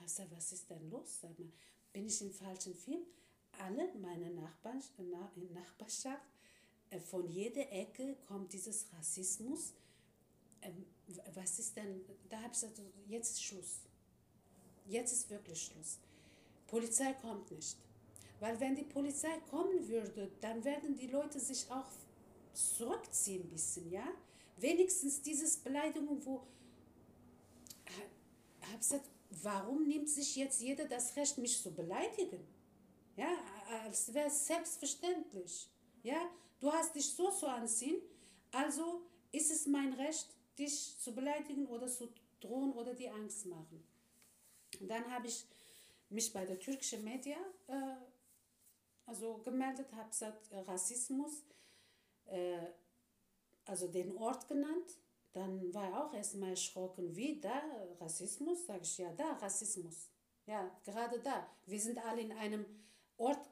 Gesagt, 0.01 0.31
was 0.33 0.53
ist 0.53 0.69
denn 0.71 0.91
los? 0.91 1.21
Sag 1.21 1.39
mal, 1.39 1.53
bin 1.93 2.07
ich 2.07 2.21
im 2.23 2.33
falschen 2.33 2.75
Film? 2.75 3.03
Alle 3.59 3.93
meine 3.95 4.31
Nachbarn, 4.31 4.83
Nachbarschaft 5.53 6.23
äh, 6.25 6.32
von 7.01 7.27
jeder 7.29 7.71
Ecke 7.73 8.17
kommt 8.27 8.53
dieses 8.53 8.87
Rassismus. 8.93 9.73
Ähm, 10.61 10.87
was 11.35 11.59
ist 11.59 11.77
denn, 11.77 12.03
da 12.29 12.37
habe 12.37 12.47
ich 12.47 12.53
gesagt, 12.53 12.81
jetzt 13.09 13.33
ist 13.33 13.45
Schluss. 13.45 13.81
Jetzt 14.87 15.13
ist 15.13 15.31
wirklich 15.31 15.63
Schluss. 15.63 15.99
Polizei 16.67 17.13
kommt 17.15 17.51
nicht. 17.51 17.77
Weil 18.41 18.59
wenn 18.59 18.75
die 18.75 18.85
Polizei 18.85 19.39
kommen 19.51 19.87
würde, 19.89 20.31
dann 20.41 20.65
werden 20.65 20.97
die 20.97 21.07
Leute 21.07 21.39
sich 21.39 21.71
auch 21.71 21.87
zurückziehen 22.53 23.43
ein 23.43 23.51
bisschen, 23.51 23.91
ja. 23.91 24.07
Wenigstens 24.57 25.23
dieses 25.23 25.57
Beleidigung, 25.57 26.25
wo, 26.25 26.43
habe 28.73 28.79
gesagt, 28.79 29.09
warum 29.43 29.87
nimmt 29.87 30.09
sich 30.09 30.37
jetzt 30.37 30.61
jeder 30.61 30.87
das 30.87 31.15
Recht, 31.17 31.39
mich 31.39 31.63
zu 31.63 31.73
beleidigen? 31.73 32.41
Ja, 33.17 33.29
als 33.85 34.13
wäre 34.15 34.29
es 34.29 34.47
selbstverständlich. 34.47 35.69
Ja, 36.03 36.31
Du 36.63 36.73
hast 36.73 36.95
dich 36.95 37.13
so 37.13 37.29
zu 37.33 37.49
anziehen, 37.49 38.01
also 38.53 39.03
ist 39.33 39.51
es 39.51 39.67
mein 39.67 39.93
Recht, 39.95 40.29
dich 40.57 40.97
zu 41.01 41.13
beleidigen 41.13 41.67
oder 41.67 41.89
zu 41.89 42.09
drohen 42.39 42.73
oder 42.75 42.95
die 42.95 43.09
Angst 43.09 43.47
machen. 43.47 43.85
Und 44.79 44.89
dann 44.89 45.11
habe 45.11 45.27
ich 45.27 45.45
mich 46.09 46.33
bei 46.33 46.47
der 46.47 46.61
türkischen 46.61 47.03
Media 47.03 47.37
äh, 47.67 47.97
also 49.07 49.39
gemeldet, 49.39 49.93
habe 49.93 50.09
gesagt, 50.09 50.53
Rassismus, 50.53 51.43
äh, 52.27 52.69
also 53.65 53.89
den 53.89 54.17
Ort 54.17 54.47
genannt. 54.47 54.99
Dann 55.33 55.75
war 55.75 55.91
er 55.91 56.07
auch 56.07 56.15
erstmal 56.15 56.51
erschrocken, 56.51 57.17
wie 57.17 57.41
da 57.41 57.61
Rassismus? 58.01 58.67
Sage 58.67 58.83
ich, 58.85 58.99
ja, 58.99 59.13
da 59.15 59.33
Rassismus. 59.33 60.11
Ja, 60.47 60.71
gerade 60.85 61.19
da. 61.19 61.45
Wir 61.67 61.81
sind 61.81 61.99
alle 61.99 62.21
in 62.21 62.31
einem 62.31 62.65
Ort 63.17 63.49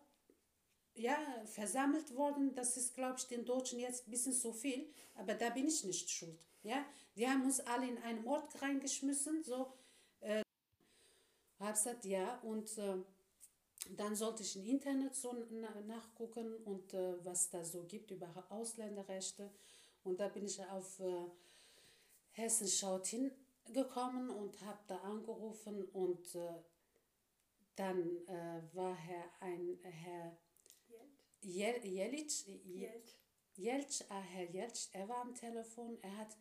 ja, 1.00 1.18
versammelt 1.46 2.14
worden. 2.14 2.54
Das 2.54 2.76
ist, 2.76 2.94
glaube 2.94 3.16
ich, 3.18 3.26
den 3.26 3.44
Deutschen 3.44 3.78
jetzt 3.78 4.06
ein 4.06 4.10
bisschen 4.10 4.32
zu 4.32 4.52
viel, 4.52 4.88
aber 5.14 5.34
da 5.34 5.50
bin 5.50 5.66
ich 5.66 5.84
nicht 5.84 6.10
schuld. 6.10 6.38
Ja, 6.62 6.84
die 7.16 7.26
haben 7.26 7.44
uns 7.44 7.60
alle 7.60 7.88
in 7.88 7.98
einen 7.98 8.26
Ort 8.26 8.60
reingeschmissen, 8.60 9.42
so. 9.42 9.72
Äh, 10.20 10.42
habe 11.58 11.72
gesagt, 11.72 12.04
ja, 12.04 12.38
und 12.40 12.76
äh, 12.78 12.96
dann 13.96 14.14
sollte 14.14 14.42
ich 14.42 14.56
im 14.56 14.66
Internet 14.66 15.14
so 15.14 15.32
nachgucken 15.86 16.54
und 16.64 16.92
äh, 16.94 17.24
was 17.24 17.50
da 17.50 17.64
so 17.64 17.84
gibt 17.84 18.10
über 18.10 18.28
Ausländerrechte. 18.50 19.50
Und 20.04 20.20
da 20.20 20.28
bin 20.28 20.46
ich 20.46 20.62
auf 20.66 21.00
äh, 21.00 21.26
Hessen 22.32 22.68
schaut 22.68 23.06
hingekommen 23.06 24.30
und 24.30 24.60
habe 24.62 24.78
da 24.86 24.98
angerufen 24.98 25.84
und 25.92 26.34
äh, 26.34 26.62
dann 27.76 27.98
äh, 28.26 28.62
war 28.74 28.94
Herr, 28.94 29.24
ein 29.40 29.78
Herr 29.82 30.36
Jel 31.42 31.84
Jelic, 31.84 32.30
Jelc, 33.56 34.04
ah, 34.08 34.20
Herr 34.20 34.50
Jelc, 34.50 34.88
er 34.92 35.08
war 35.08 35.22
am 35.22 35.34
Telefon, 35.34 35.98
er 36.02 36.16
hat, 36.16 36.36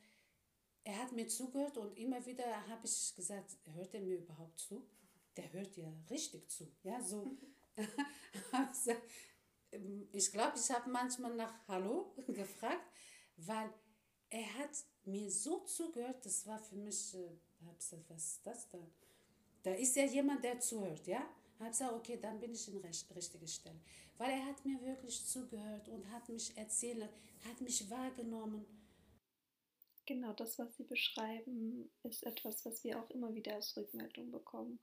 er 0.84 1.00
hat 1.00 1.12
mir 1.12 1.28
zugehört 1.28 1.78
und 1.78 1.98
immer 1.98 2.26
wieder 2.26 2.68
habe 2.68 2.86
ich 2.86 3.16
gesagt, 3.16 3.58
hört 3.74 3.94
er 3.94 4.02
mir 4.02 4.18
überhaupt 4.18 4.60
zu? 4.60 4.88
Der 5.36 5.52
hört 5.54 5.76
ja 5.78 5.92
richtig 6.10 6.50
zu. 6.50 6.72
Ja, 6.84 7.02
so. 7.02 7.38
ich 10.12 10.32
glaube, 10.32 10.58
ich 10.58 10.70
habe 10.72 10.90
manchmal 10.90 11.36
nach 11.36 11.68
Hallo 11.68 12.14
gefragt, 12.28 12.92
weil 13.38 13.72
er 14.30 14.60
hat 14.60 14.72
mir 15.06 15.32
so 15.32 15.60
zugehört, 15.62 16.26
das 16.26 16.46
war 16.46 16.60
für 16.60 16.76
mich, 16.76 17.16
äh, 17.16 17.38
was 17.60 17.94
ist 17.94 18.46
das 18.46 18.70
da? 18.70 18.80
Da 19.64 19.74
ist 19.74 19.96
ja 19.96 20.06
jemand, 20.06 20.44
der 20.44 20.60
zuhört, 20.60 21.08
ja? 21.08 21.28
Habe 21.60 21.70
gesagt, 21.70 21.94
okay, 21.94 22.18
dann 22.22 22.40
bin 22.40 22.54
ich 22.54 22.68
in 22.68 22.82
der 22.82 22.92
richtigen 23.16 23.48
Stelle 23.48 23.80
weil 24.20 24.32
er 24.32 24.46
hat 24.46 24.66
mir 24.66 24.80
wirklich 24.82 25.26
zugehört 25.26 25.88
und 25.88 26.12
hat 26.12 26.28
mich 26.30 26.56
erzählt, 26.58 27.10
hat 27.46 27.62
mich 27.62 27.90
wahrgenommen. 27.90 28.66
Genau 30.06 30.34
das, 30.34 30.60
was 30.60 30.76
Sie 30.76 30.84
beschreiben, 30.84 31.90
ist 32.04 32.24
etwas, 32.24 32.66
was 32.66 32.84
wir 32.84 33.00
auch 33.00 33.10
immer 33.12 33.34
wieder 33.34 33.56
als 33.56 33.78
Rückmeldung 33.78 34.30
bekommen. 34.30 34.80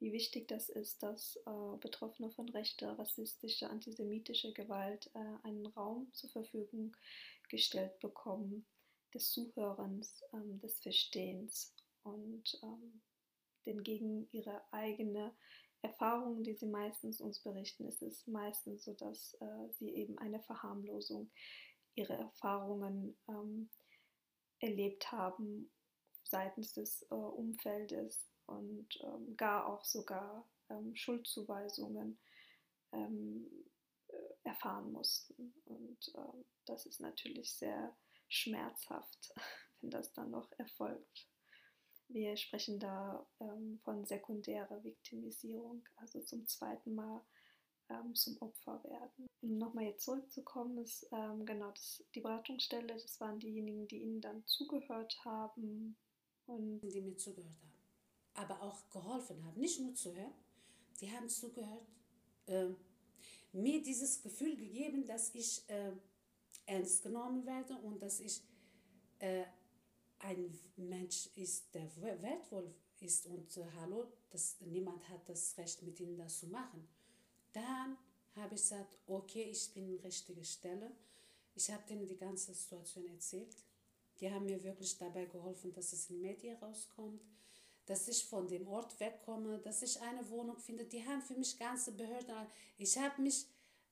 Wie 0.00 0.12
wichtig 0.12 0.48
das 0.48 0.68
ist, 0.68 1.02
dass 1.02 1.36
äh, 1.46 1.76
Betroffene 1.80 2.30
von 2.30 2.48
rechter, 2.48 2.98
rassistischer, 2.98 3.70
antisemitischer 3.70 4.52
Gewalt 4.52 5.10
äh, 5.14 5.46
einen 5.46 5.66
Raum 5.66 6.12
zur 6.12 6.30
Verfügung 6.30 6.96
gestellt 7.48 7.98
bekommen, 8.00 8.66
des 9.14 9.30
Zuhörens, 9.30 10.24
ähm, 10.32 10.58
des 10.58 10.80
Verstehens 10.80 11.72
und 12.02 12.58
ähm, 12.62 13.00
denn 13.64 13.82
gegen 13.82 14.28
ihre 14.32 14.60
eigene 14.72 15.34
Erfahrungen, 15.82 16.42
die 16.42 16.54
sie 16.54 16.66
meistens 16.66 17.20
uns 17.20 17.40
berichten, 17.40 17.86
ist 17.86 18.02
es 18.02 18.26
meistens 18.26 18.84
so, 18.84 18.94
dass 18.94 19.34
äh, 19.40 19.68
sie 19.78 19.90
eben 19.90 20.18
eine 20.18 20.40
Verharmlosung 20.40 21.30
ihrer 21.94 22.18
Erfahrungen 22.18 23.16
ähm, 23.28 23.70
erlebt 24.60 25.10
haben 25.12 25.70
seitens 26.24 26.74
des 26.74 27.02
äh, 27.10 27.14
Umfeldes 27.14 28.28
und 28.46 28.88
ähm, 29.02 29.36
gar 29.36 29.66
auch 29.66 29.84
sogar 29.84 30.48
ähm, 30.70 30.94
Schuldzuweisungen 30.94 32.18
ähm, 32.92 33.46
äh, 34.08 34.14
erfahren 34.44 34.92
mussten. 34.92 35.54
Und 35.64 36.12
ähm, 36.16 36.44
das 36.64 36.86
ist 36.86 37.00
natürlich 37.00 37.52
sehr 37.52 37.96
schmerzhaft, 38.28 39.34
wenn 39.80 39.90
das 39.90 40.12
dann 40.12 40.30
noch 40.30 40.50
erfolgt. 40.58 41.28
Wir 42.08 42.36
sprechen 42.36 42.78
da 42.78 43.26
ähm, 43.40 43.78
von 43.82 44.04
sekundärer 44.04 44.82
Viktimisierung, 44.84 45.84
also 45.96 46.20
zum 46.20 46.46
zweiten 46.46 46.94
Mal 46.94 47.20
ähm, 47.88 48.14
zum 48.14 48.40
Opfer 48.40 48.82
werden. 48.84 49.26
Um 49.42 49.58
nochmal 49.58 49.84
jetzt 49.84 50.04
zurückzukommen, 50.04 50.78
ist 50.78 51.08
ähm, 51.12 51.44
genau 51.44 51.70
das, 51.70 52.04
die 52.14 52.20
Beratungsstelle, 52.20 52.94
das 52.94 53.20
waren 53.20 53.38
diejenigen, 53.38 53.88
die 53.88 54.02
ihnen 54.02 54.20
dann 54.20 54.44
zugehört 54.46 55.18
haben. 55.24 55.96
Und 56.46 56.78
die 56.80 57.00
mir 57.00 57.16
zugehört 57.16 57.56
haben. 57.60 57.72
Aber 58.34 58.62
auch 58.62 58.88
geholfen 58.90 59.44
haben. 59.44 59.58
Nicht 59.58 59.80
nur 59.80 59.94
zuhören, 59.94 60.32
die 61.00 61.10
haben 61.10 61.28
zugehört, 61.28 61.86
äh, 62.46 62.68
mir 63.52 63.82
dieses 63.82 64.22
Gefühl 64.22 64.56
gegeben, 64.56 65.06
dass 65.06 65.34
ich 65.34 65.68
äh, 65.68 65.92
ernst 66.66 67.02
genommen 67.02 67.44
werde 67.46 67.74
und 67.78 68.00
dass 68.00 68.20
ich 68.20 68.42
äh, 69.18 69.44
ein 70.20 70.58
Mensch 70.76 71.28
ist, 71.34 71.74
der 71.74 71.88
wertvoll 72.22 72.74
ist 73.00 73.26
und 73.26 73.56
äh, 73.56 73.64
hallo, 73.80 74.10
das, 74.30 74.56
niemand 74.60 75.08
hat 75.08 75.28
das 75.28 75.56
Recht, 75.58 75.82
mit 75.82 76.00
ihnen 76.00 76.16
das 76.16 76.40
zu 76.40 76.46
machen. 76.46 76.86
Dann 77.52 77.96
habe 78.34 78.54
ich 78.54 78.62
gesagt, 78.62 78.98
okay, 79.06 79.44
ich 79.50 79.72
bin 79.72 79.90
an 79.90 80.00
richtigen 80.00 80.44
Stelle. 80.44 80.90
Ich 81.54 81.70
habe 81.70 81.82
denen 81.88 82.06
die 82.06 82.16
ganze 82.16 82.52
Situation 82.52 83.06
erzählt. 83.06 83.56
Die 84.20 84.30
haben 84.30 84.46
mir 84.46 84.62
wirklich 84.62 84.96
dabei 84.98 85.26
geholfen, 85.26 85.72
dass 85.72 85.92
es 85.92 86.10
in 86.10 86.20
Medien 86.20 86.56
rauskommt, 86.56 87.22
dass 87.86 88.08
ich 88.08 88.24
von 88.24 88.48
dem 88.48 88.66
Ort 88.66 88.98
wegkomme, 88.98 89.58
dass 89.58 89.82
ich 89.82 90.00
eine 90.00 90.28
Wohnung 90.30 90.58
finde. 90.58 90.84
Die 90.84 91.06
haben 91.06 91.22
für 91.22 91.34
mich 91.34 91.58
ganze 91.58 91.92
Behörden. 91.92 92.46
Ich 92.78 92.96
habe 92.98 93.22
mich, 93.22 93.46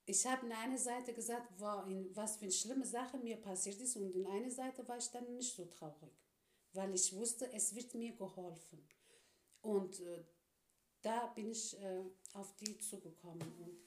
ich 0.06 0.26
habe 0.26 0.46
in 0.46 0.52
einer 0.52 0.78
Seite 0.78 1.12
gesagt, 1.14 1.48
wow, 1.58 1.84
was 2.12 2.36
für 2.36 2.44
eine 2.44 2.52
schlimme 2.52 2.86
Sache 2.86 3.18
mir 3.18 3.36
passiert 3.36 3.80
ist, 3.80 3.96
und 3.96 4.14
in 4.14 4.26
einer 4.26 4.50
Seite 4.50 4.86
war 4.86 4.98
ich 4.98 5.10
dann 5.10 5.34
nicht 5.34 5.54
so 5.54 5.64
traurig, 5.66 6.12
weil 6.72 6.94
ich 6.94 7.14
wusste, 7.14 7.50
es 7.52 7.74
wird 7.74 7.94
mir 7.94 8.12
geholfen. 8.14 8.86
Und 9.62 10.00
äh, 10.00 10.24
da 11.00 11.26
bin 11.28 11.50
ich 11.50 11.80
äh, 11.80 12.04
auf 12.34 12.54
die 12.56 12.78
zugekommen. 12.78 13.40
Und 13.58 13.84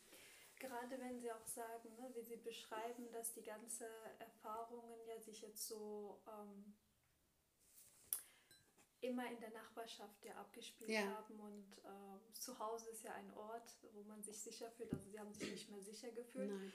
Gerade 0.60 1.00
wenn 1.00 1.20
Sie 1.20 1.32
auch 1.32 1.46
sagen, 1.46 1.96
ne, 1.98 2.10
wie 2.16 2.24
Sie 2.24 2.38
beschreiben, 2.38 3.12
dass 3.12 3.34
die 3.34 3.44
ganzen 3.44 3.86
Erfahrungen 4.18 5.06
ja 5.08 5.20
sich 5.20 5.42
jetzt 5.42 5.68
so 5.68 6.20
ähm, 6.28 6.74
immer 9.02 9.30
in 9.30 9.40
der 9.40 9.52
Nachbarschaft 9.52 10.26
ja 10.26 10.34
abgespielt 10.36 10.90
ja. 10.90 11.02
haben 11.02 11.40
und 11.40 11.78
äh, 11.84 12.34
zu 12.34 12.58
Hause 12.58 12.90
ist 12.90 13.04
ja 13.04 13.14
ein 13.14 13.32
Ort, 13.36 13.76
wo 13.94 14.04
man 14.04 14.22
sich 14.24 14.38
sicher 14.38 14.70
fühlt. 14.72 14.92
Also 14.94 15.10
Sie 15.10 15.20
haben 15.20 15.34
sich 15.34 15.52
nicht 15.52 15.70
mehr 15.70 15.82
sicher 15.82 16.12
gefühlt. 16.12 16.50
Nein. 16.50 16.74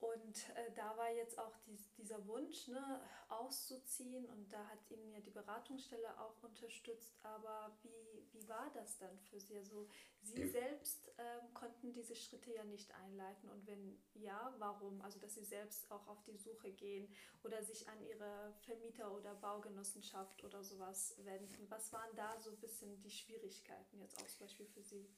Und 0.00 0.50
äh, 0.56 0.72
da 0.74 0.96
war 0.96 1.10
jetzt 1.10 1.38
auch 1.38 1.56
die, 1.66 1.76
dieser 1.96 2.26
Wunsch, 2.26 2.68
ne, 2.68 3.00
auszuziehen 3.28 4.26
und 4.26 4.52
da 4.52 4.66
hat 4.66 4.90
Ihnen 4.90 5.10
ja 5.10 5.20
die 5.20 5.30
Beratungsstelle 5.30 6.20
auch 6.20 6.42
unterstützt. 6.42 7.16
Aber 7.22 7.76
wie, 7.82 8.28
wie 8.32 8.48
war 8.48 8.70
das 8.74 8.98
dann 8.98 9.18
für 9.20 9.40
Sie? 9.40 9.56
Also 9.56 9.88
Sie 10.22 10.46
selbst 10.46 11.12
ähm, 11.18 11.54
konnten 11.54 11.92
diese 11.92 12.14
Schritte 12.14 12.52
ja 12.52 12.64
nicht 12.64 12.92
einleiten 12.94 13.48
und 13.50 13.66
wenn 13.66 13.98
ja, 14.14 14.54
warum? 14.58 15.00
Also 15.02 15.18
dass 15.18 15.34
Sie 15.34 15.44
selbst 15.44 15.90
auch 15.90 16.06
auf 16.08 16.22
die 16.24 16.36
Suche 16.36 16.72
gehen 16.72 17.14
oder 17.42 17.62
sich 17.62 17.88
an 17.88 18.00
Ihre 18.02 18.54
Vermieter 18.64 19.12
oder 19.14 19.34
Baugenossenschaft 19.34 20.42
oder 20.44 20.62
sowas 20.62 21.14
wenden. 21.24 21.70
Was 21.70 21.92
waren 21.92 22.14
da 22.16 22.38
so 22.40 22.50
ein 22.50 22.60
bisschen 22.60 23.00
die 23.02 23.10
Schwierigkeiten 23.10 24.00
jetzt 24.00 24.18
auch 24.18 24.26
zum 24.26 24.46
Beispiel 24.46 24.66
für 24.66 24.82
Sie? 24.82 25.08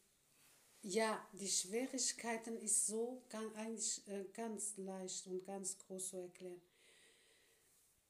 Ja, 0.89 1.21
die 1.33 1.49
Schwierigkeiten 1.49 2.57
ist 2.59 2.87
so 2.87 3.21
kann 3.29 3.53
eigentlich 3.57 4.07
äh, 4.07 4.25
ganz 4.33 4.77
leicht 4.77 5.27
und 5.27 5.45
ganz 5.45 5.77
groß 5.79 6.11
zu 6.11 6.17
erklären. 6.19 6.63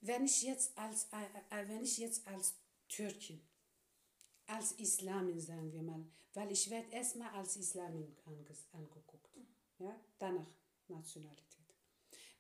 Wenn 0.03 0.27
ich 0.27 0.43
jetzt 0.43 0.77
als, 0.77 1.05
äh, 1.05 1.57
äh, 1.59 1.67
wenn 1.69 1.83
ich 1.83 1.97
jetzt 1.97 2.29
als 2.29 2.53
Türkin, 2.87 3.41
als 4.47 4.73
Islamin 4.73 5.41
sagen 5.41 5.73
wir 5.73 5.81
mal, 5.81 6.05
weil 6.35 6.53
ich 6.53 6.69
werde 6.69 6.93
erstmal 6.93 7.31
als 7.31 7.57
Islamin 7.57 8.15
angeguckt, 8.73 9.31
ja, 9.79 9.99
danach 10.19 10.51
Nationalität. 10.89 11.75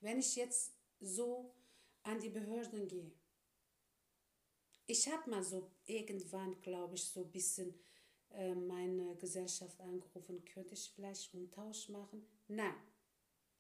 Wenn 0.03 0.19
ich 0.19 0.37
jetzt 0.37 0.73
so 1.01 1.51
an 2.03 2.21
die 2.21 2.29
Behörden 2.29 2.87
gehe, 2.87 3.11
ich 4.87 5.09
habe 5.11 5.31
mal 5.31 5.43
so 5.43 5.71
irgendwann, 5.87 6.61
glaube 6.61 6.95
ich, 6.97 7.05
so 7.05 7.23
ein 7.23 7.31
bisschen 7.31 7.75
äh, 8.37 8.55
meine 8.55 9.17
Gesellschaft 9.17 9.81
angerufen, 9.81 10.45
könnte 10.45 10.75
ich 10.75 10.93
vielleicht 10.95 11.33
Umtausch 11.35 11.89
machen? 11.89 12.27
Nein, 12.49 12.75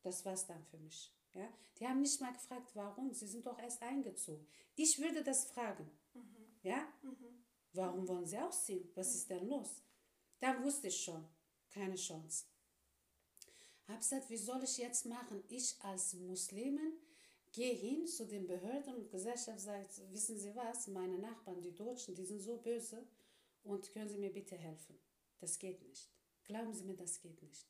das 0.02 0.24
war 0.24 0.34
es 0.34 0.46
dann 0.46 0.62
für 0.64 0.78
mich. 0.78 1.12
Ja? 1.34 1.48
Die 1.78 1.86
haben 1.86 2.00
nicht 2.00 2.20
mal 2.20 2.32
gefragt, 2.32 2.70
warum, 2.74 3.12
sie 3.12 3.26
sind 3.26 3.46
doch 3.46 3.58
erst 3.58 3.82
eingezogen. 3.82 4.46
Ich 4.74 4.98
würde 4.98 5.22
das 5.22 5.46
fragen. 5.46 5.90
Mhm. 6.14 6.46
Ja? 6.62 6.88
Mhm. 7.02 7.44
Warum 7.72 8.08
wollen 8.08 8.26
sie 8.26 8.38
ausziehen? 8.38 8.88
Was 8.94 9.14
ist 9.14 9.30
denn 9.30 9.48
los? 9.48 9.82
Da 10.40 10.62
wusste 10.62 10.88
ich 10.88 11.02
schon, 11.02 11.26
keine 11.70 11.96
Chance. 11.96 12.44
Hab 13.88 13.98
gesagt, 13.98 14.30
wie 14.30 14.36
soll 14.36 14.62
ich 14.64 14.78
jetzt 14.78 15.06
machen? 15.06 15.42
Ich 15.48 15.76
als 15.82 16.14
Muslimin 16.14 16.94
gehe 17.52 17.74
hin 17.74 18.06
zu 18.06 18.26
den 18.26 18.46
Behörden 18.46 18.94
und 18.94 19.10
Gesellschaft 19.10 19.60
sagt, 19.60 20.02
wissen 20.12 20.38
Sie 20.38 20.54
was, 20.54 20.88
meine 20.88 21.18
Nachbarn, 21.18 21.62
die 21.62 21.74
Deutschen, 21.74 22.14
die 22.14 22.24
sind 22.24 22.40
so 22.40 22.56
böse, 22.58 23.06
und 23.66 23.92
können 23.92 24.08
Sie 24.08 24.18
mir 24.18 24.32
bitte 24.32 24.56
helfen? 24.56 24.98
Das 25.38 25.58
geht 25.58 25.82
nicht. 25.82 26.10
Glauben 26.44 26.72
Sie 26.72 26.84
mir, 26.84 26.96
das 26.96 27.20
geht 27.20 27.42
nicht. 27.42 27.66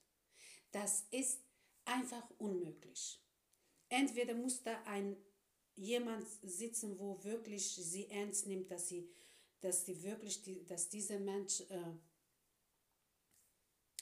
Das 0.71 1.07
ist 1.11 1.41
einfach 1.85 2.29
unmöglich. 2.39 3.21
Entweder 3.89 4.35
muss 4.35 4.63
da 4.63 4.83
ein 4.85 5.17
jemand 5.77 6.27
sitzen, 6.43 6.99
wo 6.99 7.23
wirklich 7.23 7.75
sie 7.75 8.09
ernst 8.09 8.47
nimmt, 8.47 8.71
dass 8.71 8.89
sie, 8.89 9.11
dass 9.61 9.85
die 9.85 10.03
wirklich, 10.03 10.43
die, 10.43 10.65
dass 10.67 10.89
dieser 10.89 11.19
Mensch, 11.19 11.61
äh, 11.69 11.95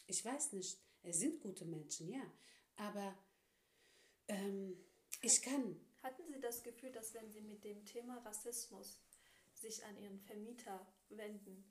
ich 0.07 0.25
weiß 0.25 0.53
nicht, 0.53 0.79
es 1.03 1.19
sind 1.19 1.41
gute 1.41 1.65
Menschen, 1.65 2.09
ja, 2.09 2.33
aber 2.77 3.17
ähm, 4.29 4.77
ich 5.21 5.43
kann. 5.43 5.81
Hatten 6.03 6.27
Sie 6.27 6.41
das 6.41 6.63
Gefühl, 6.63 6.93
dass 6.93 7.15
wenn 7.15 7.31
Sie 7.31 7.41
mit 7.41 7.65
dem 7.65 7.85
Thema 7.85 8.19
Rassismus 8.19 9.01
sich 9.55 9.85
an 9.85 9.97
Ihren 9.99 10.21
Vermieter 10.21 10.87
wenden, 11.09 11.65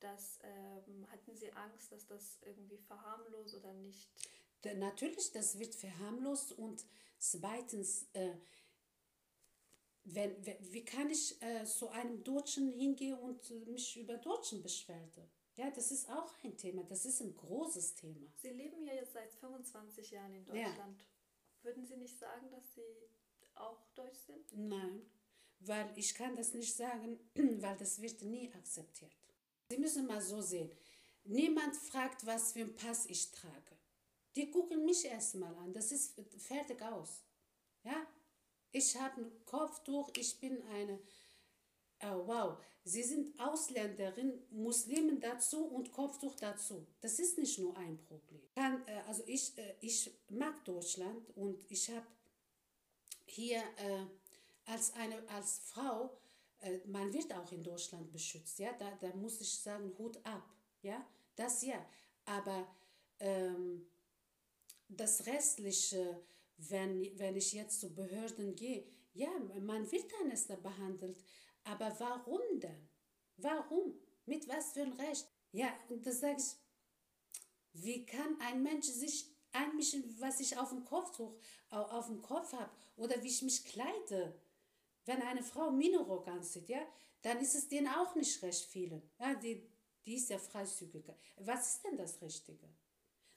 dass 0.00 0.38
ähm, 0.42 1.06
hatten 1.10 1.34
Sie 1.34 1.52
Angst, 1.52 1.92
dass 1.92 2.06
das 2.06 2.38
irgendwie 2.42 2.78
verharmlost 2.78 3.54
oder 3.56 3.72
nicht? 3.74 4.10
Da, 4.62 4.74
natürlich, 4.74 5.32
das 5.32 5.58
wird 5.58 5.74
verharmlost 5.74 6.52
und 6.52 6.84
zweitens, 7.18 8.08
äh, 8.12 8.36
wenn, 10.04 10.34
wie 10.72 10.84
kann 10.84 11.10
ich 11.10 11.40
äh, 11.42 11.64
zu 11.64 11.88
einem 11.88 12.24
Deutschen 12.24 12.72
hingehen 12.72 13.18
und 13.18 13.50
mich 13.66 13.96
über 13.96 14.16
Deutschen 14.16 14.62
beschwerde? 14.62 15.28
Ja, 15.56 15.70
das 15.70 15.90
ist 15.90 16.08
auch 16.08 16.32
ein 16.44 16.56
Thema. 16.56 16.84
Das 16.84 17.04
ist 17.04 17.20
ein 17.20 17.34
großes 17.36 17.96
Thema. 17.96 18.32
Sie 18.36 18.50
leben 18.50 18.82
ja 18.84 18.94
jetzt 18.94 19.12
seit 19.12 19.34
25 19.34 20.12
Jahren 20.12 20.32
in 20.32 20.44
Deutschland. 20.44 21.02
Ja. 21.02 21.08
Würden 21.62 21.84
Sie 21.84 21.96
nicht 21.96 22.16
sagen, 22.16 22.48
dass 22.50 22.74
Sie 22.74 23.10
auch 23.56 23.84
deutsch 23.94 24.20
sind? 24.20 24.56
Nein, 24.56 25.02
weil 25.60 25.90
ich 25.96 26.14
kann 26.14 26.36
das 26.36 26.54
nicht 26.54 26.76
sagen, 26.76 27.18
weil 27.34 27.76
das 27.76 28.00
wird 28.00 28.22
nie 28.22 28.52
akzeptiert. 28.54 29.12
Sie 29.68 29.78
müssen 29.78 30.06
mal 30.06 30.20
so 30.20 30.40
sehen. 30.40 30.70
Niemand 31.24 31.76
fragt, 31.76 32.24
was 32.24 32.52
für 32.52 32.60
einen 32.60 32.74
Pass 32.74 33.06
ich 33.06 33.30
trage. 33.30 33.76
Die 34.34 34.50
gucken 34.50 34.84
mich 34.84 35.04
erstmal 35.04 35.54
an. 35.56 35.72
Das 35.72 35.92
ist 35.92 36.14
fertig 36.38 36.80
aus. 36.82 37.22
Ja? 37.84 38.06
Ich 38.72 38.96
habe 38.96 39.20
ein 39.20 39.44
Kopftuch, 39.44 40.10
ich 40.16 40.40
bin 40.40 40.62
eine. 40.68 40.98
Oh, 42.00 42.26
wow, 42.26 42.58
Sie 42.84 43.02
sind 43.02 43.38
Ausländerin, 43.40 44.40
Muslimen 44.50 45.20
dazu 45.20 45.66
und 45.66 45.92
Kopftuch 45.92 46.36
dazu. 46.36 46.86
Das 47.00 47.18
ist 47.18 47.36
nicht 47.36 47.58
nur 47.58 47.76
ein 47.76 47.98
Problem. 47.98 48.40
Kann, 48.54 48.86
äh, 48.86 49.02
also 49.06 49.24
ich, 49.26 49.58
äh, 49.58 49.74
ich 49.80 50.10
mag 50.30 50.64
Deutschland 50.64 51.28
und 51.36 51.62
ich 51.68 51.90
habe 51.90 52.06
hier 53.26 53.62
als, 54.64 54.94
eine, 54.94 55.28
als 55.28 55.58
Frau 55.58 56.16
äh, 56.60 56.78
man 56.86 57.12
wird 57.12 57.32
auch 57.34 57.50
in 57.52 57.62
Deutschland 57.62 58.10
beschützt, 58.10 58.58
ja, 58.58 58.72
da, 58.72 58.90
da 58.96 59.14
muss 59.14 59.40
ich 59.40 59.58
sagen, 59.58 59.96
Hut 59.98 60.18
ab, 60.24 60.48
ja, 60.82 61.06
das 61.36 61.62
ja, 61.62 61.84
aber 62.24 62.66
ähm, 63.20 63.86
das 64.88 65.26
Restliche, 65.26 66.22
wenn, 66.56 67.18
wenn 67.18 67.36
ich 67.36 67.52
jetzt 67.52 67.80
zu 67.80 67.94
Behörden 67.94 68.56
gehe, 68.56 68.86
ja, 69.14 69.30
man 69.60 69.90
wird 69.90 70.10
anders 70.20 70.46
behandelt, 70.46 71.24
aber 71.64 71.94
warum 71.98 72.60
denn? 72.60 72.88
Warum? 73.36 73.94
Mit 74.26 74.48
was 74.48 74.72
für 74.72 74.82
ein 74.82 74.92
Recht? 74.92 75.28
Ja, 75.52 75.72
und 75.88 76.06
da 76.06 76.12
sage 76.12 76.38
ich, 76.38 76.56
wie 77.72 78.04
kann 78.04 78.40
ein 78.40 78.62
Mensch 78.62 78.86
sich 78.86 79.30
einmischen, 79.52 80.20
was 80.20 80.40
ich 80.40 80.58
auf 80.58 80.70
dem 80.70 80.84
Kopf, 80.84 81.20
auf 81.70 82.06
dem 82.06 82.20
Kopf 82.20 82.52
habe 82.52 82.70
oder 82.96 83.22
wie 83.22 83.28
ich 83.28 83.42
mich 83.42 83.64
kleide? 83.64 84.34
Wenn 85.08 85.22
eine 85.22 85.42
Frau 85.42 85.70
Minirock 85.70 86.28
anzieht, 86.28 86.68
ja, 86.68 86.86
dann 87.22 87.40
ist 87.40 87.54
es 87.54 87.66
denen 87.66 87.88
auch 87.88 88.14
nicht 88.14 88.42
recht 88.42 88.66
vielen. 88.66 89.00
Ja, 89.18 89.34
die, 89.34 89.66
die 90.04 90.16
ist 90.16 90.28
ja 90.28 90.36
freizügiger. 90.36 91.16
Was 91.38 91.76
ist 91.76 91.84
denn 91.86 91.96
das 91.96 92.20
Richtige? 92.20 92.68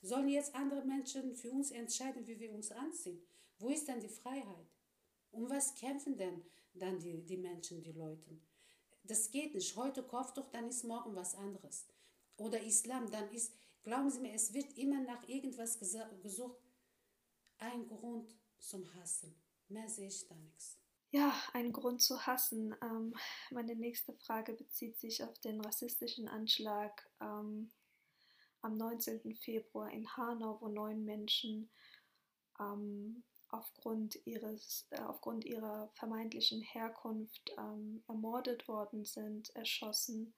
Sollen 0.02 0.28
jetzt 0.28 0.54
andere 0.54 0.84
Menschen 0.84 1.34
für 1.34 1.50
uns 1.50 1.72
entscheiden, 1.72 2.28
wie 2.28 2.38
wir 2.42 2.52
uns 2.52 2.74
anziehen? 2.74 3.26
Wo 3.58 3.70
ist 3.70 3.88
denn 3.88 4.02
die 4.02 4.10
Freiheit? 4.10 4.68
Um 5.32 5.50
was 5.50 5.74
kämpfen 5.74 6.18
denn 6.18 6.44
dann 6.74 7.00
die, 7.00 7.26
die 7.26 7.38
Menschen, 7.38 7.82
die 7.82 7.94
Leute? 7.94 8.38
Das 9.06 9.32
geht 9.32 9.56
nicht. 9.56 9.74
Heute 9.78 10.04
Kopftuch, 10.04 10.50
dann 10.50 10.68
ist 10.68 10.84
morgen 10.84 11.16
was 11.16 11.36
anderes. 11.36 11.88
Oder 12.36 12.62
Islam, 12.62 13.10
dann 13.10 13.32
ist, 13.32 13.54
glauben 13.84 14.10
Sie 14.10 14.20
mir, 14.20 14.34
es 14.34 14.54
wird 14.54 14.78
immer 14.78 15.00
nach 15.00 15.26
irgendwas 15.26 15.80
gesucht. 15.80 16.60
Ein 17.60 17.88
Grund 17.88 18.36
zum 18.60 18.94
Hassen. 18.96 19.34
Mehr 19.70 19.88
sehe 19.88 20.10
ich 20.10 20.28
da 20.28 20.36
nichts. 20.36 20.81
Ja, 21.14 21.34
ein 21.52 21.74
Grund 21.74 22.02
zu 22.02 22.26
hassen. 22.26 22.74
Ähm, 22.82 23.14
meine 23.50 23.76
nächste 23.76 24.14
Frage 24.14 24.54
bezieht 24.54 24.98
sich 24.98 25.22
auf 25.26 25.38
den 25.40 25.60
rassistischen 25.60 26.30
Anschlag 26.30 27.10
ähm, 27.20 27.70
am 28.62 28.78
19. 28.78 29.36
Februar 29.36 29.92
in 29.92 30.08
Hanau, 30.16 30.62
wo 30.62 30.70
neun 30.70 31.04
Menschen 31.04 31.70
ähm, 32.62 33.24
aufgrund, 33.50 34.26
ihres, 34.26 34.88
äh, 34.92 35.02
aufgrund 35.02 35.44
ihrer 35.44 35.90
vermeintlichen 35.96 36.62
Herkunft 36.62 37.52
ähm, 37.58 38.02
ermordet 38.08 38.70
worden 38.70 39.04
sind, 39.04 39.54
erschossen. 39.54 40.34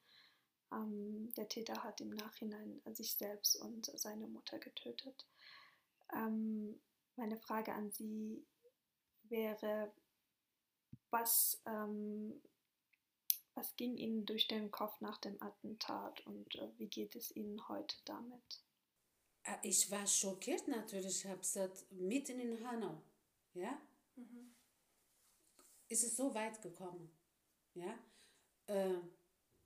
Ähm, 0.72 1.32
der 1.36 1.48
Täter 1.48 1.84
hat 1.84 2.00
im 2.00 2.10
Nachhinein 2.10 2.82
sich 2.94 3.14
selbst 3.14 3.54
und 3.54 3.92
seine 3.94 4.26
Mutter 4.26 4.58
getötet. 4.58 5.24
Ähm, 6.12 6.80
meine 7.14 7.36
Frage 7.36 7.72
an 7.72 7.92
Sie 7.92 8.44
wäre, 9.28 9.92
was, 11.14 11.62
ähm, 11.66 12.42
was 13.54 13.76
ging 13.76 13.96
Ihnen 13.96 14.26
durch 14.26 14.48
den 14.48 14.70
Kopf 14.70 15.00
nach 15.00 15.18
dem 15.18 15.40
Attentat 15.40 16.20
und 16.26 16.54
äh, 16.56 16.68
wie 16.76 16.88
geht 16.88 17.14
es 17.14 17.34
Ihnen 17.34 17.68
heute 17.68 17.96
damit? 18.04 18.64
Äh, 19.44 19.56
ich 19.62 19.90
war 19.90 20.06
schockiert 20.06 20.66
natürlich, 20.66 21.24
ich 21.24 21.30
habe 21.30 21.38
gesagt, 21.38 21.90
mitten 21.92 22.40
in 22.40 22.66
Hanau, 22.66 23.00
ja, 23.54 23.80
mhm. 24.16 24.54
ist 25.88 26.02
es 26.02 26.16
so 26.16 26.34
weit 26.34 26.60
gekommen, 26.60 27.08
ja, 27.74 27.96
äh, 28.66 28.98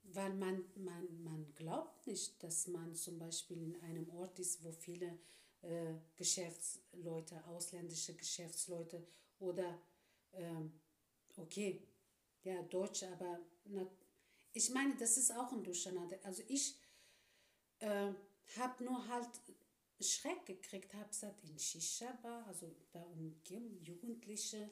weil 0.03 0.35
man, 0.35 0.65
man, 0.77 1.23
man 1.23 1.55
glaubt 1.55 2.07
nicht, 2.07 2.43
dass 2.43 2.67
man 2.67 2.95
zum 2.95 3.19
Beispiel 3.19 3.63
in 3.63 3.81
einem 3.83 4.09
Ort 4.11 4.39
ist, 4.39 4.63
wo 4.65 4.71
viele 4.71 5.19
äh, 5.63 5.95
Geschäftsleute, 6.17 7.43
ausländische 7.47 8.15
Geschäftsleute 8.15 9.07
oder, 9.39 9.81
äh, 10.33 10.69
okay, 11.39 11.83
ja, 12.43 12.63
Deutsche, 12.63 13.11
aber 13.13 13.41
ich 14.53 14.71
meine, 14.71 14.97
das 14.97 15.17
ist 15.17 15.31
auch 15.33 15.53
ein 15.53 15.63
Durcheinander. 15.63 16.19
Also 16.23 16.43
ich 16.49 16.77
äh, 17.81 18.13
habe 18.57 18.85
nur 18.85 19.07
halt 19.09 19.29
Schreck 20.01 20.47
gekriegt 20.47 20.95
habe, 20.95 21.09
gesagt, 21.09 21.43
in 21.45 21.59
Shisha-Bar, 21.59 22.47
also 22.47 22.75
da 22.93 23.03
umgeben 23.03 23.79
Jugendliche, 23.83 24.71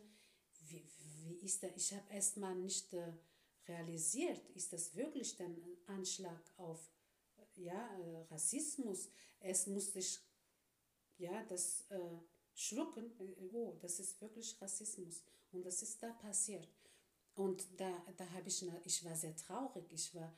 wie, 0.60 0.84
wie 1.14 1.34
ist 1.44 1.62
da, 1.62 1.68
ich 1.74 1.92
habe 1.92 2.12
erstmal 2.12 2.54
nicht 2.54 2.92
äh, 2.94 3.12
realisiert, 3.66 4.48
ist 4.50 4.72
das 4.72 4.94
wirklich 4.94 5.38
ein 5.40 5.60
Anschlag 5.86 6.40
auf 6.56 6.90
ja, 7.54 7.98
äh, 7.98 8.22
Rassismus? 8.30 9.10
Es 9.40 9.66
musste 9.66 9.98
ich 9.98 10.20
ja, 11.18 11.44
das 11.44 11.86
äh, 11.90 12.18
schlucken, 12.56 13.12
äh, 13.20 13.48
oh, 13.52 13.76
das 13.80 14.00
ist 14.00 14.20
wirklich 14.20 14.60
Rassismus 14.60 15.22
und 15.52 15.64
das 15.64 15.82
ist 15.82 16.02
da 16.02 16.10
passiert. 16.14 16.68
Und 17.34 17.64
da, 17.78 18.02
da 18.16 18.28
habe 18.30 18.48
ich, 18.48 18.66
ich 18.84 19.04
war 19.04 19.14
sehr 19.14 19.36
traurig, 19.36 19.84
ich 19.92 20.14
war 20.14 20.34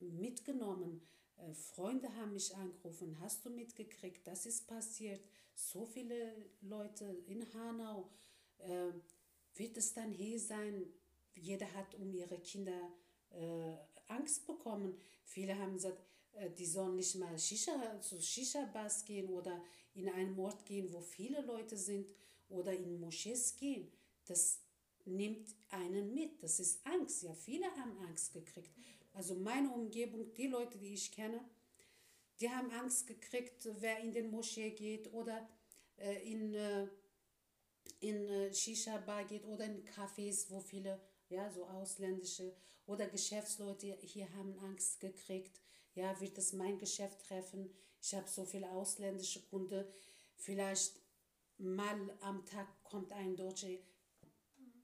mitgenommen, 0.00 1.00
äh, 1.36 1.54
Freunde 1.54 2.14
haben 2.16 2.32
mich 2.32 2.54
angerufen, 2.54 3.16
hast 3.20 3.44
du 3.44 3.50
mitgekriegt, 3.50 4.26
das 4.26 4.44
ist 4.44 4.66
passiert. 4.66 5.24
So 5.54 5.86
viele 5.86 6.34
Leute 6.60 7.04
in 7.26 7.46
Hanau. 7.54 8.10
Äh, 8.58 8.92
wird 9.54 9.76
es 9.76 9.94
dann 9.94 10.10
hier 10.10 10.40
sein? 10.40 10.84
Jeder 11.36 11.72
hat 11.74 11.94
um 11.94 12.12
ihre 12.12 12.38
Kinder 12.40 12.92
äh, 13.30 13.76
Angst 14.08 14.46
bekommen. 14.46 14.98
Viele 15.24 15.56
haben 15.56 15.74
gesagt, 15.74 16.04
äh, 16.32 16.50
die 16.50 16.66
sollen 16.66 16.96
nicht 16.96 17.14
mal 17.16 17.38
Shisha, 17.38 18.00
zu 18.00 18.20
Shisha-Bars 18.20 19.04
gehen 19.04 19.28
oder 19.30 19.62
in 19.94 20.08
einen 20.08 20.38
Ort 20.38 20.64
gehen, 20.66 20.92
wo 20.92 21.00
viele 21.00 21.40
Leute 21.42 21.76
sind 21.76 22.06
oder 22.48 22.72
in 22.72 23.00
Moschees 23.00 23.56
gehen. 23.56 23.90
Das 24.26 24.60
nimmt 25.04 25.54
einen 25.70 26.14
mit. 26.14 26.42
Das 26.42 26.60
ist 26.60 26.86
Angst. 26.86 27.22
Ja, 27.22 27.34
viele 27.34 27.66
haben 27.76 27.96
Angst 28.06 28.32
gekriegt. 28.32 28.70
Also 29.12 29.34
meine 29.34 29.70
Umgebung, 29.70 30.32
die 30.34 30.48
Leute, 30.48 30.78
die 30.78 30.94
ich 30.94 31.12
kenne, 31.12 31.40
die 32.40 32.50
haben 32.50 32.70
Angst 32.72 33.06
gekriegt, 33.06 33.68
wer 33.80 34.00
in 34.00 34.12
den 34.12 34.30
Moschee 34.30 34.70
geht 34.70 35.12
oder 35.12 35.48
äh, 35.96 36.30
in, 36.30 36.54
äh, 36.54 36.88
in 38.00 38.28
äh, 38.28 38.52
Shisha-Bar 38.52 39.24
geht 39.24 39.44
oder 39.44 39.64
in 39.64 39.84
Cafés, 39.84 40.50
wo 40.50 40.60
viele, 40.60 41.00
ja, 41.28 41.48
so 41.50 41.64
ausländische 41.64 42.54
oder 42.86 43.06
Geschäftsleute 43.06 43.96
hier 44.02 44.32
haben 44.34 44.58
Angst 44.58 45.00
gekriegt. 45.00 45.60
Ja, 45.94 46.20
wird 46.20 46.36
es 46.38 46.52
mein 46.52 46.78
Geschäft 46.78 47.24
treffen? 47.28 47.70
Ich 48.04 48.14
habe 48.14 48.28
so 48.28 48.44
viele 48.44 48.70
ausländische 48.70 49.40
Kunden. 49.46 49.82
Vielleicht 50.36 51.00
mal 51.56 51.98
am 52.20 52.44
Tag 52.44 52.68
kommt 52.82 53.10
ein 53.12 53.34
Deutscher. 53.34 53.78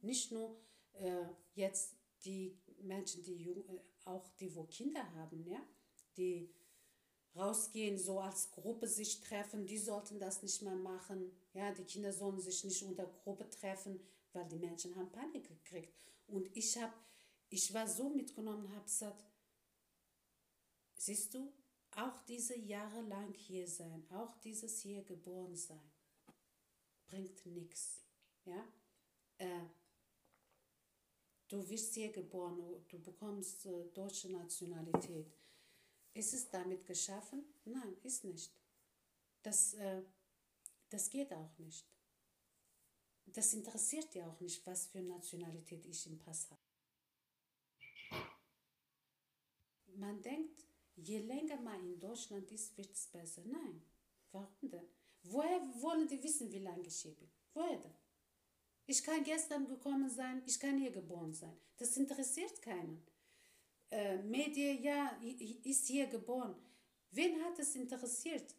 Nicht 0.00 0.32
nur 0.32 0.56
äh, 0.94 1.26
jetzt 1.52 1.96
die 2.24 2.58
Menschen, 2.80 3.22
die 3.22 3.34
jung, 3.34 3.62
äh, 3.68 3.78
auch 4.06 4.26
die, 4.38 4.54
wo 4.56 4.64
Kinder 4.64 5.04
haben, 5.16 5.46
ja, 5.46 5.60
die 6.16 6.50
rausgehen, 7.36 7.98
so 7.98 8.20
als 8.20 8.50
Gruppe 8.52 8.88
sich 8.88 9.20
treffen, 9.20 9.66
die 9.66 9.76
sollten 9.76 10.18
das 10.18 10.42
nicht 10.42 10.62
mehr 10.62 10.76
machen. 10.76 11.30
Ja, 11.52 11.74
die 11.74 11.84
Kinder 11.84 12.14
sollen 12.14 12.40
sich 12.40 12.64
nicht 12.64 12.82
unter 12.82 13.04
Gruppe 13.04 13.50
treffen, 13.50 14.00
weil 14.32 14.48
die 14.48 14.58
Menschen 14.58 14.96
haben 14.96 15.12
Panik 15.12 15.46
gekriegt. 15.46 15.94
Und 16.26 16.48
ich 16.56 16.78
habe, 16.78 16.94
ich 17.50 17.74
war 17.74 17.86
so 17.86 18.08
mitgenommen, 18.08 18.74
habe 18.74 18.84
gesagt, 18.86 19.22
siehst 20.94 21.34
du, 21.34 21.52
auch 21.96 22.22
diese 22.22 22.56
Jahre 22.56 23.02
lang 23.02 23.34
hier 23.34 23.66
sein, 23.66 24.06
auch 24.10 24.36
dieses 24.38 24.80
hier 24.80 25.02
geboren 25.02 25.56
sein, 25.56 25.90
bringt 27.06 27.44
nichts. 27.46 28.02
Ja, 28.44 28.64
äh, 29.38 29.66
du 31.48 31.68
wirst 31.68 31.94
hier 31.94 32.10
geboren, 32.12 32.84
du 32.88 32.98
bekommst 33.00 33.66
äh, 33.66 33.86
deutsche 33.92 34.30
Nationalität. 34.30 35.32
Ist 36.14 36.34
es 36.34 36.48
damit 36.48 36.86
geschaffen? 36.86 37.44
Nein, 37.64 37.96
ist 38.02 38.24
nicht. 38.24 38.52
Das, 39.42 39.74
äh, 39.74 40.02
das 40.88 41.10
geht 41.10 41.32
auch 41.32 41.58
nicht. 41.58 41.86
Das 43.26 43.54
interessiert 43.54 44.12
dir 44.12 44.26
auch 44.26 44.40
nicht, 44.40 44.66
was 44.66 44.86
für 44.86 45.02
Nationalität 45.02 45.86
ich 45.86 46.06
im 46.06 46.18
Pass 46.18 46.50
habe. 46.50 46.60
Man 49.94 50.20
denkt, 50.22 50.66
je 51.02 51.18
länger 51.18 51.60
man 51.60 51.84
in 51.84 51.98
Deutschland 51.98 52.50
ist, 52.52 52.76
wird 52.76 52.92
es 52.92 53.06
besser. 53.06 53.42
Nein. 53.44 53.82
Warum 54.32 54.70
denn? 54.70 54.88
Woher 55.22 55.60
wollen 55.80 56.06
die 56.08 56.22
wissen, 56.22 56.50
wie 56.52 56.60
lange 56.60 56.86
ich 56.86 57.00
hier 57.00 57.14
bin? 57.14 57.30
Woher 57.52 57.78
denn? 57.78 57.94
Ich 58.86 59.02
kann 59.02 59.22
gestern 59.22 59.66
gekommen 59.66 60.08
sein, 60.10 60.42
ich 60.46 60.58
kann 60.58 60.78
hier 60.78 60.90
geboren 60.90 61.32
sein. 61.32 61.56
Das 61.76 61.96
interessiert 61.96 62.60
keinen. 62.62 63.06
Äh, 63.90 64.18
Medien, 64.22 64.82
ja, 64.82 65.16
ist 65.64 65.86
hier 65.86 66.06
geboren. 66.06 66.54
Wen 67.10 67.42
hat 67.44 67.58
es 67.58 67.74
interessiert? 67.76 68.54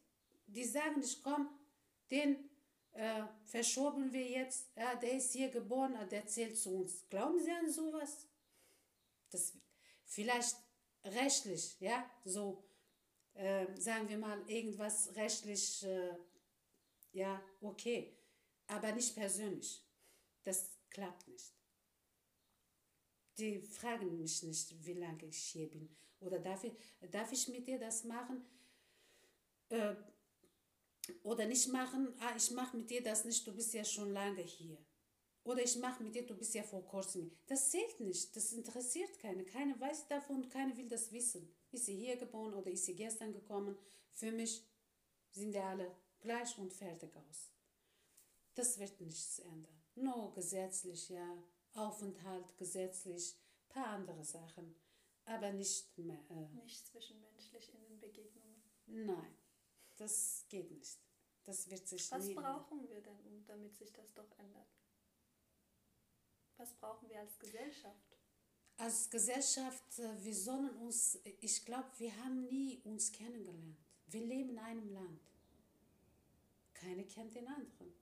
Die 0.45 0.63
sagen, 0.63 1.01
ich 1.01 1.21
komme, 1.23 1.49
den 2.09 2.49
äh, 2.91 3.23
verschoben 3.45 4.11
wir 4.11 4.27
jetzt, 4.27 4.69
ja, 4.75 4.95
der 4.95 5.13
ist 5.13 5.31
hier 5.33 5.49
geboren, 5.49 5.97
der 6.09 6.25
zählt 6.27 6.57
zu 6.57 6.75
uns. 6.75 7.07
Glauben 7.09 7.39
Sie 7.39 7.51
an 7.51 7.69
sowas? 7.71 8.27
Das 9.29 9.53
vielleicht 10.05 10.57
rechtlich, 11.03 11.79
ja, 11.79 12.09
so, 12.25 12.63
äh, 13.33 13.65
sagen 13.77 14.07
wir 14.09 14.17
mal, 14.17 14.41
irgendwas 14.49 15.15
rechtlich, 15.15 15.83
äh, 15.83 16.15
ja, 17.13 17.41
okay, 17.61 18.17
aber 18.67 18.91
nicht 18.93 19.15
persönlich. 19.15 19.83
Das 20.43 20.77
klappt 20.89 21.27
nicht. 21.27 21.53
Die 23.37 23.61
fragen 23.61 24.17
mich 24.17 24.43
nicht, 24.43 24.85
wie 24.85 24.93
lange 24.93 25.25
ich 25.25 25.37
hier 25.37 25.69
bin. 25.69 25.95
Oder 26.19 26.39
darf 26.39 26.63
ich, 26.63 26.73
darf 27.09 27.31
ich 27.31 27.47
mit 27.47 27.67
dir 27.67 27.79
das 27.79 28.03
machen? 28.03 28.45
Äh, 29.69 29.95
oder 31.23 31.45
nicht 31.45 31.67
machen, 31.69 32.13
ah, 32.19 32.33
ich 32.35 32.51
mache 32.51 32.77
mit 32.77 32.89
dir 32.89 33.01
das 33.01 33.25
nicht, 33.25 33.45
du 33.47 33.53
bist 33.53 33.73
ja 33.73 33.83
schon 33.83 34.11
lange 34.11 34.41
hier. 34.41 34.77
Oder 35.43 35.63
ich 35.63 35.75
mache 35.77 36.03
mit 36.03 36.13
dir, 36.13 36.25
du 36.25 36.35
bist 36.35 36.53
ja 36.53 36.63
vor 36.63 36.85
kurzem. 36.85 37.31
Das 37.47 37.71
zählt 37.71 37.99
nicht, 37.99 38.35
das 38.35 38.53
interessiert 38.53 39.17
keine. 39.19 39.43
Keiner 39.43 39.79
weiß 39.79 40.07
davon, 40.07 40.47
keiner 40.49 40.77
will 40.77 40.87
das 40.87 41.11
wissen. 41.11 41.51
Ist 41.71 41.85
sie 41.85 41.95
hier 41.95 42.15
geboren 42.17 42.53
oder 42.53 42.69
ist 42.69 42.85
sie 42.85 42.95
gestern 42.95 43.33
gekommen? 43.33 43.77
Für 44.13 44.31
mich 44.31 44.63
sind 45.31 45.53
die 45.53 45.59
alle 45.59 45.95
gleich 46.19 46.57
und 46.59 46.73
fertig 46.73 47.15
aus. 47.15 47.49
Das 48.53 48.77
wird 48.77 48.99
nichts 49.01 49.39
ändern. 49.39 49.81
Nur 49.95 50.31
gesetzlich, 50.33 51.09
ja, 51.09 51.43
Aufenthalt 51.73 52.57
gesetzlich, 52.57 53.35
paar 53.69 53.87
andere 53.87 54.23
Sachen, 54.23 54.75
aber 55.25 55.51
nicht 55.53 55.97
mehr. 55.97 56.19
Äh, 56.29 56.55
nicht 56.55 56.85
zwischenmenschlich 56.85 57.73
in 57.73 57.81
den 57.81 57.99
Begegnungen. 57.99 58.61
Nein, 58.85 59.35
das 59.97 60.45
geht 60.49 60.69
nicht. 60.71 60.99
Das 61.43 61.69
wird 61.69 61.87
sich 61.87 62.11
Was 62.11 62.25
nie 62.25 62.35
brauchen 62.35 62.81
ändern. 62.81 62.89
wir 62.89 63.01
denn, 63.01 63.45
damit 63.47 63.75
sich 63.75 63.91
das 63.93 64.13
doch 64.13 64.29
ändert? 64.37 64.67
Was 66.61 66.73
brauchen 66.73 67.09
wir 67.09 67.19
als 67.19 67.39
Gesellschaft? 67.39 68.11
als 68.77 69.09
Gesellschaft, 69.09 69.99
äh, 69.99 70.23
wir 70.23 70.35
sollen 70.35 70.69
uns, 70.77 71.19
ich 71.39 71.65
glaube, 71.65 71.87
wir 71.97 72.15
haben 72.17 72.47
nie 72.47 72.79
uns 72.83 73.11
kennengelernt. 73.11 73.77
Wir 74.07 74.21
leben 74.25 74.49
in 74.51 74.59
einem 74.59 74.93
Land. 74.93 75.21
Keiner 76.73 77.03
kennt 77.03 77.35
den 77.35 77.47
anderen. 77.47 77.93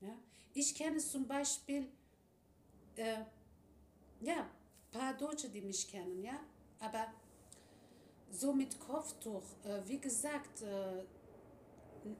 Ja? 0.00 0.16
Ich 0.54 0.74
kenne 0.74 0.98
zum 0.98 1.26
Beispiel, 1.26 1.88
äh, 2.96 3.24
ja, 4.20 4.42
ein 4.42 4.90
paar 4.90 5.14
Deutsche, 5.14 5.48
die 5.48 5.60
mich 5.60 5.88
kennen, 5.88 6.22
ja, 6.22 6.40
aber 6.78 7.06
so 8.30 8.52
mit 8.52 8.78
Kopftuch, 8.80 9.44
äh, 9.64 9.82
wie 9.86 9.98
gesagt, 9.98 10.62
äh, 10.62 11.04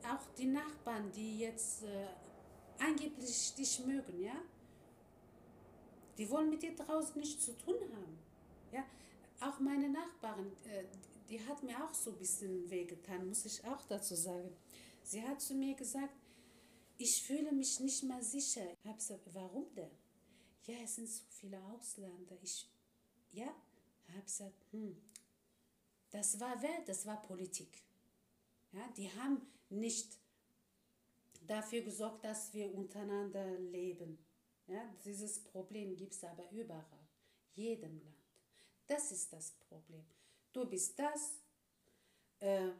auch 0.09 0.35
die 0.37 0.47
Nachbarn, 0.47 1.11
die 1.13 1.39
jetzt 1.39 1.85
äh, 1.85 2.09
angeblich 2.79 3.55
dich 3.55 3.79
mögen, 3.87 4.21
ja, 4.21 4.37
die 6.19 6.29
wollen 6.31 6.51
mit 6.51 6.63
dir 6.63 6.75
draußen 6.75 7.21
nichts 7.21 7.45
zu 7.45 7.57
tun 7.57 7.77
haben. 7.81 8.19
Ja, 8.73 8.85
auch 9.41 9.61
meine 9.61 9.89
Nachbarin, 9.89 10.53
äh, 10.65 10.85
die 11.29 11.45
hat 11.47 11.63
mir 11.63 11.85
auch 11.85 11.93
so 11.93 12.11
ein 12.11 12.19
bisschen 12.19 12.71
wehgetan, 12.71 13.29
muss 13.29 13.45
ich 13.45 13.65
auch 13.65 13.83
dazu 13.89 14.15
sagen. 14.15 14.51
Sie 15.03 15.23
hat 15.23 15.41
zu 15.41 15.55
mir 15.55 15.75
gesagt, 15.75 16.15
ich 16.99 17.23
fühle 17.23 17.53
mich 17.53 17.81
nicht 17.81 18.03
mehr 18.05 18.23
sicher. 18.23 18.73
Ich 18.81 18.87
habe 18.87 18.97
gesagt, 18.97 19.29
warum 19.33 19.67
denn? 19.75 19.91
Ja, 20.65 20.77
es 20.83 20.97
sind 20.97 21.09
so 21.09 21.23
viele 21.29 21.63
Ausländer. 21.65 22.37
Ich, 22.43 22.69
ja, 23.33 23.55
habe 24.09 24.23
gesagt, 24.25 24.67
hm, 24.73 24.97
das 26.11 26.41
war 26.41 26.61
wer? 26.61 26.81
Das 26.87 27.07
war 27.07 27.21
Politik. 27.23 27.83
Ja, 28.73 28.89
die 28.97 29.11
haben 29.13 29.43
nicht 29.69 30.19
dafür 31.47 31.83
gesorgt, 31.83 32.25
dass 32.25 32.53
wir 32.55 32.75
untereinander 32.75 33.59
leben. 33.59 34.19
Ja, 34.67 34.83
dieses 35.05 35.43
Problem 35.45 35.97
gibt 35.97 36.13
es 36.13 36.25
aber 36.25 36.51
überall, 36.51 37.09
jedem 37.55 38.01
Land. 38.01 38.17
Das 38.87 39.13
ist 39.13 39.33
das 39.33 39.53
Problem. 39.53 40.05
Du 40.53 40.65
bist 40.65 40.99
das, 40.99 41.41
äh, 42.41 42.71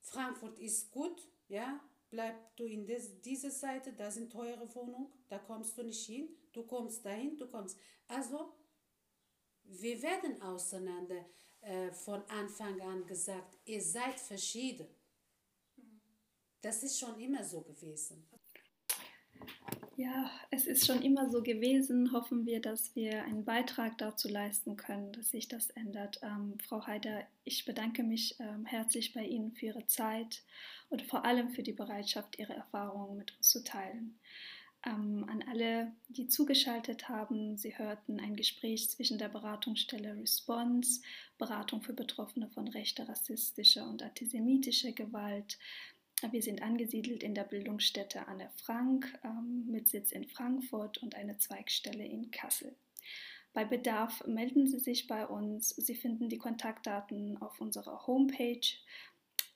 Frankfurt 0.00 0.58
ist 0.58 0.90
gut, 0.90 1.28
ja, 1.48 1.80
bleib 2.08 2.56
du 2.56 2.64
in 2.64 2.86
des, 2.86 3.20
diese 3.20 3.50
Seite, 3.50 3.92
da 3.92 4.10
sind 4.10 4.32
teure 4.32 4.74
Wohnungen, 4.74 5.12
da 5.28 5.38
kommst 5.38 5.78
du 5.78 5.84
nicht 5.84 6.04
hin, 6.04 6.28
du 6.52 6.64
kommst 6.64 7.04
dahin, 7.04 7.36
du 7.36 7.48
kommst. 7.48 7.78
Also, 8.08 8.52
wir 9.64 10.02
werden 10.02 10.42
auseinander 10.42 11.24
äh, 11.60 11.92
von 11.92 12.22
Anfang 12.28 12.80
an 12.80 13.06
gesagt, 13.06 13.56
ihr 13.66 13.82
seid 13.82 14.18
verschieden. 14.18 14.88
Das 16.60 16.82
ist 16.82 16.98
schon 16.98 17.18
immer 17.20 17.44
so 17.44 17.60
gewesen. 17.62 18.26
Ja, 20.00 20.30
es 20.50 20.66
ist 20.66 20.86
schon 20.86 21.02
immer 21.02 21.28
so 21.28 21.42
gewesen. 21.42 22.10
Hoffen 22.12 22.46
wir, 22.46 22.62
dass 22.62 22.96
wir 22.96 23.22
einen 23.24 23.44
Beitrag 23.44 23.98
dazu 23.98 24.28
leisten 24.28 24.78
können, 24.78 25.12
dass 25.12 25.30
sich 25.30 25.46
das 25.46 25.68
ändert. 25.68 26.20
Ähm, 26.22 26.56
Frau 26.66 26.86
Heider, 26.86 27.26
ich 27.44 27.66
bedanke 27.66 28.02
mich 28.02 28.34
ähm, 28.40 28.64
herzlich 28.64 29.12
bei 29.12 29.26
Ihnen 29.26 29.52
für 29.52 29.66
Ihre 29.66 29.86
Zeit 29.88 30.42
und 30.88 31.02
vor 31.02 31.26
allem 31.26 31.50
für 31.50 31.62
die 31.62 31.74
Bereitschaft, 31.74 32.38
Ihre 32.38 32.54
Erfahrungen 32.54 33.18
mit 33.18 33.36
uns 33.36 33.50
zu 33.50 33.62
teilen. 33.62 34.18
Ähm, 34.86 35.26
an 35.28 35.44
alle, 35.46 35.92
die 36.08 36.28
zugeschaltet 36.28 37.10
haben, 37.10 37.58
Sie 37.58 37.76
hörten 37.76 38.20
ein 38.20 38.36
Gespräch 38.36 38.88
zwischen 38.88 39.18
der 39.18 39.28
Beratungsstelle 39.28 40.16
Response, 40.16 41.02
Beratung 41.36 41.82
für 41.82 41.92
Betroffene 41.92 42.48
von 42.48 42.68
rechter, 42.68 43.06
rassistischer 43.06 43.86
und 43.86 44.02
antisemitischer 44.02 44.92
Gewalt, 44.92 45.58
wir 46.30 46.42
sind 46.42 46.62
angesiedelt 46.62 47.22
in 47.22 47.34
der 47.34 47.44
Bildungsstätte 47.44 48.28
Anne 48.28 48.50
Frank 48.64 49.18
ähm, 49.24 49.64
mit 49.66 49.88
Sitz 49.88 50.12
in 50.12 50.28
Frankfurt 50.28 50.98
und 50.98 51.14
eine 51.14 51.38
Zweigstelle 51.38 52.04
in 52.04 52.30
Kassel. 52.30 52.76
Bei 53.52 53.64
Bedarf 53.64 54.24
melden 54.26 54.68
Sie 54.68 54.78
sich 54.78 55.06
bei 55.06 55.26
uns. 55.26 55.70
Sie 55.70 55.94
finden 55.94 56.28
die 56.28 56.36
Kontaktdaten 56.38 57.40
auf 57.42 57.60
unserer 57.60 58.06
Homepage 58.06 58.60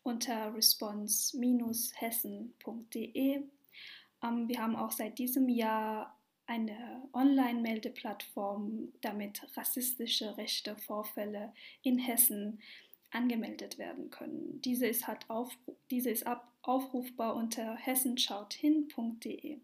unter 0.03 0.55
response-hessen.de. 0.55 3.43
Ähm, 4.23 4.49
wir 4.49 4.59
haben 4.59 4.77
auch 4.77 4.93
seit 4.93 5.19
diesem 5.19 5.49
Jahr 5.49 6.19
eine 6.47 7.09
Online-Meldeplattform, 7.13 8.93
damit 9.01 9.43
rassistische 9.57 10.37
rechte 10.37 10.77
Vorfälle 10.77 11.55
in 11.83 11.99
Hessen 11.99 12.61
angemeldet 13.11 13.79
werden 13.79 14.11
können. 14.11 14.61
Diese 14.63 14.87
ist, 14.87 15.07
hat 15.07 15.31
auf, 15.31 15.57
diese 15.91 16.11
ist 16.11 16.27
ab, 16.27 16.53
aufrufbar 16.69 17.35
unter 17.37 17.77
hessenschauthin.de. 17.77 19.59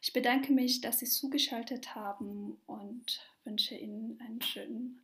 Ich 0.00 0.12
bedanke 0.12 0.52
mich, 0.52 0.80
dass 0.80 0.98
Sie 0.98 1.06
zugeschaltet 1.06 1.94
haben 1.94 2.58
und 2.66 3.20
wünsche 3.44 3.76
Ihnen 3.76 4.20
einen 4.20 4.42
schönen 4.42 5.00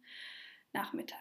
Nachmittag. 0.72 1.16